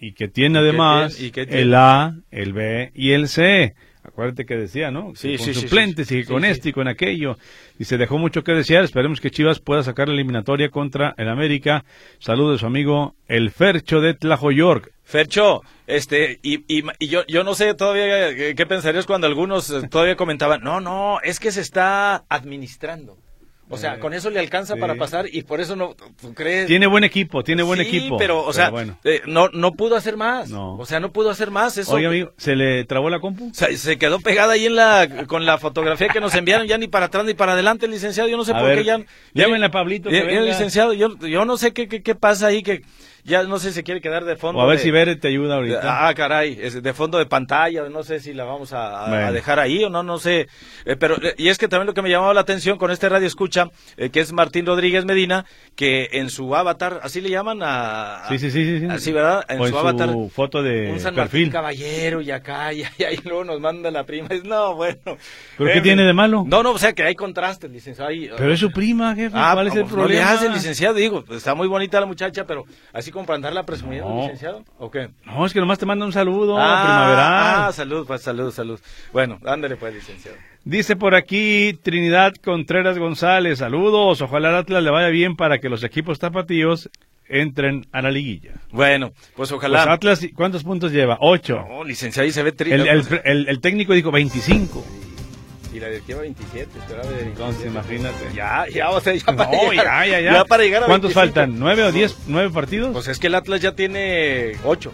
y 0.00 0.12
que 0.12 0.28
tiene 0.28 0.60
¿Y 0.60 0.62
qué 0.62 0.68
además 0.68 1.14
tiene? 1.16 1.28
¿Y 1.28 1.30
tiene? 1.32 1.60
el 1.60 1.74
A, 1.74 2.14
el 2.30 2.54
B 2.54 2.90
y 2.94 3.10
el 3.12 3.28
C. 3.28 3.74
Acuérdate 4.06 4.46
que 4.46 4.56
decía, 4.56 4.90
¿no? 4.90 5.12
Que 5.12 5.18
Sí, 5.18 5.36
con 5.36 5.46
sí, 5.46 5.54
sí, 5.54 5.60
suplentes 5.60 6.08
sí, 6.08 6.18
y 6.18 6.20
que 6.22 6.32
con 6.32 6.42
sí. 6.42 6.48
esto 6.48 6.68
y 6.68 6.72
con 6.72 6.88
aquello. 6.88 7.36
Y 7.78 7.84
se 7.84 7.98
dejó 7.98 8.18
mucho 8.18 8.42
que 8.44 8.52
desear. 8.52 8.84
Esperemos 8.84 9.20
que 9.20 9.30
Chivas 9.30 9.60
pueda 9.60 9.82
sacar 9.82 10.08
la 10.08 10.14
eliminatoria 10.14 10.70
contra 10.70 11.14
el 11.16 11.28
América. 11.28 11.84
Saludos 12.18 12.60
su 12.60 12.66
amigo 12.66 13.14
el 13.28 13.50
Fercho 13.50 14.00
de 14.00 14.14
Tlajoyork. 14.14 14.92
Fercho, 15.04 15.62
este, 15.86 16.40
y, 16.42 16.64
y, 16.66 16.84
y 16.98 17.06
yo, 17.08 17.24
yo 17.28 17.44
no 17.44 17.54
sé 17.54 17.74
todavía 17.74 18.54
qué 18.54 18.66
pensarías 18.66 19.06
cuando 19.06 19.28
algunos 19.28 19.70
eh, 19.70 19.86
todavía 19.88 20.16
comentaban, 20.16 20.62
no, 20.62 20.80
no, 20.80 21.20
es 21.22 21.38
que 21.38 21.52
se 21.52 21.60
está 21.60 22.24
administrando. 22.28 23.16
O 23.68 23.76
sea, 23.76 23.94
Eh, 23.94 23.98
con 23.98 24.14
eso 24.14 24.30
le 24.30 24.38
alcanza 24.38 24.74
sí. 24.74 24.80
para 24.80 24.94
pasar 24.94 25.26
y 25.32 25.42
por 25.42 25.60
eso 25.60 25.74
no, 25.74 25.96
¿tú 26.20 26.32
crees? 26.34 26.66
Tiene 26.68 26.86
buen 26.86 27.02
equipo, 27.02 27.42
tiene 27.42 27.62
buen 27.64 27.80
Sí, 27.80 27.86
equipo. 27.88 28.16
pero, 28.16 28.44
o 28.44 28.52
sea, 28.52 28.70
bueno. 28.70 28.96
eh, 29.02 29.22
no, 29.26 29.48
no 29.48 29.72
pudo 29.72 29.96
hacer 29.96 30.16
más. 30.16 30.48
No. 30.50 30.76
O 30.76 30.86
sea, 30.86 31.00
no 31.00 31.10
pudo 31.12 31.30
hacer 31.30 31.50
más. 31.50 31.76
Eso, 31.76 31.92
Oye, 31.94 32.06
amigo, 32.06 32.32
¿se 32.36 32.54
le 32.54 32.84
trabó 32.84 33.10
la 33.10 33.18
compu? 33.18 33.50
se, 33.52 33.76
se 33.76 33.98
quedó 33.98 34.20
pegada 34.20 34.52
ahí 34.52 34.66
en 34.66 34.76
la, 34.76 35.26
con 35.26 35.44
la 35.46 35.58
fotografía 35.58 36.08
que 36.08 36.20
nos 36.20 36.34
enviaron, 36.36 36.66
ya 36.68 36.78
ni 36.78 36.86
para 36.86 37.06
atrás 37.06 37.24
ni 37.24 37.34
para 37.34 37.54
adelante, 37.54 37.88
licenciado. 37.88 38.28
Yo 38.28 38.36
no 38.36 38.44
sé 38.44 38.52
A 38.52 38.58
por 38.58 38.68
ver, 38.68 38.78
qué 38.78 38.84
ya. 38.84 39.00
llámenle 39.34 39.66
a 39.66 39.70
Pablito 39.70 40.10
que 40.10 40.16
ya, 40.16 40.24
venga. 40.24 40.42
licenciado, 40.42 40.92
yo, 40.92 41.16
yo 41.18 41.44
no 41.44 41.56
sé 41.56 41.72
qué, 41.72 41.88
qué, 41.88 42.02
qué 42.02 42.14
pasa 42.14 42.46
ahí, 42.46 42.62
que 42.62 42.82
ya 43.26 43.42
no 43.42 43.58
sé 43.58 43.68
si 43.68 43.74
se 43.74 43.82
quiere 43.82 44.00
quedar 44.00 44.24
de 44.24 44.36
fondo. 44.36 44.60
O 44.60 44.62
a 44.62 44.66
ver 44.66 44.78
de- 44.78 44.82
si 44.84 44.90
Bere 44.90 45.16
te 45.16 45.28
ayuda 45.28 45.56
ahorita. 45.56 46.06
Ah, 46.08 46.14
caray, 46.14 46.58
es 46.60 46.82
de 46.82 46.92
fondo 46.94 47.18
de 47.18 47.26
pantalla, 47.26 47.88
no 47.88 48.02
sé 48.04 48.20
si 48.20 48.32
la 48.32 48.44
vamos 48.44 48.72
a, 48.72 49.04
a- 49.04 49.08
Bueno. 49.08 49.26
a 49.26 49.32
dejar 49.32 49.58
ahí 49.58 49.82
o 49.84 49.90
no, 49.90 50.02
no 50.02 50.18
sé. 50.18 50.48
Eh, 50.84 50.96
pero 50.96 51.16
eh, 51.22 51.34
Y 51.36 51.48
es 51.48 51.58
que 51.58 51.68
también 51.68 51.86
lo 51.86 51.94
que 51.94 52.02
me 52.02 52.08
llamaba 52.08 52.32
la 52.34 52.40
atención 52.40 52.78
con 52.78 52.90
este 52.90 53.08
radio 53.08 53.26
escucha, 53.26 53.68
eh, 53.96 54.10
que 54.10 54.20
es 54.20 54.32
Martín 54.32 54.64
Rodríguez 54.64 55.04
Medina, 55.04 55.44
que 55.74 56.08
en 56.12 56.30
su 56.30 56.54
avatar, 56.54 57.00
así 57.02 57.20
le 57.20 57.28
llaman 57.30 57.62
a... 57.62 58.24
a- 58.26 58.28
Sí, 58.28 58.38
sí, 58.38 58.50
sí, 58.50 58.64
sí, 58.64 58.80
sí. 58.80 58.86
Así, 58.88 59.12
¿verdad? 59.12 59.44
En 59.48 59.60
O 59.60 59.66
su 59.66 59.76
avatar. 59.76 60.10
foto 60.32 60.62
de 60.62 60.92
un 60.92 61.00
San 61.00 61.14
Martín. 61.16 61.50
Caballero 61.50 62.20
y 62.20 62.30
acá, 62.30 62.72
y, 62.72 62.82
ahí 63.04 63.18
luego 63.24 63.44
nos 63.44 63.60
manda 63.60 63.90
la 63.90 64.04
prima. 64.04 64.28
Es, 64.30 64.44
no, 64.44 64.74
bueno. 64.76 64.98
¿Pero 65.58 65.70
En 65.70 65.74
qué 65.74 65.80
tiene 65.80 66.04
de 66.04 66.12
malo? 66.12 66.44
No, 66.46 66.62
no, 66.62 66.70
o 66.72 66.78
sea 66.78 66.92
que 66.92 67.02
hay 67.02 67.14
contrastes, 67.14 67.70
licenciado. 67.70 68.10
Pero 68.36 68.52
es 68.52 68.60
su 68.60 68.70
prima, 68.70 69.14
jefe. 69.14 69.36
Ah, 69.36 69.50
¿Cuál 69.54 69.66
es 69.68 69.74
el 69.74 69.82
pues, 69.82 69.92
no 69.94 70.02
le 70.02 70.14
problema? 70.16 70.30
hace, 70.32 70.48
licenciado, 70.48 70.94
digo, 70.94 71.24
está 71.30 71.54
muy 71.54 71.66
bonita 71.66 71.98
la 71.98 72.06
muchacha, 72.06 72.44
pero 72.46 72.64
así 72.92 73.10
como 73.16 73.26
para 73.26 73.36
andarla 73.36 73.64
presumiendo, 73.64 74.08
No. 74.08 74.20
licenciado, 74.22 74.62
¿o 74.78 74.90
qué? 74.90 75.08
No, 75.24 75.44
es 75.46 75.52
que 75.52 75.60
nomás 75.60 75.78
te 75.78 75.86
manda 75.86 76.04
un 76.06 76.12
saludo 76.12 76.56
ah, 76.58 76.82
primaveral. 76.84 77.68
Ah, 77.68 77.72
salud, 77.72 78.06
pues, 78.06 78.22
salud, 78.22 78.52
salud. 78.52 78.78
Bueno, 79.12 79.38
ándale 79.44 79.76
pues, 79.76 79.94
licenciado. 79.94 80.36
Dice 80.64 80.96
por 80.96 81.14
aquí 81.14 81.78
Trinidad 81.82 82.34
Contreras 82.44 82.98
González, 82.98 83.58
saludos, 83.60 84.20
ojalá 84.20 84.50
al 84.50 84.56
Atlas 84.56 84.82
le 84.82 84.90
vaya 84.90 85.08
bien 85.08 85.34
para 85.36 85.58
que 85.58 85.68
los 85.68 85.82
equipos 85.84 86.18
tapatíos 86.18 86.90
entren 87.28 87.86
a 87.92 88.02
la 88.02 88.10
liguilla. 88.10 88.52
Bueno, 88.70 89.10
pues 89.10 89.32
Pues 89.34 89.52
ojalá. 89.52 89.90
Atlas, 89.92 90.26
¿cuántos 90.34 90.62
puntos 90.62 90.92
lleva? 90.92 91.18
Ocho. 91.20 91.64
No, 91.68 91.84
licenciado, 91.84 92.24
ahí 92.24 92.32
se 92.32 92.42
ve 92.42 92.50
El, 92.50 92.56
triste. 92.56 92.74
el- 92.90 93.20
el- 93.24 93.48
el 93.48 93.60
técnico 93.60 93.92
dijo 93.94 94.10
25. 94.12 94.84
Y 95.76 95.80
la 95.80 95.88
directiva 95.88 96.22
27, 96.22 96.78
esperaba 96.78 97.06
de 97.06 97.20
Entonces, 97.24 97.66
imagínate. 97.66 98.16
Ya, 98.34 98.64
ya, 98.72 98.88
o 98.88 98.98
sea, 98.98 99.12
ya 99.14 99.26
para 99.26 99.50
No, 99.50 99.70
llegar. 99.70 100.06
ya, 100.08 100.20
ya, 100.20 100.32
ya. 100.32 100.44
para 100.46 100.62
llegar 100.62 100.84
a 100.84 100.86
¿Cuántos 100.86 101.12
25. 101.12 101.20
faltan? 101.20 101.58
¿Nueve 101.58 101.84
o 101.84 101.92
diez? 101.92 102.16
¿Nueve 102.26 102.48
partidos? 102.48 102.92
Pues 102.94 103.08
es 103.08 103.18
que 103.18 103.26
el 103.26 103.34
Atlas 103.34 103.60
ya 103.60 103.72
tiene 103.72 104.56
8. 104.64 104.90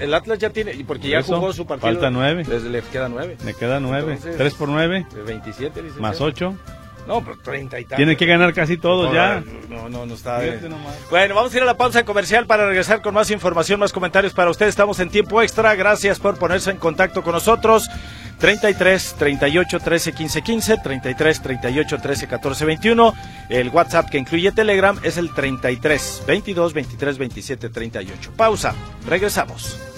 El, 0.00 0.14
Atlas 0.14 0.38
ya 0.38 0.48
tiene, 0.48 0.82
porque 0.86 1.10
ya 1.10 1.22
jugó 1.22 1.52
su 1.52 1.66
partido. 1.66 1.92
Falta 1.92 2.10
nueve. 2.10 2.44
le 2.44 2.80
queda 2.80 3.10
nueve. 3.10 3.36
Le 3.44 3.52
queda 3.52 3.80
nueve. 3.80 4.18
¿Tres 4.38 4.54
por 4.54 4.70
nueve? 4.70 5.06
27, 5.26 5.82
Más 5.98 6.22
ocho. 6.22 6.56
No, 7.06 7.22
pero 7.22 7.36
30 7.38 7.80
y 7.80 7.84
Tiene 7.84 8.16
que 8.16 8.26
ganar 8.26 8.54
casi 8.54 8.76
todo 8.76 9.12
ya. 9.12 9.42
No, 9.68 9.88
no, 9.88 10.06
no 10.06 10.14
está. 10.14 10.38
bien. 10.38 10.60
Bueno, 11.10 11.34
vamos 11.34 11.52
a 11.52 11.56
ir 11.56 11.62
a 11.62 11.66
la 11.66 11.76
pausa 11.76 12.04
comercial 12.04 12.46
para 12.46 12.66
regresar 12.66 13.02
con 13.02 13.14
más 13.14 13.30
información, 13.30 13.80
más 13.80 13.92
comentarios 13.92 14.32
para 14.32 14.50
ustedes. 14.50 14.70
Estamos 14.70 15.00
en 15.00 15.10
tiempo 15.10 15.42
extra. 15.42 15.74
Gracias 15.74 16.20
por 16.20 16.38
ponerse 16.38 16.70
en 16.70 16.76
contacto 16.76 17.22
con 17.22 17.32
nosotros. 17.32 17.88
33 18.38 19.16
38 19.18 19.78
13 19.78 20.12
15 20.12 20.42
15, 20.42 20.76
33 20.78 21.42
38 21.42 21.98
13 21.98 22.26
14 22.26 22.64
21. 22.64 23.14
El 23.48 23.68
WhatsApp 23.68 24.10
que 24.10 24.18
incluye 24.18 24.52
Telegram 24.52 24.98
es 25.02 25.16
el 25.16 25.32
33 25.34 26.24
22 26.26 26.72
23 26.72 27.18
27 27.18 27.68
38. 27.68 28.32
Pausa. 28.36 28.74
Regresamos. 29.06 29.91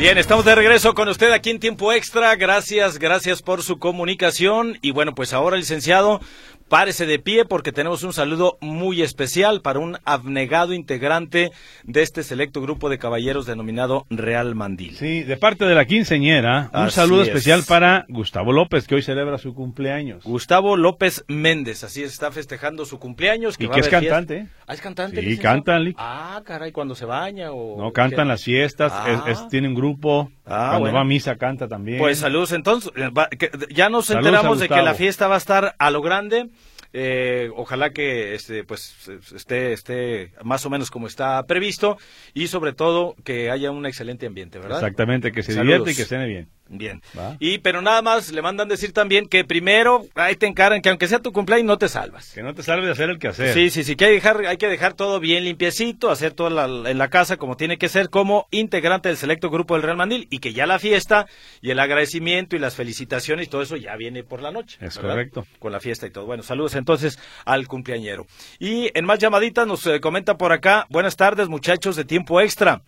Bien, 0.00 0.16
estamos 0.16 0.46
de 0.46 0.54
regreso 0.54 0.94
con 0.94 1.10
usted 1.10 1.30
aquí 1.30 1.50
en 1.50 1.60
tiempo 1.60 1.92
extra. 1.92 2.34
Gracias, 2.34 2.98
gracias 2.98 3.42
por 3.42 3.62
su 3.62 3.78
comunicación. 3.78 4.78
Y 4.80 4.92
bueno, 4.92 5.14
pues 5.14 5.34
ahora, 5.34 5.58
licenciado, 5.58 6.22
Párese 6.70 7.04
de 7.04 7.18
pie 7.18 7.44
porque 7.46 7.72
tenemos 7.72 8.04
un 8.04 8.12
saludo 8.12 8.56
muy 8.60 9.02
especial 9.02 9.60
para 9.60 9.80
un 9.80 9.98
abnegado 10.04 10.72
integrante 10.72 11.50
de 11.82 12.02
este 12.02 12.22
selecto 12.22 12.62
grupo 12.62 12.88
de 12.88 12.96
caballeros 12.96 13.44
denominado 13.44 14.06
Real 14.08 14.54
Mandil. 14.54 14.94
Sí, 14.94 15.24
de 15.24 15.36
parte 15.36 15.64
de 15.64 15.74
la 15.74 15.84
quinceñera, 15.84 16.70
un 16.72 16.92
saludo 16.92 17.22
especial 17.24 17.64
para 17.66 18.06
Gustavo 18.08 18.52
López, 18.52 18.86
que 18.86 18.94
hoy 18.94 19.02
celebra 19.02 19.38
su 19.38 19.52
cumpleaños. 19.52 20.22
Gustavo 20.22 20.76
López 20.76 21.24
Méndez, 21.26 21.82
así 21.82 22.04
está 22.04 22.30
festejando 22.30 22.84
su 22.84 23.00
cumpleaños. 23.00 23.58
Que 23.58 23.64
y 23.64 23.68
que 23.68 23.80
es 23.80 23.88
cantante. 23.88 24.46
Ah, 24.68 24.74
es 24.74 24.80
cantante. 24.80 25.22
Sí, 25.22 25.38
cantan. 25.38 25.92
Ah, 25.96 26.40
caray, 26.46 26.70
cuando 26.70 26.94
se 26.94 27.04
baña 27.04 27.50
o... 27.50 27.82
No, 27.82 27.90
cantan 27.90 28.28
las 28.28 28.44
fiestas, 28.44 28.92
ah. 28.94 29.48
tiene 29.50 29.66
un 29.66 29.74
grupo, 29.74 30.30
ah, 30.50 30.76
cuando 30.78 30.92
va 30.92 31.00
a 31.00 31.04
misa 31.04 31.36
canta 31.36 31.68
también. 31.68 31.98
Pues 31.98 32.18
saludos 32.18 32.52
entonces, 32.52 32.92
eh, 32.96 33.50
ya 33.70 33.88
nos 33.88 34.10
enteramos 34.10 34.58
de 34.58 34.68
que 34.68 34.82
la 34.82 34.94
fiesta 34.94 35.28
va 35.28 35.36
a 35.36 35.38
estar 35.38 35.74
a 35.78 35.90
lo 35.90 36.02
grande. 36.02 36.50
Eh, 36.92 37.50
ojalá 37.54 37.90
que 37.90 38.34
este, 38.34 38.64
pues, 38.64 39.08
esté, 39.34 39.72
esté 39.72 40.32
más 40.42 40.66
o 40.66 40.70
menos 40.70 40.90
como 40.90 41.06
está 41.06 41.40
previsto 41.44 41.98
y 42.34 42.48
sobre 42.48 42.72
todo 42.72 43.14
que 43.24 43.50
haya 43.50 43.70
un 43.70 43.86
excelente 43.86 44.26
ambiente, 44.26 44.58
¿verdad? 44.58 44.78
Exactamente, 44.78 45.30
que 45.30 45.44
se 45.44 45.54
divierte 45.54 45.92
y 45.92 45.94
que 45.94 46.04
cene 46.04 46.26
bien. 46.26 46.48
Bien. 46.72 47.02
Y 47.40 47.58
pero 47.58 47.82
nada 47.82 48.00
más 48.00 48.30
le 48.30 48.40
mandan 48.42 48.68
decir 48.68 48.92
también 48.92 49.26
que 49.26 49.44
primero 49.44 50.06
ahí 50.14 50.36
te 50.36 50.46
encaran 50.46 50.80
que 50.80 50.88
aunque 50.88 51.08
sea 51.08 51.18
tu 51.18 51.32
cumpleaños 51.32 51.66
no 51.66 51.78
te 51.78 51.88
salvas. 51.88 52.32
Que 52.32 52.44
no 52.44 52.54
te 52.54 52.62
salves 52.62 52.86
de 52.86 52.92
hacer 52.92 53.10
el 53.10 53.18
que 53.18 53.26
hacer. 53.26 53.52
Sí, 53.52 53.70
sí, 53.70 53.82
sí, 53.82 53.96
que 53.96 54.04
hay, 54.04 54.14
dejar, 54.14 54.46
hay 54.46 54.56
que 54.56 54.68
dejar 54.68 54.94
todo 54.94 55.18
bien 55.18 55.44
limpiecito, 55.44 56.10
hacer 56.10 56.32
todo 56.32 56.86
en 56.86 56.98
la 56.98 57.08
casa 57.08 57.38
como 57.38 57.56
tiene 57.56 57.76
que 57.76 57.88
ser 57.88 58.08
como 58.08 58.46
integrante 58.52 59.08
del 59.08 59.18
selecto 59.18 59.50
grupo 59.50 59.74
del 59.74 59.82
Real 59.82 59.96
Mandil 59.96 60.28
y 60.30 60.38
que 60.38 60.52
ya 60.52 60.64
la 60.64 60.78
fiesta 60.78 61.26
y 61.60 61.70
el 61.70 61.80
agradecimiento 61.80 62.54
y 62.54 62.60
las 62.60 62.76
felicitaciones 62.76 63.48
y 63.48 63.50
todo 63.50 63.62
eso 63.62 63.76
ya 63.76 63.96
viene 63.96 64.22
por 64.22 64.40
la 64.40 64.52
noche. 64.52 64.78
Es 64.80 64.96
correcto. 64.96 65.44
Con 65.58 65.72
la 65.72 65.80
fiesta 65.80 66.06
y 66.06 66.10
todo. 66.10 66.26
Bueno, 66.26 66.44
saludos 66.44 66.76
entonces 66.76 67.18
al 67.44 67.66
cumpleañero. 67.66 68.26
Y 68.60 68.96
en 68.96 69.04
más 69.04 69.18
llamaditas 69.18 69.66
nos 69.66 69.84
eh, 69.86 70.00
comenta 70.00 70.38
por 70.38 70.52
acá, 70.52 70.86
buenas 70.88 71.16
tardes 71.16 71.48
muchachos 71.48 71.96
de 71.96 72.04
tiempo 72.04 72.40
extra 72.40 72.82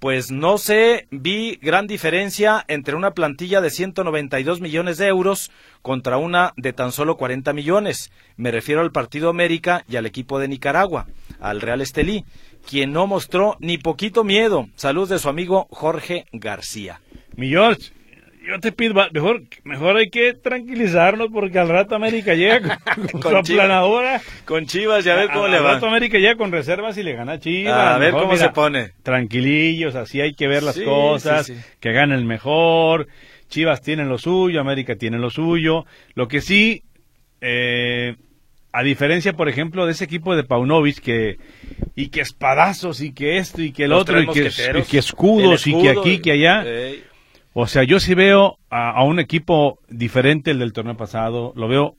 pues 0.00 0.30
no 0.30 0.56
sé, 0.56 1.06
vi 1.10 1.56
gran 1.60 1.86
diferencia 1.86 2.64
entre 2.68 2.96
una 2.96 3.10
plantilla 3.10 3.60
de 3.60 3.68
192 3.68 4.62
millones 4.62 4.96
de 4.96 5.06
euros 5.06 5.50
contra 5.82 6.16
una 6.16 6.54
de 6.56 6.72
tan 6.72 6.90
solo 6.90 7.18
40 7.18 7.52
millones. 7.52 8.10
Me 8.38 8.50
refiero 8.50 8.80
al 8.80 8.92
Partido 8.92 9.28
América 9.28 9.84
y 9.88 9.96
al 9.96 10.06
equipo 10.06 10.38
de 10.38 10.48
Nicaragua, 10.48 11.06
al 11.38 11.60
Real 11.60 11.82
Estelí, 11.82 12.24
quien 12.66 12.92
no 12.92 13.06
mostró 13.06 13.58
ni 13.60 13.76
poquito 13.76 14.24
miedo. 14.24 14.70
Salud 14.74 15.06
de 15.06 15.18
su 15.18 15.28
amigo 15.28 15.68
Jorge 15.70 16.24
García. 16.32 17.02
Mi 17.36 17.50
yo 18.50 18.58
te 18.58 18.72
pido, 18.72 18.94
mejor, 19.12 19.42
mejor 19.62 19.96
hay 19.96 20.10
que 20.10 20.34
tranquilizarnos 20.34 21.28
porque 21.32 21.58
al 21.58 21.68
rato 21.68 21.94
América 21.94 22.34
llega 22.34 22.80
con, 23.12 23.22
su 23.22 23.36
aplanadora. 23.36 24.20
Con 24.44 24.66
Chivas, 24.66 25.04
ya 25.04 25.14
ver 25.14 25.30
cómo 25.30 25.46
le 25.46 25.60
va. 25.60 25.68
Al 25.68 25.74
rato 25.76 25.86
América 25.86 26.18
llega 26.18 26.34
con 26.34 26.50
reservas 26.50 26.98
y 26.98 27.04
le 27.04 27.12
gana 27.12 27.38
Chivas. 27.38 27.94
A 27.94 27.98
ver 27.98 28.12
cómo 28.12 28.36
se 28.36 28.48
pone. 28.48 28.92
Tranquilillos, 29.04 29.94
así 29.94 30.20
hay 30.20 30.34
que 30.34 30.48
ver 30.48 30.64
las 30.64 30.78
cosas, 30.78 31.52
que 31.78 31.92
gane 31.92 32.16
el 32.16 32.24
mejor. 32.24 33.06
Chivas 33.48 33.82
tienen 33.82 34.08
lo 34.08 34.18
suyo, 34.18 34.60
América 34.60 34.96
tiene 34.96 35.18
lo 35.18 35.30
suyo. 35.30 35.84
Lo 36.14 36.26
que 36.26 36.40
sí, 36.40 36.82
eh, 37.40 38.16
a 38.72 38.82
diferencia, 38.82 39.32
por 39.32 39.48
ejemplo, 39.48 39.86
de 39.86 39.92
ese 39.92 40.04
equipo 40.04 40.34
de 40.34 40.44
Paunovic 40.44 41.00
que 41.00 41.38
y 41.94 42.08
que 42.08 42.20
espadazos 42.20 43.00
y 43.00 43.12
que 43.12 43.38
esto 43.38 43.62
y 43.62 43.72
que 43.72 43.84
el 43.84 43.92
otro 43.92 44.20
y 44.20 44.26
que, 44.26 44.98
escudos 44.98 45.66
y 45.66 45.80
que 45.80 45.90
aquí 45.90 46.18
que 46.20 46.32
allá. 46.32 46.64
O 47.62 47.66
sea, 47.66 47.84
yo 47.84 48.00
sí 48.00 48.14
veo 48.14 48.56
a, 48.70 49.04
un 49.04 49.20
equipo 49.20 49.80
diferente 49.90 50.50
el 50.50 50.60
del 50.60 50.72
torneo 50.72 50.96
pasado, 50.96 51.52
lo 51.54 51.68
veo, 51.68 51.94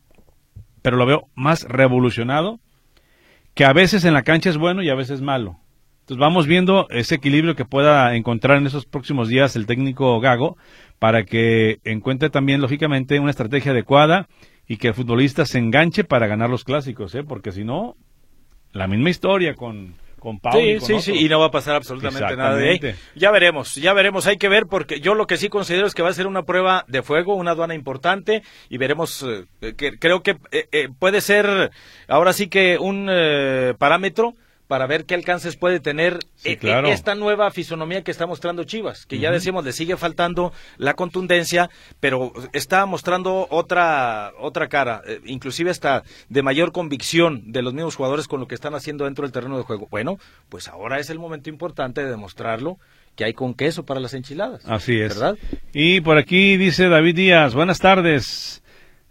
pero 0.82 0.98
lo 0.98 1.06
veo 1.06 1.28
más 1.36 1.66
revolucionado, 1.70 2.60
que 3.54 3.64
a 3.64 3.72
veces 3.72 4.04
en 4.04 4.16
la 4.16 4.24
cancha 4.24 4.50
es 4.50 4.58
bueno 4.58 4.82
y 4.82 4.90
a 4.90 4.96
veces 4.96 5.22
malo. 5.22 5.60
Entonces 6.00 6.18
vamos 6.18 6.48
viendo 6.48 6.88
ese 6.90 7.14
equilibrio 7.14 7.54
que 7.54 7.66
pueda 7.66 8.16
encontrar 8.16 8.58
en 8.58 8.66
esos 8.66 8.88
próximos 8.88 9.28
días 9.28 9.56
el 9.56 9.68
técnico 9.68 10.20
Gago 10.20 10.58
para 10.98 11.26
que 11.26 11.78
encuentre 11.84 12.32
también, 12.32 12.60
lógicamente, 12.60 13.20
una 13.20 13.30
estrategia 13.30 13.72
adecuada 13.72 14.28
y 14.68 14.78
que 14.78 14.88
el 14.88 14.94
futbolista 14.96 15.46
se 15.46 15.60
enganche 15.60 16.04
para 16.04 16.26
ganar 16.26 16.50
los 16.50 16.64
clásicos, 16.64 17.14
¿eh? 17.14 17.24
porque 17.24 17.52
si 17.52 17.64
no, 17.64 17.96
la 18.72 18.88
misma 18.88 19.12
historia 19.12 19.54
con, 19.54 19.94
con 20.22 20.40
sí, 20.54 20.80
sí, 20.80 21.02
sí, 21.02 21.14
y 21.26 21.28
no 21.28 21.40
va 21.40 21.48
a 21.48 21.52
pasar 21.52 21.76
absolutamente 21.76 22.38
nada 22.38 22.56
de 22.56 22.70
ahí. 22.70 22.80
Ya 23.16 23.32
veremos, 23.32 23.74
ya 23.74 23.92
veremos, 23.94 24.28
hay 24.28 24.38
que 24.38 24.50
ver 24.50 24.68
porque 24.68 25.02
yo 25.02 25.16
lo 25.16 25.26
que 25.26 25.36
sí 25.36 25.50
considero 25.50 25.88
es 25.88 25.96
que 25.96 26.04
va 26.04 26.10
a 26.10 26.14
ser 26.14 26.28
una 26.28 26.44
prueba 26.44 26.86
de 26.88 27.02
fuego, 27.02 27.34
una 27.34 27.52
aduana 27.52 27.74
importante 27.74 28.44
y 28.70 28.78
veremos, 28.78 29.26
eh, 29.62 29.74
que 29.74 29.98
creo 29.98 30.22
que 30.22 30.38
eh, 30.52 30.68
eh, 30.72 30.90
puede 30.98 31.22
ser 31.22 31.72
ahora 32.08 32.34
sí 32.34 32.50
que 32.50 32.78
un 32.78 33.10
parámetro 33.80 34.36
para 34.72 34.88
ver 34.88 35.04
qué 35.04 35.16
alcances 35.16 35.58
puede 35.58 35.82
tener 35.82 36.20
eh, 36.46 36.58
eh, 36.62 36.84
esta 36.86 37.14
nueva 37.14 37.52
fisonomía 37.52 38.04
que 38.04 38.12
está 38.12 38.26
mostrando 38.26 38.64
Chivas, 38.64 39.06
que 39.06 39.20
ya 39.20 39.30
decimos 39.30 39.66
le 39.66 39.74
sigue 39.74 39.98
faltando 39.98 40.54
la 40.78 40.94
contundencia, 40.94 41.70
pero 42.00 42.32
está 42.54 42.86
mostrando 42.86 43.48
otra 43.50 44.32
otra 44.40 44.70
cara, 44.70 45.02
eh, 45.06 45.20
inclusive 45.26 45.72
hasta 45.72 46.04
de 46.30 46.42
mayor 46.42 46.72
convicción 46.72 47.52
de 47.52 47.62
los 47.62 47.74
mismos 47.74 47.98
jugadores 47.98 48.30
con 48.30 48.40
lo 48.40 48.48
que 48.48 48.56
están 48.56 48.74
haciendo 48.74 49.04
dentro 49.04 49.24
del 49.24 49.34
terreno 49.34 49.58
de 49.58 49.64
juego. 49.64 49.90
Bueno, 49.92 50.20
pues 50.48 50.70
ahora 50.70 51.00
es 51.00 51.10
el 51.10 51.20
momento 51.20 51.50
importante 51.50 52.02
de 52.02 52.10
demostrarlo 52.10 52.78
que 53.18 53.26
hay 53.26 53.34
con 53.34 53.56
queso 53.56 53.86
para 53.86 54.00
las 54.00 54.14
enchiladas. 54.14 54.64
Así 54.66 55.02
es. 55.02 55.20
¿Verdad? 55.20 55.38
Y 55.74 56.00
por 56.00 56.18
aquí 56.18 56.56
dice 56.56 56.88
David 56.88 57.18
Díaz, 57.18 57.56
buenas 57.56 57.80
tardes. 57.80 58.64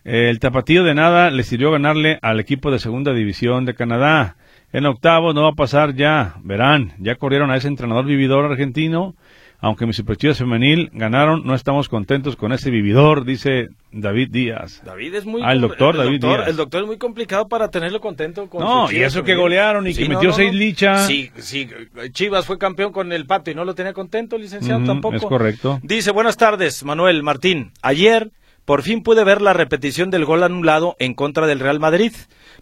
El 0.05 0.40
tapatío 0.40 0.85
de 0.85 0.94
nada 0.94 1.31
le 1.31 1.42
sirvió 1.42 1.70
ganarle 1.70 2.18
al 2.23 2.40
equipo 2.40 2.70
de 2.70 2.79
segunda 2.79 3.12
división 3.12 3.66
de 3.66 3.75
Canadá. 3.75 4.38
En 4.73 4.87
octavos 4.87 5.35
no 5.35 5.43
va 5.43 5.51
a 5.51 5.55
pasar 5.55 5.95
ya, 5.95 6.37
verán, 6.43 6.95
ya 6.99 7.17
corrieron 7.17 7.51
a 7.51 7.57
ese 7.57 7.67
entrenador 7.67 8.05
vividor 8.05 8.45
argentino, 8.45 9.17
aunque 9.59 9.85
mis 9.85 9.97
superchivas 9.97 10.39
femenil 10.39 10.91
ganaron, 10.93 11.45
no 11.45 11.55
estamos 11.55 11.89
contentos 11.89 12.37
con 12.37 12.53
ese 12.53 12.71
vividor, 12.71 13.25
dice 13.25 13.69
David 13.91 14.29
Díaz. 14.31 14.81
David 14.85 15.15
es 15.17 15.27
muy... 15.27 15.43
Ah, 15.45 15.53
el 15.53 15.61
doctor 15.61 15.97
David 15.97 16.21
Díaz. 16.21 16.49
El 16.49 16.57
doctor 16.57 16.83
es 16.83 16.87
muy 16.87 16.99
complicado 16.99 17.49
para 17.49 17.69
tenerlo 17.69 18.01
contento 18.01 18.49
con 18.49 18.63
No, 18.63 18.91
y 18.93 18.99
eso 18.99 19.25
que 19.25 19.35
golearon 19.35 19.87
y 19.89 19.95
que 19.95 20.09
metió 20.09 20.33
seis 20.33 20.55
lichas. 20.55 21.07
Sí, 21.07 21.31
sí, 21.37 21.69
Chivas 22.13 22.47
fue 22.47 22.57
campeón 22.57 22.93
con 22.93 23.13
el 23.13 23.27
Pato 23.27 23.51
y 23.51 23.55
no 23.55 23.65
lo 23.65 23.75
tenía 23.75 23.93
contento, 23.93 24.39
licenciado, 24.39 24.85
tampoco. 24.85 25.17
Es 25.17 25.23
correcto. 25.25 25.81
Dice, 25.83 26.13
buenas 26.13 26.37
tardes, 26.37 26.85
Manuel 26.85 27.25
Martín. 27.25 27.73
Ayer 27.83 28.31
por 28.65 28.83
fin 28.83 29.03
pude 29.03 29.25
ver 29.25 29.43
la 29.43 29.53
repetición 29.53 30.11
del 30.11 30.25
gol 30.25 30.45
anulado 30.45 30.95
en 31.01 31.15
contra 31.15 31.49
del 31.49 31.59
Real 31.59 31.81
Madrid. 31.81 32.13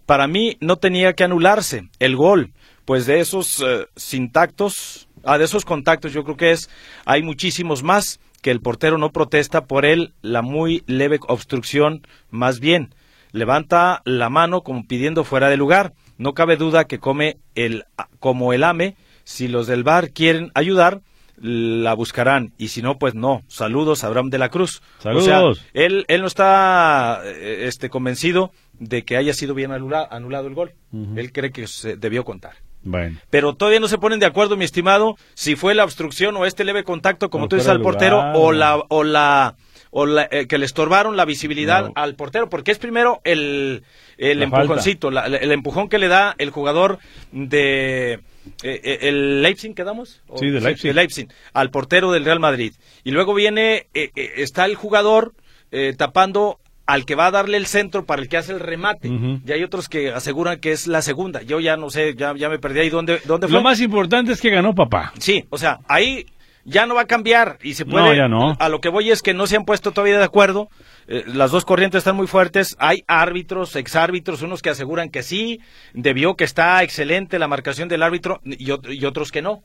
Para 0.09 0.27
mí 0.27 0.57
no 0.59 0.77
tenía 0.77 1.13
que 1.13 1.23
anularse 1.23 1.87
el 1.99 2.15
gol, 2.15 2.51
pues 2.85 3.05
de 3.05 3.19
esos 3.19 3.61
eh, 3.61 3.85
sintactos, 3.95 5.07
ah, 5.23 5.37
de 5.37 5.45
esos 5.45 5.65
contactos 5.65 6.13
yo 6.13 6.23
creo 6.23 6.35
que 6.35 6.49
es, 6.49 6.67
hay 7.05 7.21
muchísimos 7.21 7.83
más 7.83 8.19
que 8.41 8.49
el 8.49 8.59
portero 8.59 8.97
no 8.97 9.11
protesta 9.11 9.65
por 9.65 9.85
él, 9.85 10.15
la 10.23 10.41
muy 10.41 10.81
leve 10.87 11.19
obstrucción, 11.27 12.07
más 12.31 12.59
bien, 12.59 12.95
levanta 13.33 14.01
la 14.03 14.31
mano 14.31 14.61
como 14.61 14.87
pidiendo 14.87 15.23
fuera 15.23 15.47
de 15.47 15.57
lugar. 15.57 15.93
No 16.17 16.33
cabe 16.33 16.57
duda 16.57 16.85
que 16.85 16.97
come 16.97 17.37
el, 17.53 17.85
como 18.19 18.51
el 18.51 18.63
AME, 18.63 18.95
si 19.25 19.47
los 19.47 19.67
del 19.67 19.83
bar 19.83 20.09
quieren 20.09 20.49
ayudar, 20.55 21.01
la 21.41 21.93
buscarán 21.93 22.51
y 22.57 22.67
si 22.69 22.81
no, 22.81 22.97
pues 22.97 23.15
no. 23.15 23.41
Saludos 23.47 24.03
a 24.03 24.07
Abraham 24.07 24.29
de 24.29 24.37
la 24.37 24.49
Cruz. 24.49 24.81
Saludos. 24.99 25.23
O 25.23 25.53
sea, 25.55 25.65
él, 25.73 26.05
él 26.07 26.21
no 26.21 26.27
está 26.27 27.21
eh, 27.25 27.65
este, 27.67 27.89
convencido 27.89 28.51
de 28.79 29.03
que 29.03 29.17
haya 29.17 29.33
sido 29.33 29.53
bien 29.53 29.71
anula- 29.71 30.07
anulado 30.09 30.47
el 30.47 30.53
gol. 30.55 30.71
Él 31.15 31.31
cree 31.31 31.51
que 31.51 31.67
se 31.67 31.95
debió 31.97 32.23
contar. 32.23 32.53
Bueno. 32.81 33.17
Pero 33.29 33.55
todavía 33.55 33.81
no 33.81 33.89
se 33.89 33.97
ponen 33.97 34.19
de 34.19 34.25
acuerdo, 34.25 34.55
mi 34.55 34.63
estimado, 34.63 35.17
si 35.33 35.55
fue 35.57 35.75
la 35.75 35.83
obstrucción 35.83 36.35
o 36.37 36.45
este 36.45 36.63
leve 36.63 36.83
contacto, 36.85 37.29
como 37.29 37.49
tú 37.49 37.57
dices, 37.57 37.69
al 37.69 37.81
portero, 37.81 38.17
lugar. 38.17 38.33
o 38.37 38.51
la, 38.53 38.83
o 38.87 39.03
la, 39.03 39.55
o 39.91 40.05
la 40.05 40.27
eh, 40.31 40.47
que 40.47 40.57
le 40.57 40.65
estorbaron 40.65 41.17
la 41.17 41.25
visibilidad 41.25 41.87
No. 41.87 41.91
al 41.95 42.15
portero, 42.15 42.47
porque 42.49 42.71
es 42.71 42.77
primero 42.79 43.19
el, 43.25 43.83
el 44.17 44.39
La 44.39 44.45
empujoncito, 44.45 45.11
la- 45.11 45.25
el 45.25 45.51
empujón 45.51 45.89
que 45.89 45.97
le 45.99 46.07
da 46.07 46.35
el 46.37 46.51
jugador 46.51 46.99
de 47.33 48.21
eh, 48.63 48.81
eh, 48.83 48.97
el 49.03 49.41
Leipzig, 49.41 49.73
¿quedamos? 49.75 50.21
¿O- 50.27 50.37
Sí, 50.37 50.49
de 50.49 50.61
Leipzig. 50.61 50.89
de 50.89 50.93
Leipzig, 50.93 51.27
al 51.53 51.69
portero 51.71 52.11
del 52.11 52.25
Real 52.25 52.39
Madrid. 52.39 52.73
Y 53.03 53.11
luego 53.11 53.33
viene, 53.33 53.87
eh, 53.93 54.11
eh, 54.15 54.31
está 54.37 54.65
el 54.65 54.75
jugador 54.75 55.33
eh, 55.71 55.93
tapando 55.97 56.59
al 56.85 57.05
que 57.05 57.13
va 57.15 57.27
a 57.27 57.31
darle 57.31 57.57
el 57.57 57.67
centro 57.67 58.05
para 58.05 58.21
el 58.21 58.29
que 58.29 58.37
hace 58.37 58.51
el 58.51 58.59
remate. 58.59 59.07
Y 59.45 59.51
hay 59.51 59.63
otros 59.63 59.87
que 59.89 60.09
aseguran 60.09 60.59
que 60.59 60.71
es 60.71 60.87
la 60.87 61.03
segunda. 61.03 61.43
Yo 61.43 61.59
ya 61.59 61.77
no 61.77 61.91
sé, 61.91 62.15
ya, 62.15 62.33
ya 62.35 62.49
me 62.49 62.57
perdí 62.57 62.79
ahí. 62.79 62.89
¿Dónde, 62.89 63.21
dónde 63.25 63.47
fue? 63.47 63.53
Lo 63.57 63.61
más 63.61 63.79
importante 63.79 64.31
es 64.31 64.41
que 64.41 64.49
ganó 64.49 64.73
papá. 64.73 65.13
Sí, 65.19 65.45
o 65.51 65.57
sea, 65.59 65.79
ahí 65.87 66.25
ya 66.65 66.87
no 66.87 66.95
va 66.95 67.01
a 67.01 67.05
cambiar 67.07 67.59
y 67.61 67.75
se 67.75 67.85
puede... 67.85 68.05
No, 68.05 68.13
ya 68.15 68.27
no. 68.27 68.55
A 68.59 68.69
lo 68.69 68.81
que 68.81 68.89
voy 68.89 69.11
es 69.11 69.21
que 69.21 69.35
no 69.35 69.45
se 69.45 69.55
han 69.57 69.65
puesto 69.65 69.91
todavía 69.91 70.17
de 70.17 70.23
acuerdo. 70.23 70.69
Eh, 71.07 71.23
las 71.27 71.51
dos 71.51 71.65
corrientes 71.65 71.99
están 71.99 72.15
muy 72.15 72.27
fuertes. 72.27 72.75
Hay 72.79 73.03
árbitros, 73.07 73.75
exárbitros, 73.75 74.41
unos 74.41 74.61
que 74.61 74.69
aseguran 74.69 75.09
que 75.09 75.23
sí, 75.23 75.59
debió 75.93 76.35
que 76.35 76.43
está 76.43 76.83
excelente 76.83 77.39
la 77.39 77.47
marcación 77.47 77.89
del 77.89 78.03
árbitro 78.03 78.41
y, 78.43 78.69
y 78.69 79.05
otros 79.05 79.31
que 79.31 79.41
no. 79.41 79.63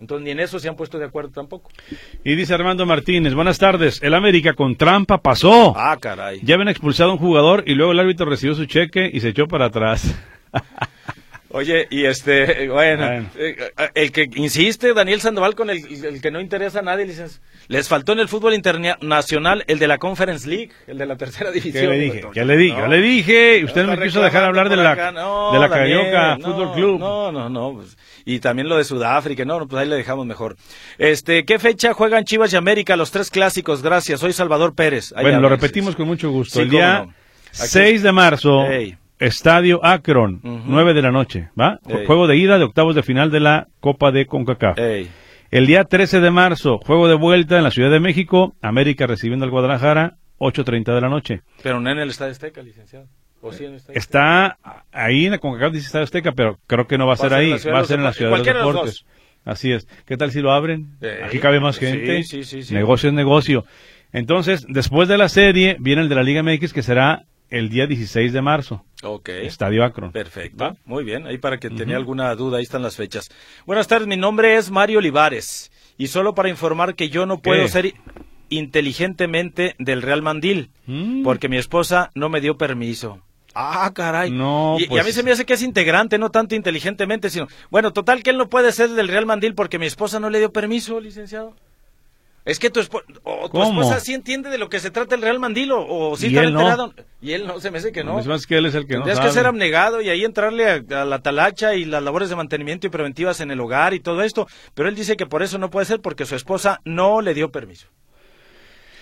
Entonces 0.00 0.24
ni 0.24 0.30
en 0.30 0.40
eso 0.40 0.60
se 0.60 0.68
han 0.68 0.76
puesto 0.76 0.98
de 0.98 1.06
acuerdo 1.06 1.30
tampoco. 1.30 1.70
Y 2.24 2.36
dice 2.36 2.54
Armando 2.54 2.86
Martínez, 2.86 3.34
buenas 3.34 3.58
tardes. 3.58 4.00
El 4.02 4.14
América 4.14 4.54
con 4.54 4.76
trampa 4.76 5.18
pasó. 5.18 5.74
Ah, 5.76 5.96
caray. 6.00 6.40
Ya 6.42 6.54
habían 6.54 6.68
expulsado 6.68 7.10
a 7.10 7.12
un 7.14 7.18
jugador 7.18 7.64
y 7.66 7.74
luego 7.74 7.92
el 7.92 7.98
árbitro 7.98 8.26
recibió 8.26 8.54
su 8.54 8.66
cheque 8.66 9.10
y 9.12 9.20
se 9.20 9.30
echó 9.30 9.48
para 9.48 9.66
atrás. 9.66 10.14
Oye, 11.50 11.86
y 11.90 12.04
este, 12.04 12.68
bueno, 12.70 13.06
Bueno. 13.06 13.30
eh, 13.36 13.56
el 13.94 14.12
que 14.12 14.28
insiste, 14.34 14.92
Daniel 14.92 15.20
Sandoval, 15.20 15.54
con 15.54 15.70
el, 15.70 15.78
el 16.04 16.20
que 16.20 16.30
no 16.30 16.40
interesa 16.40 16.80
a 16.80 16.82
nadie, 16.82 17.06
licenciado. 17.06 17.42
les 17.68 17.88
faltó 17.88 18.12
en 18.12 18.18
el 18.18 18.28
fútbol 18.28 18.52
internacional 18.54 19.64
el 19.66 19.78
de 19.78 19.88
la 19.88 19.96
Conference 19.98 20.46
League, 20.48 20.70
el 20.86 20.98
de 20.98 21.06
la 21.06 21.16
tercera 21.16 21.50
división. 21.50 21.84
¿Qué 21.84 21.88
le 21.90 21.98
dije? 21.98 22.24
¿Qué 22.34 22.44
le 22.44 22.56
dije? 22.56 22.74
No. 22.74 22.80
Yo 22.80 22.86
le 22.88 23.00
dije. 23.00 23.64
Usted 23.64 23.86
no 23.86 23.96
me 23.96 24.02
quiso 24.04 24.20
dejar 24.20 24.44
hablar 24.44 24.68
de 24.68 24.76
la, 24.76 24.90
acá. 24.92 25.10
No, 25.12 25.52
de 25.52 25.58
la 25.58 25.68
Daniel, 25.68 25.98
Carioca 26.02 26.36
no, 26.36 26.44
Fútbol 26.44 26.72
Club. 26.74 27.00
No, 27.00 27.32
no, 27.32 27.48
no. 27.48 27.72
pues, 27.74 27.96
y 28.26 28.40
también 28.40 28.68
lo 28.68 28.76
de 28.76 28.84
Sudáfrica. 28.84 29.44
No, 29.46 29.66
pues 29.66 29.82
ahí 29.82 29.88
le 29.88 29.96
dejamos 29.96 30.26
mejor. 30.26 30.56
Este, 30.98 31.46
¿qué 31.46 31.58
fecha 31.58 31.94
juegan 31.94 32.24
Chivas 32.24 32.52
y 32.52 32.56
América 32.56 32.94
los 32.96 33.10
tres 33.10 33.30
clásicos? 33.30 33.82
Gracias. 33.82 34.20
Soy 34.20 34.34
Salvador 34.34 34.74
Pérez. 34.74 35.14
Bueno, 35.18 35.40
lo 35.40 35.48
repetimos 35.48 35.96
con 35.96 36.06
mucho 36.06 36.30
gusto. 36.30 36.54
Sí, 36.58 36.60
el 36.60 36.70
día 36.70 37.04
no. 37.06 37.14
Aquí- 37.58 37.68
6 37.68 38.02
de 38.02 38.12
marzo. 38.12 38.66
Estadio 39.18 39.84
Akron, 39.84 40.40
Ujú. 40.44 40.62
9 40.66 40.94
de 40.94 41.02
la 41.02 41.10
noche, 41.10 41.48
¿va? 41.58 41.78
Ey. 41.88 42.06
Juego 42.06 42.26
de 42.26 42.36
ida 42.36 42.58
de 42.58 42.64
octavos 42.64 42.94
de 42.94 43.02
final 43.02 43.30
de 43.30 43.40
la 43.40 43.68
Copa 43.80 44.12
de 44.12 44.26
CONCACAF. 44.26 44.78
Ey. 44.78 45.08
El 45.50 45.66
día 45.66 45.84
13 45.84 46.20
de 46.20 46.30
marzo, 46.30 46.78
juego 46.78 47.08
de 47.08 47.14
vuelta 47.14 47.56
en 47.56 47.64
la 47.64 47.70
Ciudad 47.70 47.90
de 47.90 48.00
México, 48.00 48.54
América 48.60 49.06
recibiendo 49.06 49.44
al 49.44 49.50
Guadalajara, 49.50 50.16
8.30 50.38 50.94
de 50.94 51.00
la 51.00 51.08
noche. 51.08 51.40
Pero 51.62 51.80
no 51.80 51.90
en 51.90 51.98
el 51.98 52.10
Estadio 52.10 52.32
Azteca, 52.32 52.62
licenciado. 52.62 53.06
¿O 53.40 53.52
sí 53.52 53.64
en 53.64 53.70
el 53.70 53.76
Estadio 53.76 53.98
Está 53.98 54.58
ahí 54.92 55.24
en 55.26 55.32
la 55.32 55.38
CONCACAF 55.38 55.72
dice 55.72 55.86
Estadio 55.86 56.04
Azteca, 56.04 56.32
pero 56.32 56.58
creo 56.66 56.86
que 56.86 56.98
no 56.98 57.06
va 57.06 57.14
a 57.14 57.16
ser 57.16 57.32
ahí, 57.34 57.50
va 57.50 57.78
a 57.80 57.84
ser 57.84 57.98
en 57.98 58.04
la. 58.04 58.12
Ciudad 58.12 58.30
de 58.32 58.36
los 58.36 58.46
Deportes. 58.46 59.04
Así 59.44 59.72
es. 59.72 59.88
¿Qué 60.04 60.16
tal 60.16 60.30
si 60.30 60.40
lo 60.42 60.52
abren? 60.52 60.98
Aquí 61.24 61.38
cabe 61.38 61.58
más 61.58 61.76
sí, 61.76 61.86
gente. 61.86 62.22
sí, 62.24 62.44
sí, 62.44 62.62
sí. 62.62 62.74
Negocio 62.74 63.08
es 63.08 63.14
negocio. 63.14 63.64
Entonces, 64.12 64.66
después 64.68 65.08
de 65.08 65.16
la 65.18 65.28
serie, 65.28 65.76
viene 65.80 66.02
el 66.02 66.08
de 66.08 66.14
la 66.14 66.22
Liga 66.22 66.42
MX 66.42 66.72
que 66.72 66.82
será 66.82 67.24
el 67.50 67.68
día 67.68 67.86
16 67.86 68.32
de 68.32 68.42
marzo. 68.42 68.84
Ok. 69.02 69.28
Estadio 69.28 69.84
Akron. 69.84 70.12
Perfecto. 70.12 70.62
¿Va? 70.64 70.76
Muy 70.84 71.04
bien. 71.04 71.26
Ahí 71.26 71.38
para 71.38 71.58
que 71.58 71.70
tenía 71.70 71.96
alguna 71.96 72.34
duda, 72.34 72.58
ahí 72.58 72.64
están 72.64 72.82
las 72.82 72.96
fechas. 72.96 73.28
Buenas 73.66 73.86
tardes, 73.88 74.08
mi 74.08 74.16
nombre 74.16 74.56
es 74.56 74.70
Mario 74.70 74.98
Olivares. 74.98 75.70
Y 75.96 76.08
solo 76.08 76.34
para 76.34 76.48
informar 76.48 76.94
que 76.94 77.08
yo 77.08 77.26
no 77.26 77.38
puedo 77.40 77.62
¿Qué? 77.62 77.68
ser 77.68 77.94
inteligentemente 78.50 79.74
del 79.78 80.02
Real 80.02 80.22
Mandil, 80.22 80.70
Mm. 80.86 81.22
porque 81.22 81.48
mi 81.48 81.56
esposa 81.56 82.10
no 82.14 82.28
me 82.28 82.40
dio 82.40 82.56
permiso. 82.56 83.20
Ah, 83.54 83.90
caray. 83.94 84.30
No, 84.30 84.76
y, 84.78 84.84
y 84.84 84.86
pues- 84.86 85.02
a 85.02 85.06
mí 85.06 85.12
se 85.12 85.22
me 85.22 85.32
hace 85.32 85.44
que 85.44 85.54
es 85.54 85.62
integrante, 85.62 86.18
no 86.18 86.30
tanto 86.30 86.54
inteligentemente, 86.54 87.28
sino... 87.30 87.48
Bueno, 87.70 87.92
total 87.92 88.22
que 88.22 88.30
él 88.30 88.38
no 88.38 88.48
puede 88.48 88.70
ser 88.72 88.90
del 88.90 89.08
Real 89.08 89.26
Mandil 89.26 89.54
porque 89.54 89.78
mi 89.78 89.86
esposa 89.86 90.20
no 90.20 90.30
le 90.30 90.38
dio 90.38 90.52
permiso, 90.52 91.00
licenciado. 91.00 91.56
Es 92.44 92.58
que 92.58 92.70
tu, 92.70 92.80
espo- 92.80 93.02
o 93.24 93.50
tu 93.50 93.62
esposa 93.62 94.00
sí 94.00 94.14
entiende 94.14 94.48
de 94.48 94.56
lo 94.56 94.70
que 94.70 94.80
se 94.80 94.90
trata 94.90 95.14
el 95.14 95.20
Real 95.20 95.38
Mandil 95.38 95.70
o, 95.72 96.16
sí 96.16 96.28
está 96.28 96.42
no. 96.44 96.60
enterado. 96.60 96.94
Y 97.20 97.32
él 97.32 97.46
no, 97.46 97.60
se 97.60 97.70
me 97.70 97.76
hace 97.78 97.92
que 97.92 98.04
no. 98.04 98.18
Es 98.18 98.26
más 98.26 98.46
que 98.46 98.56
él 98.56 98.64
es 98.66 98.74
el 98.74 98.86
que 98.86 98.94
no 98.94 99.00
Tendrías 99.00 99.18
sabe. 99.18 99.28
que 99.28 99.34
ser 99.34 99.46
abnegado 99.46 100.00
y 100.00 100.08
ahí 100.08 100.24
entrarle 100.24 100.66
a, 100.70 101.02
a 101.02 101.04
la 101.04 101.18
talacha 101.18 101.74
y 101.74 101.84
las 101.84 102.02
labores 102.02 102.30
de 102.30 102.36
mantenimiento 102.36 102.86
y 102.86 102.90
preventivas 102.90 103.40
en 103.40 103.50
el 103.50 103.60
hogar 103.60 103.92
y 103.92 104.00
todo 104.00 104.22
esto. 104.22 104.46
Pero 104.74 104.88
él 104.88 104.94
dice 104.94 105.16
que 105.16 105.26
por 105.26 105.42
eso 105.42 105.58
no 105.58 105.68
puede 105.68 105.84
ser 105.84 106.00
porque 106.00 106.24
su 106.24 106.36
esposa 106.36 106.80
no 106.84 107.20
le 107.20 107.34
dio 107.34 107.50
permiso. 107.52 107.86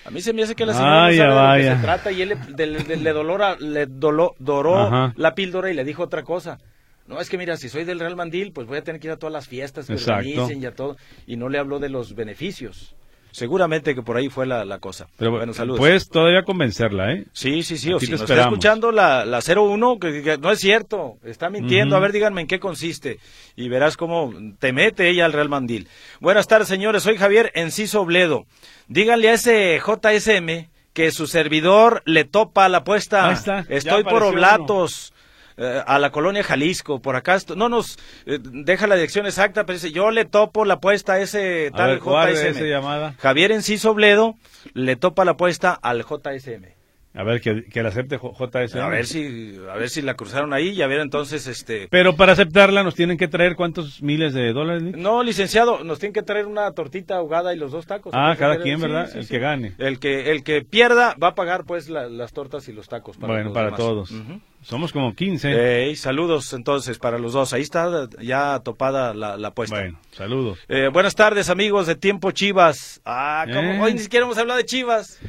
A 0.04 0.10
mí 0.10 0.20
se 0.20 0.32
me 0.32 0.42
hace 0.42 0.54
que 0.54 0.66
la 0.66 0.72
señora 0.74 1.00
Vaya, 1.02 1.26
no 1.26 1.34
sabe 1.34 1.62
de 1.62 1.68
lo 1.68 1.70
que 1.70 1.76
se 1.78 1.82
trata 1.84 2.12
y 2.12 2.22
él 2.22 2.28
le, 2.56 2.66
le- 2.66 2.80
le- 2.84 2.96
le 2.96 3.12
dolora- 3.12 3.56
le 3.60 3.86
dolo- 3.86 4.34
doró 4.38 4.76
Ajá. 4.78 5.12
la 5.16 5.34
píldora 5.34 5.70
y 5.70 5.74
le 5.74 5.84
dijo 5.84 6.02
otra 6.02 6.22
cosa. 6.24 6.58
No, 7.06 7.20
es 7.20 7.28
que 7.30 7.38
mira, 7.38 7.56
si 7.56 7.68
soy 7.68 7.84
del 7.84 8.00
Real 8.00 8.16
Mandil, 8.16 8.50
pues 8.52 8.66
voy 8.66 8.78
a 8.78 8.82
tener 8.82 9.00
que 9.00 9.06
ir 9.08 9.12
a 9.12 9.16
todas 9.16 9.32
las 9.32 9.46
fiestas 9.46 9.86
que 9.86 9.92
Exacto. 9.92 10.28
organicen 10.28 10.60
y 10.62 10.66
a 10.66 10.74
todo. 10.74 10.96
Y 11.28 11.36
no 11.36 11.48
le 11.48 11.58
habló 11.58 11.78
de 11.78 11.88
los 11.88 12.14
beneficios. 12.16 12.96
Seguramente 13.36 13.94
que 13.94 14.00
por 14.00 14.16
ahí 14.16 14.30
fue 14.30 14.46
la, 14.46 14.64
la 14.64 14.78
cosa. 14.78 15.08
Pero 15.18 15.32
bueno, 15.32 15.52
saludos. 15.52 15.78
Puedes 15.78 16.08
todavía 16.08 16.42
convencerla, 16.42 17.12
¿eh? 17.12 17.26
Sí, 17.34 17.62
sí, 17.62 17.76
sí, 17.76 17.92
o 17.92 18.00
si 18.00 18.10
nos 18.10 18.22
está 18.22 18.40
escuchando 18.40 18.90
la, 18.90 19.26
la 19.26 19.40
01, 19.40 19.98
que, 19.98 20.22
que 20.22 20.38
no 20.38 20.50
es 20.50 20.58
cierto, 20.58 21.18
está 21.22 21.50
mintiendo, 21.50 21.96
a 21.96 22.00
ver, 22.00 22.12
díganme 22.12 22.40
en 22.40 22.46
qué 22.46 22.58
consiste, 22.58 23.18
y 23.54 23.68
verás 23.68 23.98
cómo 23.98 24.32
te 24.58 24.72
mete 24.72 25.10
ella 25.10 25.26
al 25.26 25.34
Real 25.34 25.50
Mandil. 25.50 25.86
Buenas 26.18 26.46
tardes, 26.48 26.68
señores, 26.68 27.02
soy 27.02 27.18
Javier 27.18 27.52
Enciso 27.54 28.00
Obledo. 28.00 28.46
Díganle 28.88 29.28
a 29.28 29.34
ese 29.34 29.78
JSM 29.80 30.70
que 30.94 31.10
su 31.10 31.26
servidor 31.26 32.02
le 32.06 32.24
topa 32.24 32.70
la 32.70 32.78
apuesta. 32.78 33.30
Está, 33.32 33.66
Estoy 33.68 34.02
por 34.02 34.22
Oblatos. 34.22 35.12
Eh, 35.56 35.82
a 35.86 35.98
la 35.98 36.10
colonia 36.10 36.42
Jalisco, 36.42 37.00
por 37.00 37.16
acá, 37.16 37.38
no 37.56 37.68
nos 37.68 37.98
eh, 38.26 38.38
deja 38.42 38.86
la 38.86 38.94
dirección 38.96 39.26
exacta, 39.26 39.64
pero 39.64 39.78
dice, 39.78 39.92
yo 39.92 40.10
le 40.10 40.24
topo 40.24 40.64
la 40.64 40.74
apuesta 40.74 41.14
a 41.14 41.20
ese 41.20 41.70
A 41.72 41.76
tal 41.76 41.90
ver, 41.90 42.00
JSM. 42.00 42.46
esa 42.48 42.64
llamada. 42.64 43.14
Javier 43.18 43.52
Enciso 43.52 43.90
Obledo 43.92 44.34
le 44.74 44.96
topa 44.96 45.24
la 45.24 45.32
apuesta 45.32 45.72
al 45.72 46.02
JSM. 46.04 46.74
A 47.18 47.22
ver, 47.22 47.40
que, 47.40 47.64
que 47.64 47.82
la 47.82 47.88
acepte 47.88 48.18
JSM. 48.18 48.78
A 48.78 48.88
ver 48.90 49.06
si, 49.06 49.56
a 49.72 49.76
ver 49.76 49.88
si 49.88 50.02
la 50.02 50.12
cruzaron 50.16 50.52
ahí 50.52 50.68
y 50.72 50.82
a 50.82 50.86
ver 50.86 51.00
entonces, 51.00 51.46
este. 51.46 51.88
Pero 51.90 52.14
para 52.14 52.32
aceptarla 52.32 52.82
nos 52.82 52.94
tienen 52.94 53.16
que 53.16 53.26
traer 53.26 53.56
cuántos 53.56 54.02
miles 54.02 54.34
de 54.34 54.52
dólares. 54.52 54.82
Nick? 54.82 54.96
No, 54.96 55.22
licenciado, 55.22 55.82
nos 55.82 55.98
tienen 55.98 56.12
que 56.12 56.20
traer 56.22 56.44
una 56.44 56.70
tortita 56.72 57.16
ahogada 57.16 57.54
y 57.54 57.56
los 57.56 57.72
dos 57.72 57.86
tacos. 57.86 58.12
Ah, 58.14 58.36
cada 58.38 58.56
sí, 58.56 58.60
quien, 58.64 58.76
sí, 58.76 58.82
¿verdad? 58.82 59.08
sí, 59.10 59.16
el 59.16 59.24
sí. 59.24 59.30
que 59.30 59.38
gane. 59.38 59.72
El 59.78 59.98
que, 59.98 60.30
el 60.30 60.44
que 60.44 60.60
pierda 60.60 61.14
va 61.14 61.28
a 61.28 61.34
pagar 61.34 61.64
pues 61.64 61.88
la- 61.88 62.10
las 62.10 62.34
tortas 62.34 62.68
y 62.68 62.74
los 62.74 62.86
tacos. 62.86 63.16
Para 63.16 63.32
bueno, 63.32 63.50
para 63.54 63.66
demás. 63.68 63.80
todos. 63.80 64.10
Ujú. 64.10 64.38
Somos 64.66 64.92
como 64.92 65.14
15. 65.14 65.84
Ey, 65.84 65.94
saludos 65.94 66.52
entonces 66.52 66.98
para 66.98 67.20
los 67.20 67.32
dos. 67.32 67.52
Ahí 67.52 67.62
está 67.62 68.08
ya 68.20 68.58
topada 68.64 69.14
la, 69.14 69.36
la 69.36 69.48
apuesta. 69.48 69.76
bueno, 69.76 70.00
saludos. 70.10 70.58
Eh, 70.68 70.90
buenas 70.92 71.14
tardes 71.14 71.50
amigos 71.50 71.86
de 71.86 71.94
Tiempo 71.94 72.32
Chivas. 72.32 73.00
Ah, 73.04 73.44
¿cómo? 73.46 73.60
Eh. 73.60 73.80
hoy 73.80 73.92
ni 73.92 74.00
siquiera 74.00 74.26
hemos 74.26 74.36
hablado 74.38 74.58
de 74.58 74.64
Chivas. 74.64 75.20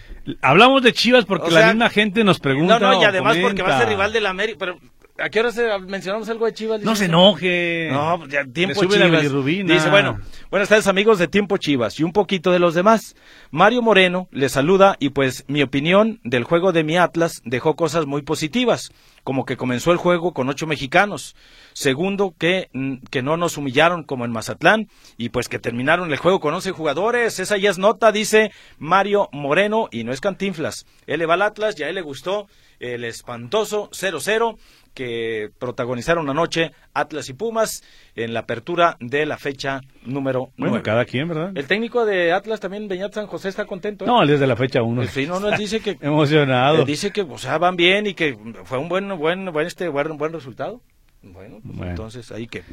Hablamos 0.41 0.81
de 0.81 0.91
Chivas 0.91 1.25
porque 1.25 1.49
O 1.49 1.51
la 1.51 1.67
misma 1.67 1.89
gente 1.89 2.23
nos 2.23 2.39
pregunta. 2.39 2.79
No, 2.79 2.93
no, 2.93 2.99
y 2.99 3.05
además 3.05 3.37
porque 3.37 3.61
va 3.61 3.75
a 3.75 3.79
ser 3.79 3.89
rival 3.89 4.11
del 4.11 4.25
América. 4.25 4.57
Pero, 4.57 4.79
¿a 5.19 5.29
qué 5.29 5.39
hora 5.39 5.51
se- 5.51 5.77
mencionamos 5.79 6.29
algo 6.29 6.45
de 6.45 6.53
Chivas? 6.53 6.81
No 6.81 6.95
se 6.95 7.05
enoje. 7.05 7.89
No, 7.91 8.17
pues 8.19 8.31
ya 8.31 8.45
tiempo 8.45 8.81
Le 8.81 8.87
sube 8.87 8.99
la 8.99 9.05
Chivas. 9.21 9.45
Dice, 9.45 9.89
bueno, 9.89 10.19
buenas 10.51 10.69
tardes 10.69 10.87
amigos 10.87 11.19
de 11.19 11.27
Tiempo 11.27 11.57
Chivas 11.57 11.99
y 11.99 12.03
un 12.03 12.13
poquito 12.13 12.51
de 12.51 12.59
los 12.59 12.73
demás. 12.73 13.15
Mario 13.51 13.81
Moreno 13.81 14.27
le 14.31 14.49
saluda 14.49 14.95
y 14.99 15.09
pues 15.09 15.45
mi 15.47 15.61
opinión 15.63 16.19
del 16.23 16.43
juego 16.43 16.71
de 16.71 16.83
mi 16.83 16.97
Atlas 16.97 17.41
dejó 17.45 17.75
cosas 17.75 18.05
muy 18.05 18.21
positivas, 18.21 18.91
como 19.23 19.45
que 19.45 19.57
comenzó 19.57 19.91
el 19.91 19.97
juego 19.97 20.33
con 20.33 20.49
ocho 20.49 20.67
mexicanos. 20.67 21.35
Segundo, 21.73 22.33
que, 22.37 22.69
mm, 22.73 22.97
que 23.11 23.21
no 23.21 23.37
nos 23.37 23.57
humillaron 23.57 24.03
como 24.03 24.25
en 24.25 24.31
Mazatlán 24.31 24.87
y 25.17 25.29
pues 25.29 25.47
que 25.49 25.59
terminaron 25.59 26.11
el 26.11 26.17
juego 26.17 26.39
con 26.39 26.53
once 26.53 26.71
jugadores. 26.71 27.39
Esa 27.39 27.57
ya 27.57 27.69
es 27.69 27.77
nota, 27.77 28.11
dice 28.11 28.51
Mario 28.79 29.29
Moreno 29.31 29.87
y 29.91 30.03
no 30.03 30.11
es 30.11 30.21
cantinflas. 30.21 30.85
Él 31.05 31.19
le 31.19 31.25
va 31.25 31.35
al 31.35 31.41
Atlas 31.43 31.79
y 31.79 31.83
a 31.83 31.89
él 31.89 31.95
le 31.95 32.01
gustó 32.01 32.47
el 32.79 33.03
espantoso 33.03 33.89
0-0 33.91 34.57
que 34.97 35.51
protagonizaron 35.59 36.27
anoche 36.27 36.71
Atlas 36.95 37.29
y 37.29 37.33
Pumas 37.33 37.83
en 38.15 38.33
la 38.33 38.39
apertura 38.39 38.97
de 38.99 39.27
la 39.27 39.37
fecha 39.37 39.81
número 40.03 40.49
Bueno, 40.57 40.71
9. 40.71 40.81
cada 40.81 41.05
quien, 41.05 41.27
¿verdad? 41.27 41.51
El 41.53 41.67
técnico 41.67 42.03
de 42.03 42.31
Atlas 42.33 42.59
también, 42.59 42.87
Beñat 42.87 43.13
San 43.13 43.27
José, 43.27 43.49
está 43.49 43.65
contento. 43.65 44.05
¿eh? 44.05 44.07
No, 44.07 44.25
desde 44.25 44.47
la 44.47 44.55
fecha 44.55 44.81
1. 44.81 45.03
Sí, 45.05 45.27
no, 45.27 45.39
no, 45.39 45.49
él 45.49 45.57
dice 45.59 45.79
que 45.81 45.97
Emocionado. 46.01 46.79
él 46.79 46.85
dice 46.85 47.11
que, 47.11 47.21
o 47.21 47.37
sea, 47.37 47.59
van 47.59 47.75
bien 47.75 48.07
y 48.07 48.15
que 48.15 48.35
fue 48.63 48.79
un 48.79 48.89
buen, 48.89 49.07
buen, 49.19 49.45
buen, 49.53 49.67
este, 49.67 49.87
buen, 49.87 50.17
buen 50.17 50.33
resultado. 50.33 50.81
Bueno, 51.21 51.59
pues 51.63 51.77
Bueno. 51.77 51.91
entonces 51.91 52.31
ahí 52.31 52.47
que. 52.47 52.63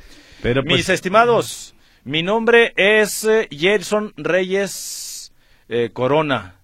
Pero 0.43 0.63
pues, 0.63 0.77
Mis 0.77 0.89
estimados, 0.89 1.75
Mi 2.05 2.23
nombre 2.23 2.73
es 2.77 3.25
eh, 3.25 3.49
Gerson 3.51 4.15
Reyes 4.17 5.33
eh, 5.69 5.91
Corona. 5.93 6.57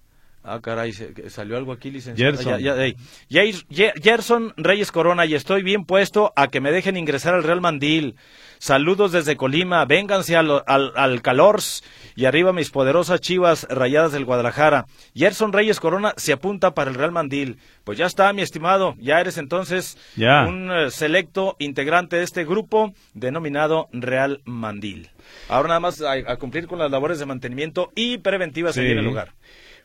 Ah, 0.43 0.59
caray, 0.59 0.91
salió 1.29 1.55
algo 1.55 1.71
aquí, 1.71 1.91
licenciado. 1.91 2.33
Gerson. 2.35 2.59
Ya, 2.59 2.75
ya, 2.75 2.83
ey. 2.83 2.95
Jair- 3.29 3.63
Ye- 3.69 3.93
Gerson 4.01 4.53
Reyes 4.57 4.91
Corona, 4.91 5.25
y 5.27 5.35
estoy 5.35 5.61
bien 5.61 5.85
puesto 5.85 6.33
a 6.35 6.47
que 6.47 6.59
me 6.59 6.71
dejen 6.71 6.97
ingresar 6.97 7.35
al 7.35 7.43
Real 7.43 7.61
Mandil. 7.61 8.15
Saludos 8.57 9.11
desde 9.11 9.37
Colima, 9.37 9.85
vénganse 9.85 10.35
al, 10.35 10.63
al, 10.67 10.93
al 10.95 11.21
Calors 11.21 11.83
y 12.15 12.25
arriba 12.25 12.53
mis 12.53 12.69
poderosas 12.71 13.19
chivas 13.21 13.67
rayadas 13.69 14.11
del 14.13 14.25
Guadalajara. 14.25 14.85
Gerson 15.15 15.53
Reyes 15.53 15.79
Corona 15.79 16.13
se 16.17 16.33
apunta 16.33 16.73
para 16.73 16.89
el 16.89 16.95
Real 16.95 17.11
Mandil. 17.11 17.57
Pues 17.83 17.97
ya 17.99 18.05
está, 18.07 18.33
mi 18.33 18.41
estimado, 18.41 18.95
ya 18.99 19.19
eres 19.19 19.37
entonces 19.37 19.97
Ya. 20.15 20.45
un 20.47 20.71
eh, 20.71 20.91
selecto 20.91 21.55
integrante 21.59 22.15
de 22.17 22.23
este 22.23 22.45
grupo 22.45 22.93
denominado 23.13 23.89
Real 23.91 24.41
Mandil. 24.45 25.09
Ahora 25.49 25.67
nada 25.69 25.79
más 25.79 26.01
a, 26.01 26.13
a 26.13 26.35
cumplir 26.37 26.67
con 26.67 26.79
las 26.79 26.89
labores 26.91 27.19
de 27.19 27.25
mantenimiento 27.25 27.91
y 27.95 28.17
preventivas 28.19 28.75
Sí. 28.75 28.81
en 28.81 28.97
el 28.99 29.05
lugar. 29.05 29.33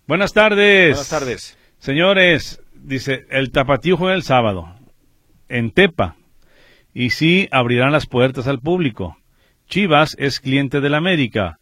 Buenas 0.06 0.32
tardes. 0.32 0.90
Buenas 0.90 1.08
tardes. 1.08 1.58
Señores, 1.80 2.62
dice, 2.74 3.26
el 3.28 3.50
Tapatío 3.50 3.96
juega 3.96 4.14
el 4.14 4.22
sábado 4.22 4.72
en 5.48 5.72
Tepa 5.72 6.14
y 6.94 7.10
sí 7.10 7.48
abrirán 7.50 7.90
las 7.90 8.06
puertas 8.06 8.46
al 8.46 8.60
público. 8.60 9.16
Chivas 9.68 10.14
es 10.20 10.38
cliente 10.38 10.80
del 10.80 10.94
América 10.94 11.58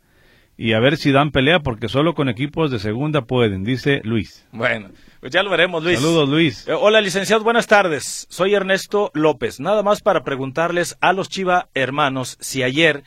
y 0.58 0.74
a 0.74 0.78
ver 0.80 0.98
si 0.98 1.10
dan 1.10 1.30
pelea 1.30 1.60
porque 1.60 1.88
solo 1.88 2.14
con 2.14 2.28
equipos 2.28 2.70
de 2.70 2.80
segunda 2.80 3.22
pueden, 3.22 3.64
dice 3.64 4.02
Luis. 4.04 4.46
Bueno, 4.52 4.90
pues 5.20 5.32
ya 5.32 5.42
lo 5.42 5.48
veremos, 5.48 5.82
Luis. 5.82 5.98
Saludos, 5.98 6.28
Luis. 6.28 6.68
Eh, 6.68 6.74
hola, 6.74 7.00
licenciados, 7.00 7.44
buenas 7.44 7.66
tardes. 7.66 8.26
Soy 8.28 8.54
Ernesto 8.54 9.10
López. 9.14 9.58
Nada 9.58 9.82
más 9.82 10.02
para 10.02 10.22
preguntarles 10.22 10.98
a 11.00 11.14
los 11.14 11.30
Chiva 11.30 11.68
hermanos 11.72 12.36
si 12.40 12.62
ayer 12.62 13.04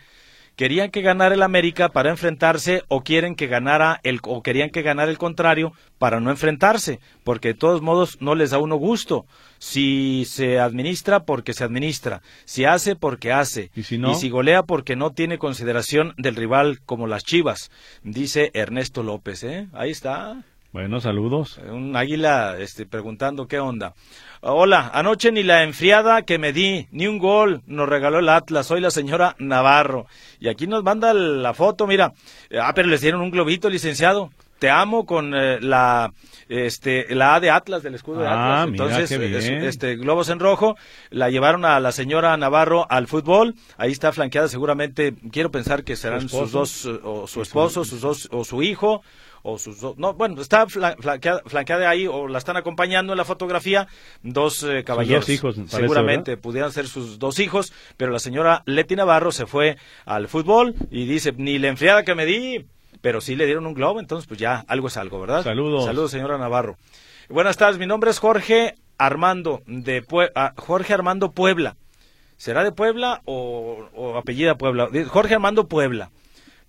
querían 0.58 0.90
que 0.90 1.02
ganara 1.02 1.36
el 1.36 1.44
América 1.44 1.90
para 1.90 2.10
enfrentarse 2.10 2.84
o 2.90 3.02
quieren 3.02 3.36
que 3.36 3.48
ganara 3.48 4.02
el 4.04 4.20
o 4.24 4.42
querían 4.42 4.72
que 4.72 4.82
ganara 4.82 5.10
el 5.10 5.18
contrario 5.18 5.72
para 6.00 6.20
no 6.20 6.32
enfrentarse, 6.32 7.00
porque 7.24 7.50
de 7.50 7.54
todos 7.54 7.82
modos 7.82 8.18
no 8.20 8.36
les 8.36 8.50
da 8.50 8.58
uno 8.58 8.76
gusto. 8.76 9.26
Si 9.60 10.26
se 10.26 10.60
administra 10.60 11.22
porque 11.22 11.54
se 11.54 11.64
administra, 11.64 12.22
si 12.46 12.66
hace 12.66 12.96
porque 12.96 13.32
hace, 13.32 13.72
¿Y 13.76 13.84
si 13.84 13.98
no? 13.98 14.14
golea 14.30 14.64
porque 14.64 14.96
no 14.96 15.12
tiene 15.12 15.38
consideración 15.38 16.14
del 16.18 16.36
rival 16.36 16.80
como 16.86 17.08
las 17.08 17.24
Chivas, 17.24 17.72
dice 18.04 18.52
Ernesto 18.54 19.04
López, 19.04 19.44
¿eh? 19.44 19.68
Ahí 19.74 19.92
está. 19.92 20.44
Bueno, 20.74 21.00
saludos. 21.00 21.60
Un 21.72 21.96
águila 21.96 22.58
este, 22.60 22.86
preguntando 22.86 23.48
qué 23.48 23.60
onda. 23.60 23.94
Hola, 24.42 24.92
anoche 24.94 25.32
ni 25.32 25.42
la 25.42 25.64
enfriada 25.64 26.22
que 26.22 26.38
me 26.38 26.54
di, 26.54 26.88
ni 26.92 27.08
un 27.08 27.18
gol 27.18 27.62
nos 27.66 27.90
regaló 27.90 28.20
el 28.20 28.30
Atlas. 28.30 28.68
Soy 28.68 28.82
la 28.82 28.92
señora 28.92 29.36
Navarro. 29.40 30.06
Y 30.40 30.50
aquí 30.50 30.68
nos 30.68 30.84
manda 30.84 31.14
la 31.14 31.54
foto, 31.54 31.88
mira. 31.88 32.14
Ah, 32.62 32.74
pero 32.76 32.90
les 32.90 33.02
dieron 33.02 33.22
un 33.22 33.32
globito, 33.32 33.70
licenciado. 33.70 34.30
Te 34.60 34.70
amo 34.72 35.06
con 35.06 35.34
eh, 35.36 35.60
la 35.62 36.12
este 36.50 37.14
la 37.14 37.36
A 37.36 37.40
de 37.40 37.52
Atlas 37.52 37.84
del 37.84 37.94
escudo 37.96 38.22
de 38.22 38.28
Ah, 38.28 38.64
Atlas. 38.64 38.72
mira, 38.72 38.86
Entonces, 38.86 39.10
qué 39.18 39.24
eh, 39.26 39.38
es- 39.38 39.50
bien. 39.50 39.64
este 39.64 39.96
globos 39.98 40.30
en 40.30 40.40
rojo, 40.40 40.76
la 41.12 41.30
llevaron 41.30 41.64
a 41.64 41.80
la 41.80 41.92
señora 41.92 42.36
Navarro 42.38 42.86
al 42.90 43.08
fútbol. 43.08 43.54
Ahí 43.78 43.92
está 43.92 44.12
flanqueada 44.12 44.48
seguramente, 44.48 45.14
quiero 45.32 45.52
pensar 45.52 45.84
que 45.84 45.96
serán 45.96 46.22
Su 46.28 46.40
sus 46.40 46.52
dos 46.52 46.86
eh, 46.86 47.00
o 47.04 47.28
su 47.28 47.42
esposo, 47.44 47.86
sus 47.86 48.02
dos 48.02 48.30
o 48.32 48.44
su 48.44 48.64
hijo 48.64 49.04
o 49.50 49.58
sus 49.58 49.80
dos, 49.80 49.98
no, 49.98 50.14
bueno, 50.14 50.42
está 50.42 50.66
fla- 50.68 50.98
flanqueada, 51.00 51.42
flanqueada 51.46 51.90
ahí 51.90 52.06
o 52.06 52.28
la 52.28 52.38
están 52.38 52.58
acompañando 52.58 53.14
en 53.14 53.18
la 53.18 53.24
fotografía 53.24 53.88
dos 54.22 54.62
eh, 54.64 54.84
caballeros. 54.84 55.26
dos 55.26 55.30
hijos, 55.34 55.56
parece, 55.56 55.78
seguramente 55.78 56.36
pudieran 56.36 56.72
ser 56.74 56.88
sus 56.88 57.18
dos 57.18 57.40
hijos, 57.40 57.72
pero 57.96 58.12
la 58.12 58.20
señora 58.20 58.62
Leti 58.66 58.96
Navarro 58.98 59.32
se 59.32 59.46
fue 59.46 59.78
al 60.06 60.28
fútbol 60.28 60.76
y 60.92 61.06
dice, 61.06 61.32
ni 61.38 61.60
la 61.60 61.70
enfriada 61.70 62.04
que 62.04 62.14
me 62.14 62.26
di, 62.26 62.66
pero 63.00 63.22
sí 63.22 63.36
le 63.38 63.46
dieron 63.46 63.66
un 63.66 63.74
globo, 63.74 64.00
entonces 64.02 64.28
pues 64.28 64.38
ya 64.40 64.66
algo 64.68 64.88
es 64.90 64.98
algo, 64.98 65.22
¿verdad? 65.22 65.44
Saludos. 65.44 65.86
Saludos, 65.86 66.12
señora 66.12 66.38
Navarro. 66.38 66.76
Buenas 67.30 67.56
tardes, 67.56 67.80
mi 67.80 67.86
nombre 67.88 68.10
es 68.12 68.20
Jorge 68.20 68.76
Armando 68.98 69.62
de 69.66 70.04
Pue- 70.04 70.32
ah, 70.36 70.54
Jorge 70.58 70.94
Armando 70.94 71.32
Puebla. 71.32 71.78
¿Será 72.36 72.64
de 72.64 72.72
Puebla 72.72 73.22
o, 73.26 73.88
o 73.96 74.18
apellida 74.18 74.58
Puebla? 74.58 74.90
Jorge 75.08 75.36
Armando 75.36 75.68
Puebla. 75.68 76.12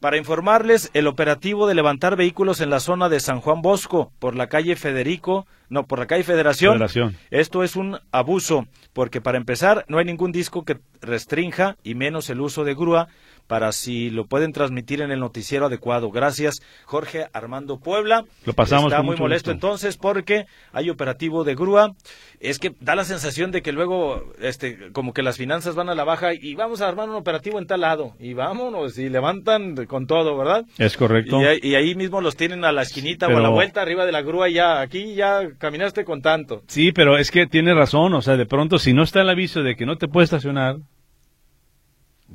Para 0.00 0.16
informarles, 0.16 0.90
el 0.94 1.08
operativo 1.08 1.66
de 1.66 1.74
levantar 1.74 2.14
vehículos 2.14 2.60
en 2.60 2.70
la 2.70 2.78
zona 2.78 3.08
de 3.08 3.18
San 3.18 3.40
Juan 3.40 3.62
Bosco, 3.62 4.12
por 4.20 4.36
la 4.36 4.46
calle 4.46 4.76
Federico, 4.76 5.44
no, 5.70 5.86
por 5.86 5.98
la 5.98 6.06
calle 6.06 6.22
Federación, 6.22 6.74
Federación. 6.74 7.16
esto 7.30 7.64
es 7.64 7.74
un 7.74 7.98
abuso, 8.12 8.68
porque 8.92 9.20
para 9.20 9.38
empezar 9.38 9.84
no 9.88 9.98
hay 9.98 10.04
ningún 10.04 10.30
disco 10.30 10.64
que 10.64 10.78
restrinja 11.00 11.76
y 11.82 11.96
menos 11.96 12.30
el 12.30 12.40
uso 12.40 12.62
de 12.62 12.74
grúa 12.74 13.08
para 13.48 13.72
si 13.72 14.10
lo 14.10 14.26
pueden 14.26 14.52
transmitir 14.52 15.00
en 15.00 15.10
el 15.10 15.18
noticiero 15.18 15.66
adecuado. 15.66 16.12
Gracias, 16.12 16.60
Jorge 16.84 17.26
Armando 17.32 17.80
Puebla. 17.80 18.24
Lo 18.44 18.52
pasamos 18.52 18.84
Está 18.86 18.98
con 18.98 19.06
muy 19.06 19.14
mucho 19.14 19.24
molesto 19.24 19.50
gusto. 19.50 19.66
entonces 19.66 19.96
porque 19.96 20.46
hay 20.72 20.90
operativo 20.90 21.42
de 21.42 21.56
grúa. 21.56 21.94
Es 22.38 22.60
que 22.60 22.72
da 22.80 22.94
la 22.94 23.02
sensación 23.04 23.50
de 23.50 23.62
que 23.62 23.72
luego, 23.72 24.22
este, 24.40 24.92
como 24.92 25.12
que 25.12 25.22
las 25.24 25.36
finanzas 25.36 25.74
van 25.74 25.88
a 25.88 25.96
la 25.96 26.04
baja 26.04 26.34
y 26.34 26.54
vamos 26.54 26.80
a 26.80 26.88
armar 26.88 27.08
un 27.08 27.16
operativo 27.16 27.58
en 27.58 27.66
tal 27.66 27.80
lado 27.80 28.12
y 28.20 28.34
vámonos 28.34 28.96
y 28.98 29.08
levantan 29.08 29.86
con 29.86 30.06
todo, 30.06 30.36
¿verdad? 30.36 30.64
Es 30.78 30.96
correcto. 30.96 31.40
Y, 31.40 31.44
ahí- 31.46 31.60
y 31.62 31.74
ahí 31.74 31.94
mismo 31.96 32.20
los 32.20 32.36
tienen 32.36 32.64
a 32.64 32.70
la 32.70 32.82
esquinita 32.82 33.26
o 33.26 33.36
a 33.36 33.40
la 33.40 33.48
vuelta 33.48 33.82
arriba 33.82 34.04
de 34.06 34.12
la 34.12 34.22
grúa 34.22 34.48
y 34.48 34.54
ya, 34.54 34.80
aquí 34.80 35.14
ya 35.14 35.40
caminaste 35.58 36.04
con 36.04 36.22
tanto. 36.22 36.62
Sí, 36.68 36.92
pero 36.92 37.16
es 37.18 37.30
que 37.30 37.46
tiene 37.46 37.74
razón, 37.74 38.12
o 38.14 38.20
sea, 38.22 38.36
de 38.36 38.46
pronto 38.46 38.78
si 38.78 38.92
no 38.92 39.02
está 39.02 39.22
el 39.22 39.30
aviso 39.30 39.62
de 39.62 39.74
que 39.74 39.86
no 39.86 39.96
te 39.96 40.06
puedes 40.06 40.26
estacionar, 40.28 40.76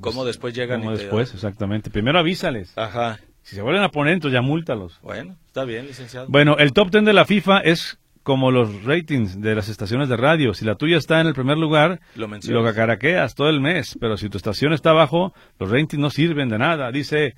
¿Cómo 0.04 0.26
después 0.26 0.54
llegan? 0.54 0.82
te- 0.82 0.90
después, 1.04 1.34
exactamente. 1.34 1.90
Primero 1.90 2.20
avísales. 2.20 2.78
Ajá. 2.78 3.20
Si 3.42 3.56
se 3.56 3.62
vuelven 3.62 3.84
a 3.84 3.90
poner, 3.90 4.14
entonces 4.14 4.34
ya 4.34 4.42
múltalos. 4.42 5.00
Bueno, 5.02 5.36
está 5.48 5.66
bien, 5.66 5.86
licenciado. 5.86 6.28
Bueno, 6.30 6.58
el 6.58 6.72
top 6.74 6.90
10 6.92 7.06
de 7.06 7.14
la 7.14 7.26
FIFA 7.26 7.60
es 7.60 7.98
como 8.24 8.52
los 8.52 8.86
ratings 8.86 9.42
de 9.42 9.54
las 9.54 9.68
estaciones 9.68 10.08
de 10.08 10.16
radio. 10.16 10.54
Si 10.54 10.64
la 10.64 10.76
tuya 10.76 10.98
está 10.98 11.20
en 11.20 11.28
el 11.28 11.34
primer 11.34 11.58
lugar, 11.58 12.00
Lo 12.16 12.28
lo 12.28 12.64
cacaraqueas 12.64 13.36
todo 13.36 13.50
el 13.50 13.60
mes. 13.60 13.98
Pero 14.00 14.16
si 14.16 14.30
tu 14.30 14.38
estación 14.38 14.72
está 14.72 14.92
abajo, 14.92 15.34
los 15.60 15.70
ratings 15.70 16.00
no 16.00 16.10
sirven 16.10 16.48
de 16.48 16.58
nada. 16.58 16.90
Dice 16.92 17.36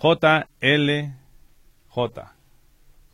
JLJ. 0.00 1.10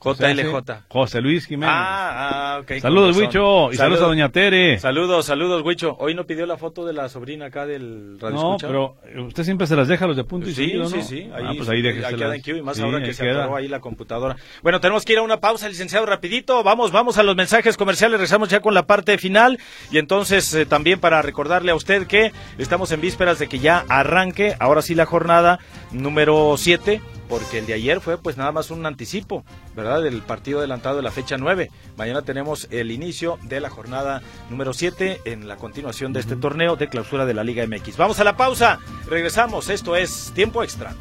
JLJ. 0.03 0.85
José 0.89 1.21
Luis 1.21 1.47
Jiménez. 1.47 1.75
Ah, 1.77 2.57
ah, 2.57 2.61
ok. 2.61 2.81
saludos. 2.81 3.17
Huicho. 3.17 3.73
Y 3.73 3.77
saludos 3.77 4.03
a 4.03 4.07
Doña 4.07 4.29
Tere. 4.31 4.79
Saludos, 4.79 5.25
saludos, 5.27 5.63
Huicho. 5.65 5.97
Hoy 5.99 6.15
no 6.15 6.25
pidió 6.27 6.45
la 6.47 6.59
foto 6.59 6.85
de 6.85 6.93
la 6.93 7.09
sobrina 7.09 7.47
acá 7.47 7.67
del 7.67 8.19
Radio 8.21 8.37
No, 8.37 8.47
Escucha? 8.57 8.67
pero 8.69 8.97
eh, 9.07 9.21
usted 9.21 9.43
siempre 9.45 9.67
se 9.67 9.75
las 9.75 9.89
deja 9.89 10.07
los 10.07 10.17
de 10.17 10.25
punto 10.25 10.49
y 10.49 10.55
Sí, 10.55 10.67
seguido, 10.67 10.87
sí, 10.89 10.97
¿no? 10.99 11.03
sí. 11.03 11.31
ah, 11.33 11.53
pues 11.57 11.69
ahí 11.71 11.77
ahí 11.77 11.83
déjeselas. 11.83 12.15
queda 12.21 12.35
en 12.37 12.43
queue 12.43 12.59
y 12.59 12.63
más 12.63 12.77
Sí, 12.77 12.83
ahora 12.83 12.99
que 13.01 13.07
ahí 13.07 13.15
se 13.15 13.25
queda. 13.25 13.57
ahí 13.57 13.69
la 13.69 13.81
computadora. 13.81 14.37
Bueno, 14.63 14.81
tenemos 14.81 15.05
que 15.05 15.15
ir 15.15 15.19
a 15.19 15.23
una 15.23 15.41
pausa, 15.41 15.69
licenciado, 15.69 16.05
rapidito. 16.07 16.63
Vamos, 16.63 16.93
vamos 16.93 17.17
a 17.19 17.23
los 17.23 17.35
mensajes 17.35 17.77
comerciales. 17.77 18.19
Regresamos 18.19 18.49
ya 18.51 18.61
con 18.61 18.75
la 18.75 18.87
parte 18.87 19.17
final. 19.19 19.59
Y 19.91 19.99
entonces 19.99 20.53
eh, 20.55 20.67
también 20.67 21.01
para 21.01 21.23
recordarle 21.23 21.73
a 21.73 21.75
usted 21.75 22.07
que 22.07 22.33
estamos 22.59 22.93
en 22.93 23.01
vísperas 23.01 23.39
de 23.39 23.49
que 23.49 23.59
ya 23.59 23.85
arranque, 23.89 24.55
ahora 24.61 24.83
sí 24.83 24.95
la 24.95 25.07
jornada 25.07 25.59
número 25.93 26.55
7, 26.59 27.01
porque 27.29 27.59
el 27.59 27.67
de 27.67 27.75
ayer 27.75 28.01
fue 28.01 28.19
pues 28.19 28.37
nada 28.37 28.53
más 28.53 28.71
un 28.71 28.85
anticipo, 28.87 29.45
¿verdad? 29.75 30.03
Del 30.03 30.23
partido 30.23 30.59
adelantado 30.59 30.97
de 30.97 31.03
la 31.03 31.11
fecha 31.11 31.37
9. 31.37 31.71
Mañana 31.97 32.23
tenemos 32.23 32.69
el 32.71 32.91
inicio 32.91 33.39
de 33.43 33.61
la 33.61 33.71
jornada 33.71 34.23
número 34.51 34.73
7 34.73 35.23
en 35.25 35.49
la 35.49 35.57
continuación 35.57 36.13
de 36.13 36.21
este 36.21 36.37
torneo 36.37 36.77
de 36.77 36.89
clausura 36.89 37.27
de 37.27 37.35
la 37.35 37.45
Liga 37.45 37.67
MX. 37.67 37.97
Vamos 37.97 38.21
a 38.21 38.25
la 38.25 38.37
pausa, 38.37 38.79
regresamos. 39.07 39.69
Esto 39.69 39.97
es 39.97 40.33
Tiempo 40.35 40.63
Extra. 40.63 40.95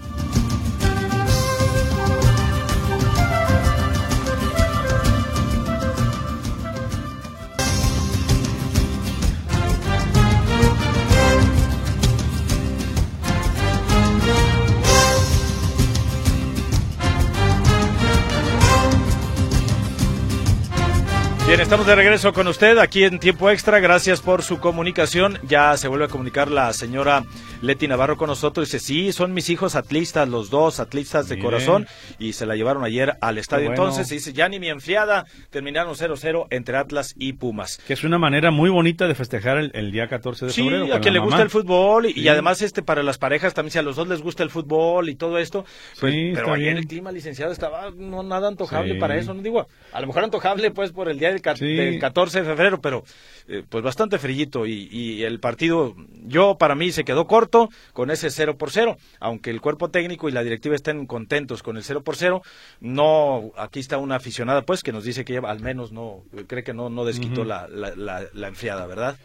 Bien, 21.56 21.64
estamos 21.64 21.88
de 21.88 21.96
regreso 21.96 22.34
con 22.34 22.50
usted 22.50 22.78
aquí 22.80 23.06
en 23.06 23.18
Tiempo 23.18 23.50
Extra. 23.50 23.80
Gracias 23.80 24.20
por 24.20 24.44
su 24.44 24.60
comunicación. 24.60 25.40
Ya 25.48 25.78
se 25.78 25.88
vuelve 25.88 26.04
a 26.04 26.08
comunicar 26.10 26.52
la 26.52 26.74
señora 26.74 27.24
Leti 27.62 27.88
Navarro 27.88 28.18
con 28.18 28.28
nosotros. 28.28 28.68
Dice, 28.68 28.80
sí, 28.86 29.14
son 29.14 29.34
mis 29.34 29.50
hijos 29.50 29.78
atlistas, 29.78 30.28
los 30.28 30.50
dos 30.50 30.82
atlistas 30.82 31.30
de 31.30 31.36
Bien. 31.36 31.46
corazón. 31.46 31.88
Y 32.20 32.34
se 32.34 32.46
la 32.46 32.58
llevaron 32.58 32.84
ayer 32.84 33.16
al 33.22 33.38
estadio. 33.38 33.68
bueno. 33.68 33.84
Entonces, 33.84 34.10
dice, 34.10 34.34
ya 34.34 34.50
ni 34.50 34.60
mi 34.60 34.68
enfriada. 34.68 35.28
Terminaron 35.50 35.96
0-0 35.96 36.48
entre 36.50 36.76
Atlas 36.76 37.16
y 37.18 37.32
Pumas. 37.32 37.78
Que 37.88 37.94
es 37.94 38.04
una 38.04 38.18
manera 38.18 38.52
muy 38.52 38.70
bonita 38.70 39.08
de 39.08 39.16
festejar 39.16 39.58
el, 39.58 39.72
el 39.76 39.94
día 39.94 40.10
14 40.10 40.48
de 40.48 40.52
Sí, 40.52 40.62
febrero. 40.62 40.88
a 40.88 40.90
con 40.90 41.00
quien 41.04 41.14
le 41.14 41.22
gusta 41.22 41.42
el 41.42 41.50
fútbol 41.50 42.08
y, 42.08 42.14
Sí. 42.16 42.20
y 42.20 42.28
además 42.28 42.62
este 42.64 42.82
para 42.84 43.02
las 43.02 43.18
parejas 43.18 43.54
también 43.54 43.72
si 43.72 43.80
a 43.80 43.82
los 43.82 43.96
dos 43.96 44.10
les 44.10 44.22
gusta 44.22 44.44
el 44.44 44.50
fútbol 44.50 45.08
y 45.08 45.16
todo 45.16 45.38
esto, 45.38 45.64
pues, 46.02 46.14
Sí, 46.14 46.32
pero 46.36 46.48
ayer 46.52 46.66
bien. 46.66 46.78
el 46.80 46.88
clima 46.88 47.14
licenciado 47.14 47.54
estaba 47.54 47.92
no 47.96 48.24
nada 48.24 48.50
antojable 48.50 48.96
Sí. 48.96 49.00
para 49.00 49.16
eso, 49.16 49.34
no 49.34 49.42
digo, 49.42 49.68
a 49.94 50.02
lo 50.02 50.08
mejor 50.08 50.26
antojable 50.26 50.72
pues 50.72 50.92
por 50.92 51.08
el 51.08 51.18
día 51.18 51.30
del 51.32 51.45
del 51.54 52.00
14 52.00 52.42
de 52.42 52.46
febrero, 52.46 52.82
pero 52.82 53.04
eh, 53.48 53.64
pues 53.68 53.84
bastante 53.84 54.18
frillito 54.18 54.66
y, 54.66 54.88
y, 54.92 55.24
el 55.24 55.40
partido, 55.40 55.96
yo 56.24 56.58
para 56.58 56.76
mí 56.76 56.92
se 56.92 57.04
quedó 57.04 57.28
corto 57.28 57.70
con 57.94 58.12
ese 58.12 58.30
0 58.30 58.58
por 58.58 58.72
0, 58.72 58.98
aunque 59.20 59.52
el 59.52 59.62
cuerpo 59.62 59.90
técnico 59.90 60.28
y 60.28 60.32
la 60.32 60.44
directiva 60.44 60.76
estén 60.76 61.06
contentos 61.06 61.64
con 61.64 61.78
el 61.78 61.84
0 61.84 62.04
por 62.04 62.16
0, 62.16 62.42
no, 62.82 63.52
aquí 63.58 63.80
está 63.80 63.98
una 63.98 64.16
aficionada 64.16 64.64
pues 64.64 64.84
que 64.84 64.92
nos 64.92 65.04
dice 65.04 65.26
que 65.26 65.38
al 65.38 65.60
menos 65.60 65.92
no, 65.92 66.24
cree 66.48 66.64
que 66.64 66.74
no, 66.74 66.90
no 66.90 67.06
desquitó 67.06 67.44
la, 67.44 67.68
la, 67.68 67.94
la 68.34 68.48
enfriada, 68.48 68.86
¿verdad? 68.88 69.18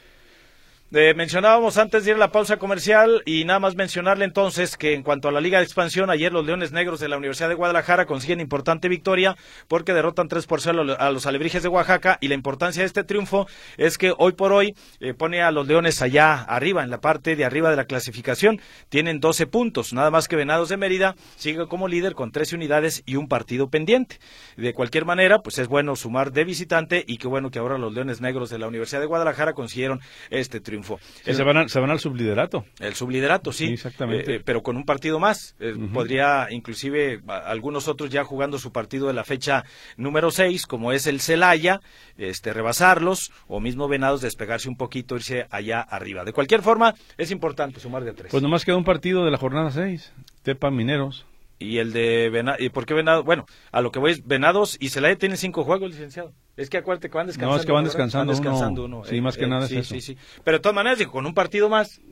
Eh, 0.93 1.15
mencionábamos 1.15 1.79
antes 1.79 2.05
de 2.05 2.11
ir 2.11 2.17
a 2.17 2.19
la 2.19 2.33
pausa 2.33 2.57
comercial 2.57 3.23
y 3.25 3.45
nada 3.45 3.61
más 3.61 3.77
mencionarle 3.77 4.25
entonces 4.25 4.77
que 4.77 4.95
en 4.95 5.05
cuanto 5.05 5.29
a 5.29 5.31
la 5.31 5.41
Liga 5.41 5.59
de 5.59 5.65
Expansión, 5.65 6.11
ayer 6.11 6.33
los 6.33 6.45
Leones 6.45 6.73
Negros 6.73 6.99
de 6.99 7.09
la 7.09 7.17
Universidad 7.17 7.49
de 7.49 7.55
Guadalajara 7.55 8.07
consiguen 8.07 8.41
importante 8.41 8.89
victoria 8.89 9.37
porque 9.69 9.95
derrotan 9.95 10.27
3 10.27 10.45
por 10.47 10.61
0 10.61 10.97
a 10.99 11.11
los 11.13 11.27
Alebrijes 11.27 11.63
de 11.63 11.69
Oaxaca 11.69 12.19
y 12.21 12.27
la 12.27 12.35
importancia 12.35 12.83
de 12.83 12.89
este 12.89 13.05
triunfo 13.05 13.47
es 13.77 13.99
que 13.99 14.13
hoy 14.19 14.33
por 14.33 14.53
hoy 14.53 14.75
eh, 14.99 15.15
pone 15.15 15.43
a 15.43 15.53
los 15.53 15.69
Leones 15.69 16.03
allá 16.03 16.43
arriba, 16.43 16.83
en 16.83 16.91
la 16.91 17.01
parte 17.01 17.37
de 17.37 17.45
arriba 17.45 17.71
de 17.71 17.77
la 17.77 17.85
clasificación. 17.85 18.61
Tienen 18.89 19.21
12 19.21 19.47
puntos, 19.47 19.93
nada 19.93 20.11
más 20.11 20.27
que 20.27 20.35
Venados 20.35 20.71
de 20.71 20.77
Mérida 20.77 21.15
sigue 21.37 21.69
como 21.69 21.87
líder 21.87 22.15
con 22.15 22.33
13 22.33 22.57
unidades 22.57 23.05
y 23.07 23.15
un 23.15 23.29
partido 23.29 23.71
pendiente. 23.71 24.19
De 24.57 24.75
cualquier 24.75 25.05
manera, 25.05 25.39
pues 25.39 25.57
es 25.59 25.69
bueno 25.69 25.95
sumar 25.95 26.33
de 26.33 26.43
visitante 26.43 27.05
y 27.07 27.19
qué 27.19 27.29
bueno 27.29 27.53
que 27.53 27.61
ahora 27.61 27.79
los 27.79 27.95
Leones 27.95 28.21
Negros 28.21 28.51
de 28.51 28.59
la 28.59 28.67
Universidad 28.67 28.99
de 28.99 29.07
Guadalajara 29.07 29.53
consiguieron 29.53 30.01
este 30.31 30.59
triunfo 30.59 30.80
se, 30.83 31.43
van 31.43 31.69
se, 31.69 31.81
van 31.81 31.91
al 31.91 32.01
subliderato. 32.01 32.65
El 32.79 32.95
subliderato, 32.95 33.53
sí. 33.53 33.67
exactamente. 33.73 34.37
Eh, 34.37 34.43
pero 34.45 34.63
con 34.63 34.77
un 34.77 34.85
partido 34.85 35.19
más. 35.19 35.55
Eh, 35.61 35.75
podría, 35.93 36.49
inclusive, 36.51 37.21
algunos 37.27 37.89
otros 37.89 38.11
ya 38.11 38.25
jugando 38.25 38.59
su 38.59 38.73
partido 38.73 39.07
de 39.07 39.15
la 39.15 39.25
fecha 39.25 39.65
número 39.97 40.31
6, 40.31 40.67
como 40.67 40.93
es 40.93 41.07
el 41.07 41.21
Celaya, 41.21 41.81
este, 42.19 42.53
rebasarlos, 42.53 43.33
o 43.49 43.61
mismo 43.61 43.89
Venados 43.89 44.21
despegarse 44.21 44.69
un 44.69 44.77
poquito, 44.77 45.17
irse 45.17 45.47
allá 45.51 45.81
arriba. 45.81 46.25
De 46.25 46.33
cualquier 46.33 46.63
forma, 46.63 46.95
es 47.17 47.31
importante 47.31 47.81
sumar 47.81 48.05
de 48.05 48.13
tres. 48.13 48.31
Pues 48.31 48.43
nomás 48.43 48.65
queda 48.65 48.77
un 48.77 48.85
partido 48.85 49.25
de 49.25 49.31
la 49.31 49.39
jornada 49.39 49.71
6. 49.71 50.13
Tepa 50.43 50.71
Mineros. 50.71 51.27
Y 51.59 51.77
el 51.77 51.93
de 51.93 52.31
Venados, 52.31 52.61
¿y 52.63 52.71
por 52.71 52.87
qué 52.87 52.95
Venados? 52.95 53.23
Bueno, 53.23 53.45
a 53.71 53.83
lo 53.83 53.93
que 53.93 53.99
voy 53.99 54.13
es, 54.13 54.27
Venados 54.27 54.79
y 54.81 54.89
Celaya 54.89 55.17
tienen 55.17 55.37
cinco 55.37 55.63
juegos, 55.63 55.91
licenciado. 55.91 56.33
Es 56.61 56.69
que 56.69 56.77
acuérdate 56.77 57.09
que 57.09 57.17
van 57.17 57.27
descansando. 57.27 57.55
No, 57.55 57.61
es 57.61 57.67
que 57.67 57.73
van 57.73 57.85
descansando, 57.85 58.33
van 58.33 58.43
descansando 58.43 58.85
uno. 58.85 59.03
Sí, 59.05 59.19
más 59.23 59.39
que 59.39 59.45
eh, 59.45 59.49
nada 59.49 59.67
sí, 59.67 59.79
es 59.79 59.87
eso. 59.87 59.95
Sí, 59.95 60.01
sí. 60.03 60.19
Pero 60.45 60.59
de 60.59 60.63
todas 60.63 60.75
maneras, 60.75 60.99
digo, 60.99 61.11
con 61.11 61.25
un 61.25 61.33
partido 61.33 61.71
más, 61.71 62.03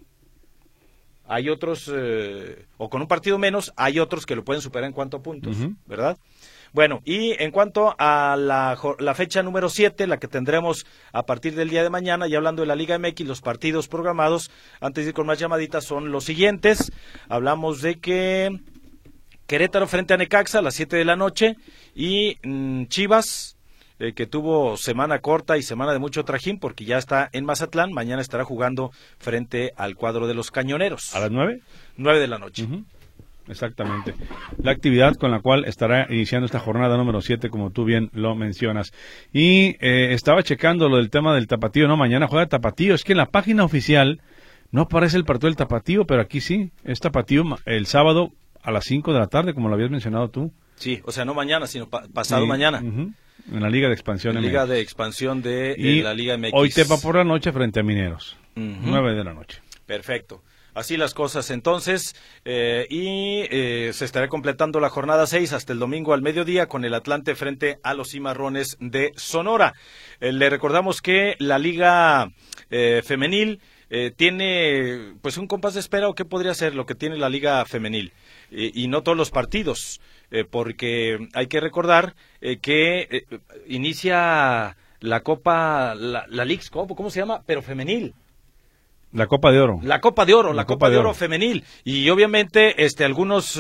hay 1.27 1.51
otros, 1.51 1.93
eh, 1.95 2.65
o 2.79 2.89
con 2.89 3.03
un 3.03 3.09
partido 3.09 3.37
menos, 3.37 3.75
hay 3.77 3.99
otros 3.99 4.25
que 4.25 4.35
lo 4.35 4.45
pueden 4.45 4.63
superar 4.63 4.89
en 4.89 4.95
cuanto 4.95 5.19
a 5.19 5.23
puntos, 5.23 5.55
¿verdad? 5.85 6.17
Bueno, 6.73 7.03
y 7.05 7.33
en 7.43 7.51
cuanto 7.51 7.95
a 7.99 8.37
la, 8.39 8.79
la 8.99 9.15
fecha 9.15 9.43
número 9.43 9.69
7, 9.69 10.07
la 10.07 10.17
que 10.17 10.29
tendremos 10.29 10.87
a 11.13 11.25
partir 11.25 11.55
del 11.55 11.69
día 11.69 11.83
de 11.83 11.91
mañana, 11.91 12.27
y 12.27 12.35
hablando 12.35 12.63
de 12.63 12.69
la 12.69 12.75
Liga 12.75 12.99
MX, 12.99 13.27
los 13.27 13.43
partidos 13.43 13.87
programados, 13.87 14.51
antes 14.81 15.05
de 15.05 15.11
ir 15.11 15.15
con 15.15 15.27
más 15.27 15.39
llamaditas, 15.39 15.85
son 15.85 16.11
los 16.11 16.25
siguientes. 16.25 16.91
Hablamos 17.29 17.83
de 17.83 18.01
que 18.01 18.61
Querétaro 19.47 19.87
frente 19.87 20.15
a 20.15 20.17
Necaxa 20.17 20.61
a 20.61 20.63
las 20.63 20.75
7 20.75 20.97
de 20.97 21.05
la 21.05 21.17
noche 21.17 21.57
y 21.95 22.39
mm, 22.43 22.85
Chivas 22.87 23.58
eh, 23.99 24.13
que 24.13 24.27
tuvo 24.27 24.77
semana 24.77 25.19
corta 25.19 25.57
y 25.57 25.63
semana 25.63 25.93
de 25.93 25.99
mucho 25.99 26.25
trajín 26.25 26.59
porque 26.59 26.85
ya 26.85 26.99
está 26.99 27.29
en 27.33 27.45
Mazatlán, 27.45 27.93
mañana 27.93 28.23
estará 28.23 28.45
jugando 28.45 28.93
frente 29.19 29.73
al 29.77 29.97
cuadro 29.97 30.27
de 30.27 30.35
los 30.35 30.51
Cañoneros. 30.51 31.15
¿A 31.15 31.21
las 31.21 31.31
9? 31.31 31.61
9 31.97 32.21
de 32.21 32.29
la 32.29 32.39
noche. 32.39 32.67
Exactamente. 33.49 34.15
La 34.63 34.73
actividad 34.73 35.15
con 35.15 35.31
la 35.31 35.41
cual 35.41 35.65
estará 35.65 36.07
iniciando 36.11 36.47
esta 36.47 36.59
jornada 36.59 36.97
número 36.97 37.21
7, 37.21 37.49
como 37.49 37.71
tú 37.71 37.85
bien 37.85 38.11
lo 38.13 38.35
mencionas. 38.35 38.93
Y 39.33 39.77
eh, 39.81 40.13
estaba 40.13 40.43
checando 40.43 40.89
lo 40.89 40.99
del 40.99 41.11
tema 41.11 41.35
del 41.35 41.47
tapatío, 41.47 41.89
¿no? 41.89 41.97
Mañana 41.97 42.29
juega 42.29 42.47
tapatío. 42.47 42.95
Es 42.95 43.05
que 43.05 43.13
en 43.13 43.19
la 43.19 43.27
página 43.27 43.65
oficial 43.65 44.21
no 44.71 44.83
aparece 44.83 45.17
el 45.17 45.25
partido 45.25 45.49
del 45.49 45.57
tapatío, 45.57 46.05
pero 46.05 46.21
aquí 46.21 46.41
sí. 46.41 46.73
Es 46.85 47.01
tapatío 47.01 47.43
el 47.65 47.87
sábado 47.87 48.33
a 48.63 48.71
las 48.71 48.85
5 48.85 49.13
de 49.13 49.19
la 49.19 49.27
tarde, 49.29 49.55
como 49.55 49.69
lo 49.69 49.75
habías 49.75 49.91
mencionado 49.91 50.29
tú. 50.29 50.53
Sí, 50.77 51.01
o 51.05 51.11
sea, 51.11 51.25
no 51.25 51.35
mañana, 51.35 51.67
sino 51.67 51.89
pasado 51.89 52.47
mañana. 52.47 52.83
En 53.53 53.63
la 53.63 53.71
Liga 53.71 53.89
de 53.89 53.95
Expansión. 53.95 54.37
En 54.37 54.43
Liga 54.43 54.67
de 54.67 54.81
Expansión 54.81 55.43
de, 55.43 55.77
la 56.03 56.15
Liga 56.15 56.37
MX. 56.37 56.51
Hoy 56.53 56.71
te 56.71 56.85
va 56.85 56.99
por 56.99 57.17
la 57.17 57.25
noche 57.25 57.53
frente 57.53 57.81
a 57.81 57.83
Mineros. 57.83 58.37
9 58.55 59.15
de 59.15 59.25
la 59.25 59.33
noche. 59.33 59.61
Perfecto. 59.87 60.43
Así 60.79 60.97
las 60.97 61.13
cosas 61.13 61.51
entonces, 61.51 62.15
eh, 62.45 62.87
y 62.89 63.43
eh, 63.51 63.91
se 63.93 64.05
estará 64.05 64.29
completando 64.29 64.79
la 64.79 64.91
jornada 64.91 65.27
6 65.27 65.53
hasta 65.53 65.73
el 65.73 65.81
domingo 65.81 66.15
al 66.15 66.23
mediodía 66.23 66.67
con 66.67 66.85
el 66.85 66.95
Atlante 66.95 67.35
frente 67.35 67.81
a 67.83 67.95
los 67.95 68.11
Cimarrones 68.11 68.77
de 68.79 69.11
Sonora. 69.17 69.75
Eh, 70.21 70.33
le 70.33 70.49
recordamos 70.49 71.03
que 71.03 71.35
la 71.41 71.59
Liga 71.59 72.31
Femenil 72.71 73.61
tiene 74.17 75.15
pues 75.21 75.39
un 75.39 75.49
compás 75.49 75.75
de 75.75 75.81
espera 75.81 76.09
o 76.09 76.15
qué 76.15 76.27
podría 76.27 76.55
ser 76.55 76.77
lo 76.77 76.87
que 76.87 76.95
tiene 76.95 77.17
la 77.17 77.31
Liga 77.31 77.65
Femenil 77.65 78.13
y 78.51 78.87
no 78.87 79.03
todos 79.03 79.17
los 79.17 79.31
partidos, 79.31 80.01
eh, 80.31 80.45
porque 80.45 81.29
hay 81.33 81.47
que 81.47 81.61
recordar 81.61 82.15
eh, 82.41 82.59
que 82.59 83.01
eh, 83.11 83.25
inicia 83.67 84.77
la 85.01 85.21
Copa, 85.21 85.95
la, 85.95 86.27
la 86.29 86.45
Leagues 86.45 86.71
Cup, 86.71 86.95
¿cómo 86.95 87.11
se 87.11 87.21
llama? 87.21 87.43
Pero 87.47 87.63
femenil. 87.63 88.15
La 89.13 89.27
Copa 89.27 89.51
de 89.51 89.61
Oro. 89.61 89.81
La 89.83 90.01
Copa 90.01 90.27
de 90.27 90.35
Oro, 90.35 90.53
la, 90.53 90.67
Copa, 90.67 90.91
de, 90.91 90.99
Oro. 90.99 91.15
femenil. 91.15 91.65
Y 91.83 92.11
obviamente 92.11 92.85
este, 92.85 93.07
algunos 93.07 93.59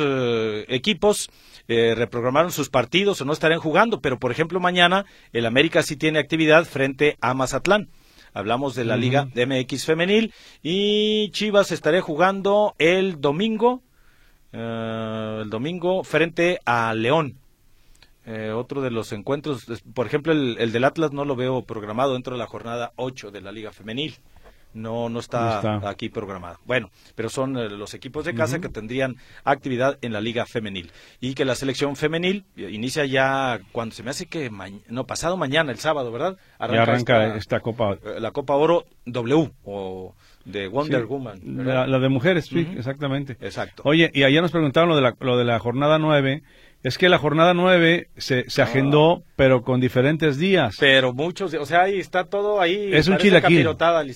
equipos 0.69 1.31
reprogramaron 1.67 2.53
sus 2.53 2.69
partidos 2.69 3.23
o 3.23 3.25
no 3.25 3.33
estarán 3.33 3.59
jugando, 3.59 4.03
pero 4.03 4.19
por 4.19 4.31
ejemplo 4.31 4.61
mañana 4.61 5.07
el 5.33 5.47
América 5.47 5.83
sí 5.83 5.97
tiene 5.97 6.19
actividad 6.19 6.67
frente 6.67 7.17
a 7.23 7.33
Mazatlán. 7.33 7.89
Hablamos 8.35 8.75
de 8.75 8.85
la 8.85 8.99
Liga 8.99 9.29
MX 9.35 9.87
femenil 9.87 10.35
y 10.63 11.31
Chivas 11.31 11.73
estará 11.73 12.03
jugando 12.03 12.75
el 12.79 13.19
domingo 13.23 13.83
eh, 14.53 15.41
el 15.43 15.51
domingo 15.51 16.05
frente 16.05 16.61
a 16.65 16.95
León. 16.95 17.39
Eh, 18.27 18.51
otro 18.51 18.83
de 18.83 18.91
los 18.91 19.13
encuentros, 19.13 19.65
por 19.95 20.07
ejemplo, 20.07 20.33
el, 20.33 20.57
el, 20.59 20.71
del 20.71 20.85
Atlas 20.85 21.13
no 21.13 21.25
lo 21.25 21.35
veo 21.35 21.63
programado 21.63 22.13
dentro 22.13 22.35
de 22.35 22.39
la 22.39 22.47
jornada 22.47 22.93
8 22.97 23.31
de 23.31 23.41
la 23.41 23.53
Liga 23.53 23.73
Femenil. 23.73 24.19
No, 24.75 25.09
no 25.09 25.19
está, 25.19 25.89
aquí 25.89 26.11
programado. 26.11 26.59
Bueno, 26.65 26.91
pero 27.15 27.31
son 27.31 27.57
eh, 27.57 27.71
los 27.71 27.95
equipos 27.95 28.25
de 28.25 28.35
casa 28.35 28.61
que 28.61 28.69
tendrían 28.69 29.17
actividad 29.45 29.99
en 30.03 30.13
la 30.13 30.21
Liga 30.21 30.45
Femenil. 30.45 30.93
Y 31.21 31.35
que 31.35 31.45
la 31.45 31.55
selección 31.55 31.97
femenil 31.97 32.45
inicia 32.57 33.07
ya 33.07 33.61
cuando 33.73 33.95
se 33.95 34.03
me 34.03 34.11
hace 34.11 34.27
que, 34.27 34.51
no, 34.89 35.07
pasado 35.07 35.37
mañana, 35.37 35.73
el 35.73 35.79
sábado, 35.79 36.13
¿verdad? 36.13 36.37
Arranca, 36.59 37.37
esta, 37.37 37.61
Copa. 37.61 37.99
La 38.19 38.31
Copa 38.31 38.55
Oro 38.55 38.85
W 39.07 39.51
o 39.65 40.15
de 40.49 40.69
Wonder 40.69 41.05
Woman. 41.07 41.41
La, 41.65 41.87
de 41.87 42.09
mujeres, 42.09 42.47
sí, 42.47 42.67
exactamente. 42.77 43.37
Exacto. 43.41 43.83
Oye, 43.85 44.11
y 44.15 44.23
ayer 44.23 44.43
nos 44.43 44.51
preguntaban 44.51 44.89
lo 44.89 44.97
de 44.97 45.03
la, 45.03 45.15
lo 45.21 45.37
de 45.37 45.45
la 45.45 45.59
jornada 45.59 45.99
9. 45.99 46.43
Es 46.85 46.97
que 46.97 47.09
la 47.09 47.19
jornada 47.19 47.55
9 47.55 48.09
se, 48.17 48.49
se 48.49 48.63
agendó, 48.63 49.25
pero 49.35 49.63
con 49.63 49.81
diferentes 49.81 50.39
días. 50.39 50.77
Pero 50.79 51.13
muchos, 51.13 51.53
o 51.55 51.67
sea, 51.67 51.83
ahí 51.83 51.99
está 51.99 52.25
todo 52.25 52.61
ahí. 52.61 52.91
Es 52.93 53.09
un 53.09 53.19
chilaquil. 53.19 53.69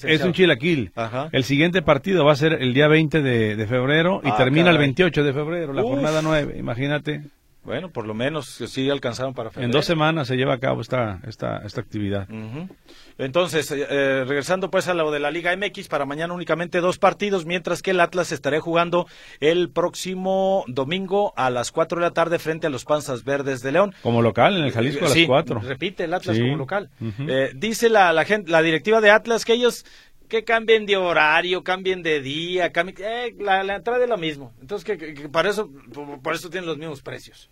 Es 0.05 0.23
un 0.23 0.33
chilaquil. 0.33 0.93
El 1.33 1.43
siguiente 1.43 1.83
partido 1.83 2.25
va 2.25 2.33
a 2.33 2.37
ser 2.37 2.53
el 2.55 2.73
día 2.73 2.87
20 2.87 3.21
de, 3.21 3.67
febrero 3.67 4.21
y 4.23 4.29
ah, 4.29 4.37
termina 4.37 4.71
el 4.71 4.79
28 4.79 5.25
de 5.25 5.33
febrero, 5.33 5.73
la 5.73 5.83
jornada 5.83 6.23
9, 6.23 6.55
imagínate. 6.57 7.23
Bueno, 7.65 7.91
por 7.91 8.07
lo 8.07 8.15
menos 8.15 8.47
sí 8.67 8.91
alcanzaron 8.91 9.35
para 9.35 9.51
En 9.57 9.71
dos 9.71 9.85
semanas 9.85 10.27
se 10.27 10.37
lleva 10.37 10.55
a 10.55 10.59
cabo 10.59 10.81
esta, 10.81 11.21
esta, 11.27 11.59
esta 11.59 11.81
actividad. 11.81 12.27
Entonces, 13.19 13.71
eh, 13.71 13.87
eh, 13.89 14.25
regresando 14.27 14.69
pues 14.69 14.89
a 14.89 14.95
lo 14.95 15.13
de 15.13 15.21
la 15.21 15.31
Liga 15.31 15.57
MX, 15.57 15.87
para 15.87 16.05
mañana 16.05 16.35
únicamente 16.35 16.81
dos 16.81 16.99
partidos, 16.99 17.47
mientras 17.47 17.81
que 17.81 17.93
el 17.93 18.01
Atlas 18.01 18.33
estará 18.33 18.61
jugando 18.61 19.07
el 19.39 19.71
próximo 19.71 20.65
domingo 20.67 21.33
a 21.37 21.51
las 21.51 21.71
4 21.71 22.01
de 22.01 22.07
la 22.07 22.11
tarde 22.11 22.41
frente 22.41 22.67
a 22.67 22.71
los 22.71 22.85
Panzas 22.85 23.23
Verdes 23.23 23.63
de 23.63 23.71
León. 23.71 23.95
Como 24.03 24.23
local, 24.23 24.57
en 24.57 24.65
el 24.65 24.73
Jalisco 24.73 25.07
a 25.07 25.09
las 25.09 25.27
4. 25.27 25.61
Repite 25.61 26.05
el 26.05 26.15
Atlas 26.15 26.37
como 26.39 26.57
local. 26.57 26.91
Eh, 27.29 27.53
dice 27.55 27.89
la, 27.89 28.13
la, 28.13 28.25
gente, 28.25 28.51
la 28.51 28.63
directiva 28.63 29.01
de 29.01 29.11
Atlas 29.11 29.45
que 29.45 29.53
ellos 29.53 29.85
que 30.33 30.45
cambien 30.45 30.87
de 30.87 30.97
horario, 30.97 31.63
cambien 31.63 32.03
de 32.03 32.23
día, 32.23 32.73
cambien, 32.73 32.97
eh, 33.01 33.35
la, 33.39 33.61
entrada 33.77 34.03
es 34.03 34.09
lo 34.09 34.17
mismo. 34.17 34.51
Entonces, 34.63 34.99
que, 34.99 35.29
para 35.29 35.51
eso, 35.51 35.69
por, 36.23 36.35
eso 36.35 36.49
tienen 36.49 36.67
los 36.67 36.79
mismos 36.79 37.03
precios. 37.03 37.51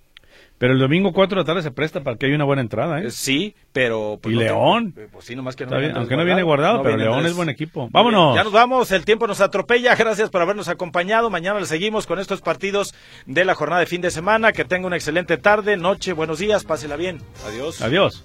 Pero 0.57 0.72
el 0.72 0.78
domingo 0.78 1.12
4 1.12 1.37
de 1.37 1.43
la 1.43 1.45
tarde 1.45 1.62
se 1.62 1.72
presta 1.72 2.03
para 2.03 2.16
que 2.16 2.24
haya 2.24 2.37
una 2.37 2.47
buena 2.47 2.62
entrada, 2.62 3.03
¿eh? 3.03 3.11
Sí, 3.11 3.55
pero... 3.74 4.18
Pues, 4.22 4.35
¿Y 4.35 4.39
León? 4.39 4.95
pues 5.12 5.26
sí, 5.26 5.37
nomás 5.37 5.57
que 5.57 5.66
no 5.66 5.76
Aunque 5.76 6.16
no 6.16 6.24
viene 6.24 6.43
guardado, 6.43 6.83
pero 6.83 6.97
León 6.97 7.26
es 7.26 7.35
buen 7.35 7.51
equipo. 7.51 7.91
¡Vámonos! 7.93 8.35
Ya 8.35 8.45
nos 8.45 8.53
vamos, 8.53 8.91
el 8.93 9.05
tiempo 9.05 9.26
nos 9.26 9.43
atropella. 9.43 9.95
Gracias 9.95 10.31
por 10.31 10.41
habernos 10.41 10.68
acompañado. 10.68 11.28
Mañana 11.28 11.61
le 11.61 11.66
seguimos 11.66 12.07
con 12.07 12.18
estos 12.18 12.41
partidos 12.41 12.95
de 13.26 13.45
la 13.45 13.55
jornada 13.55 13.81
de 13.81 13.87
fin 13.87 14.01
de 14.01 14.11
semana. 14.11 14.53
Que 14.53 14.64
tenga 14.64 14.87
una 14.87 14.97
excelente 14.97 15.37
tarde, 15.37 15.76
noche, 15.76 16.14
buenos 16.14 16.39
días, 16.39 16.64
pásela 16.64 16.97
bien. 16.97 17.20
Adiós. 17.47 17.83
Adiós. 17.83 18.24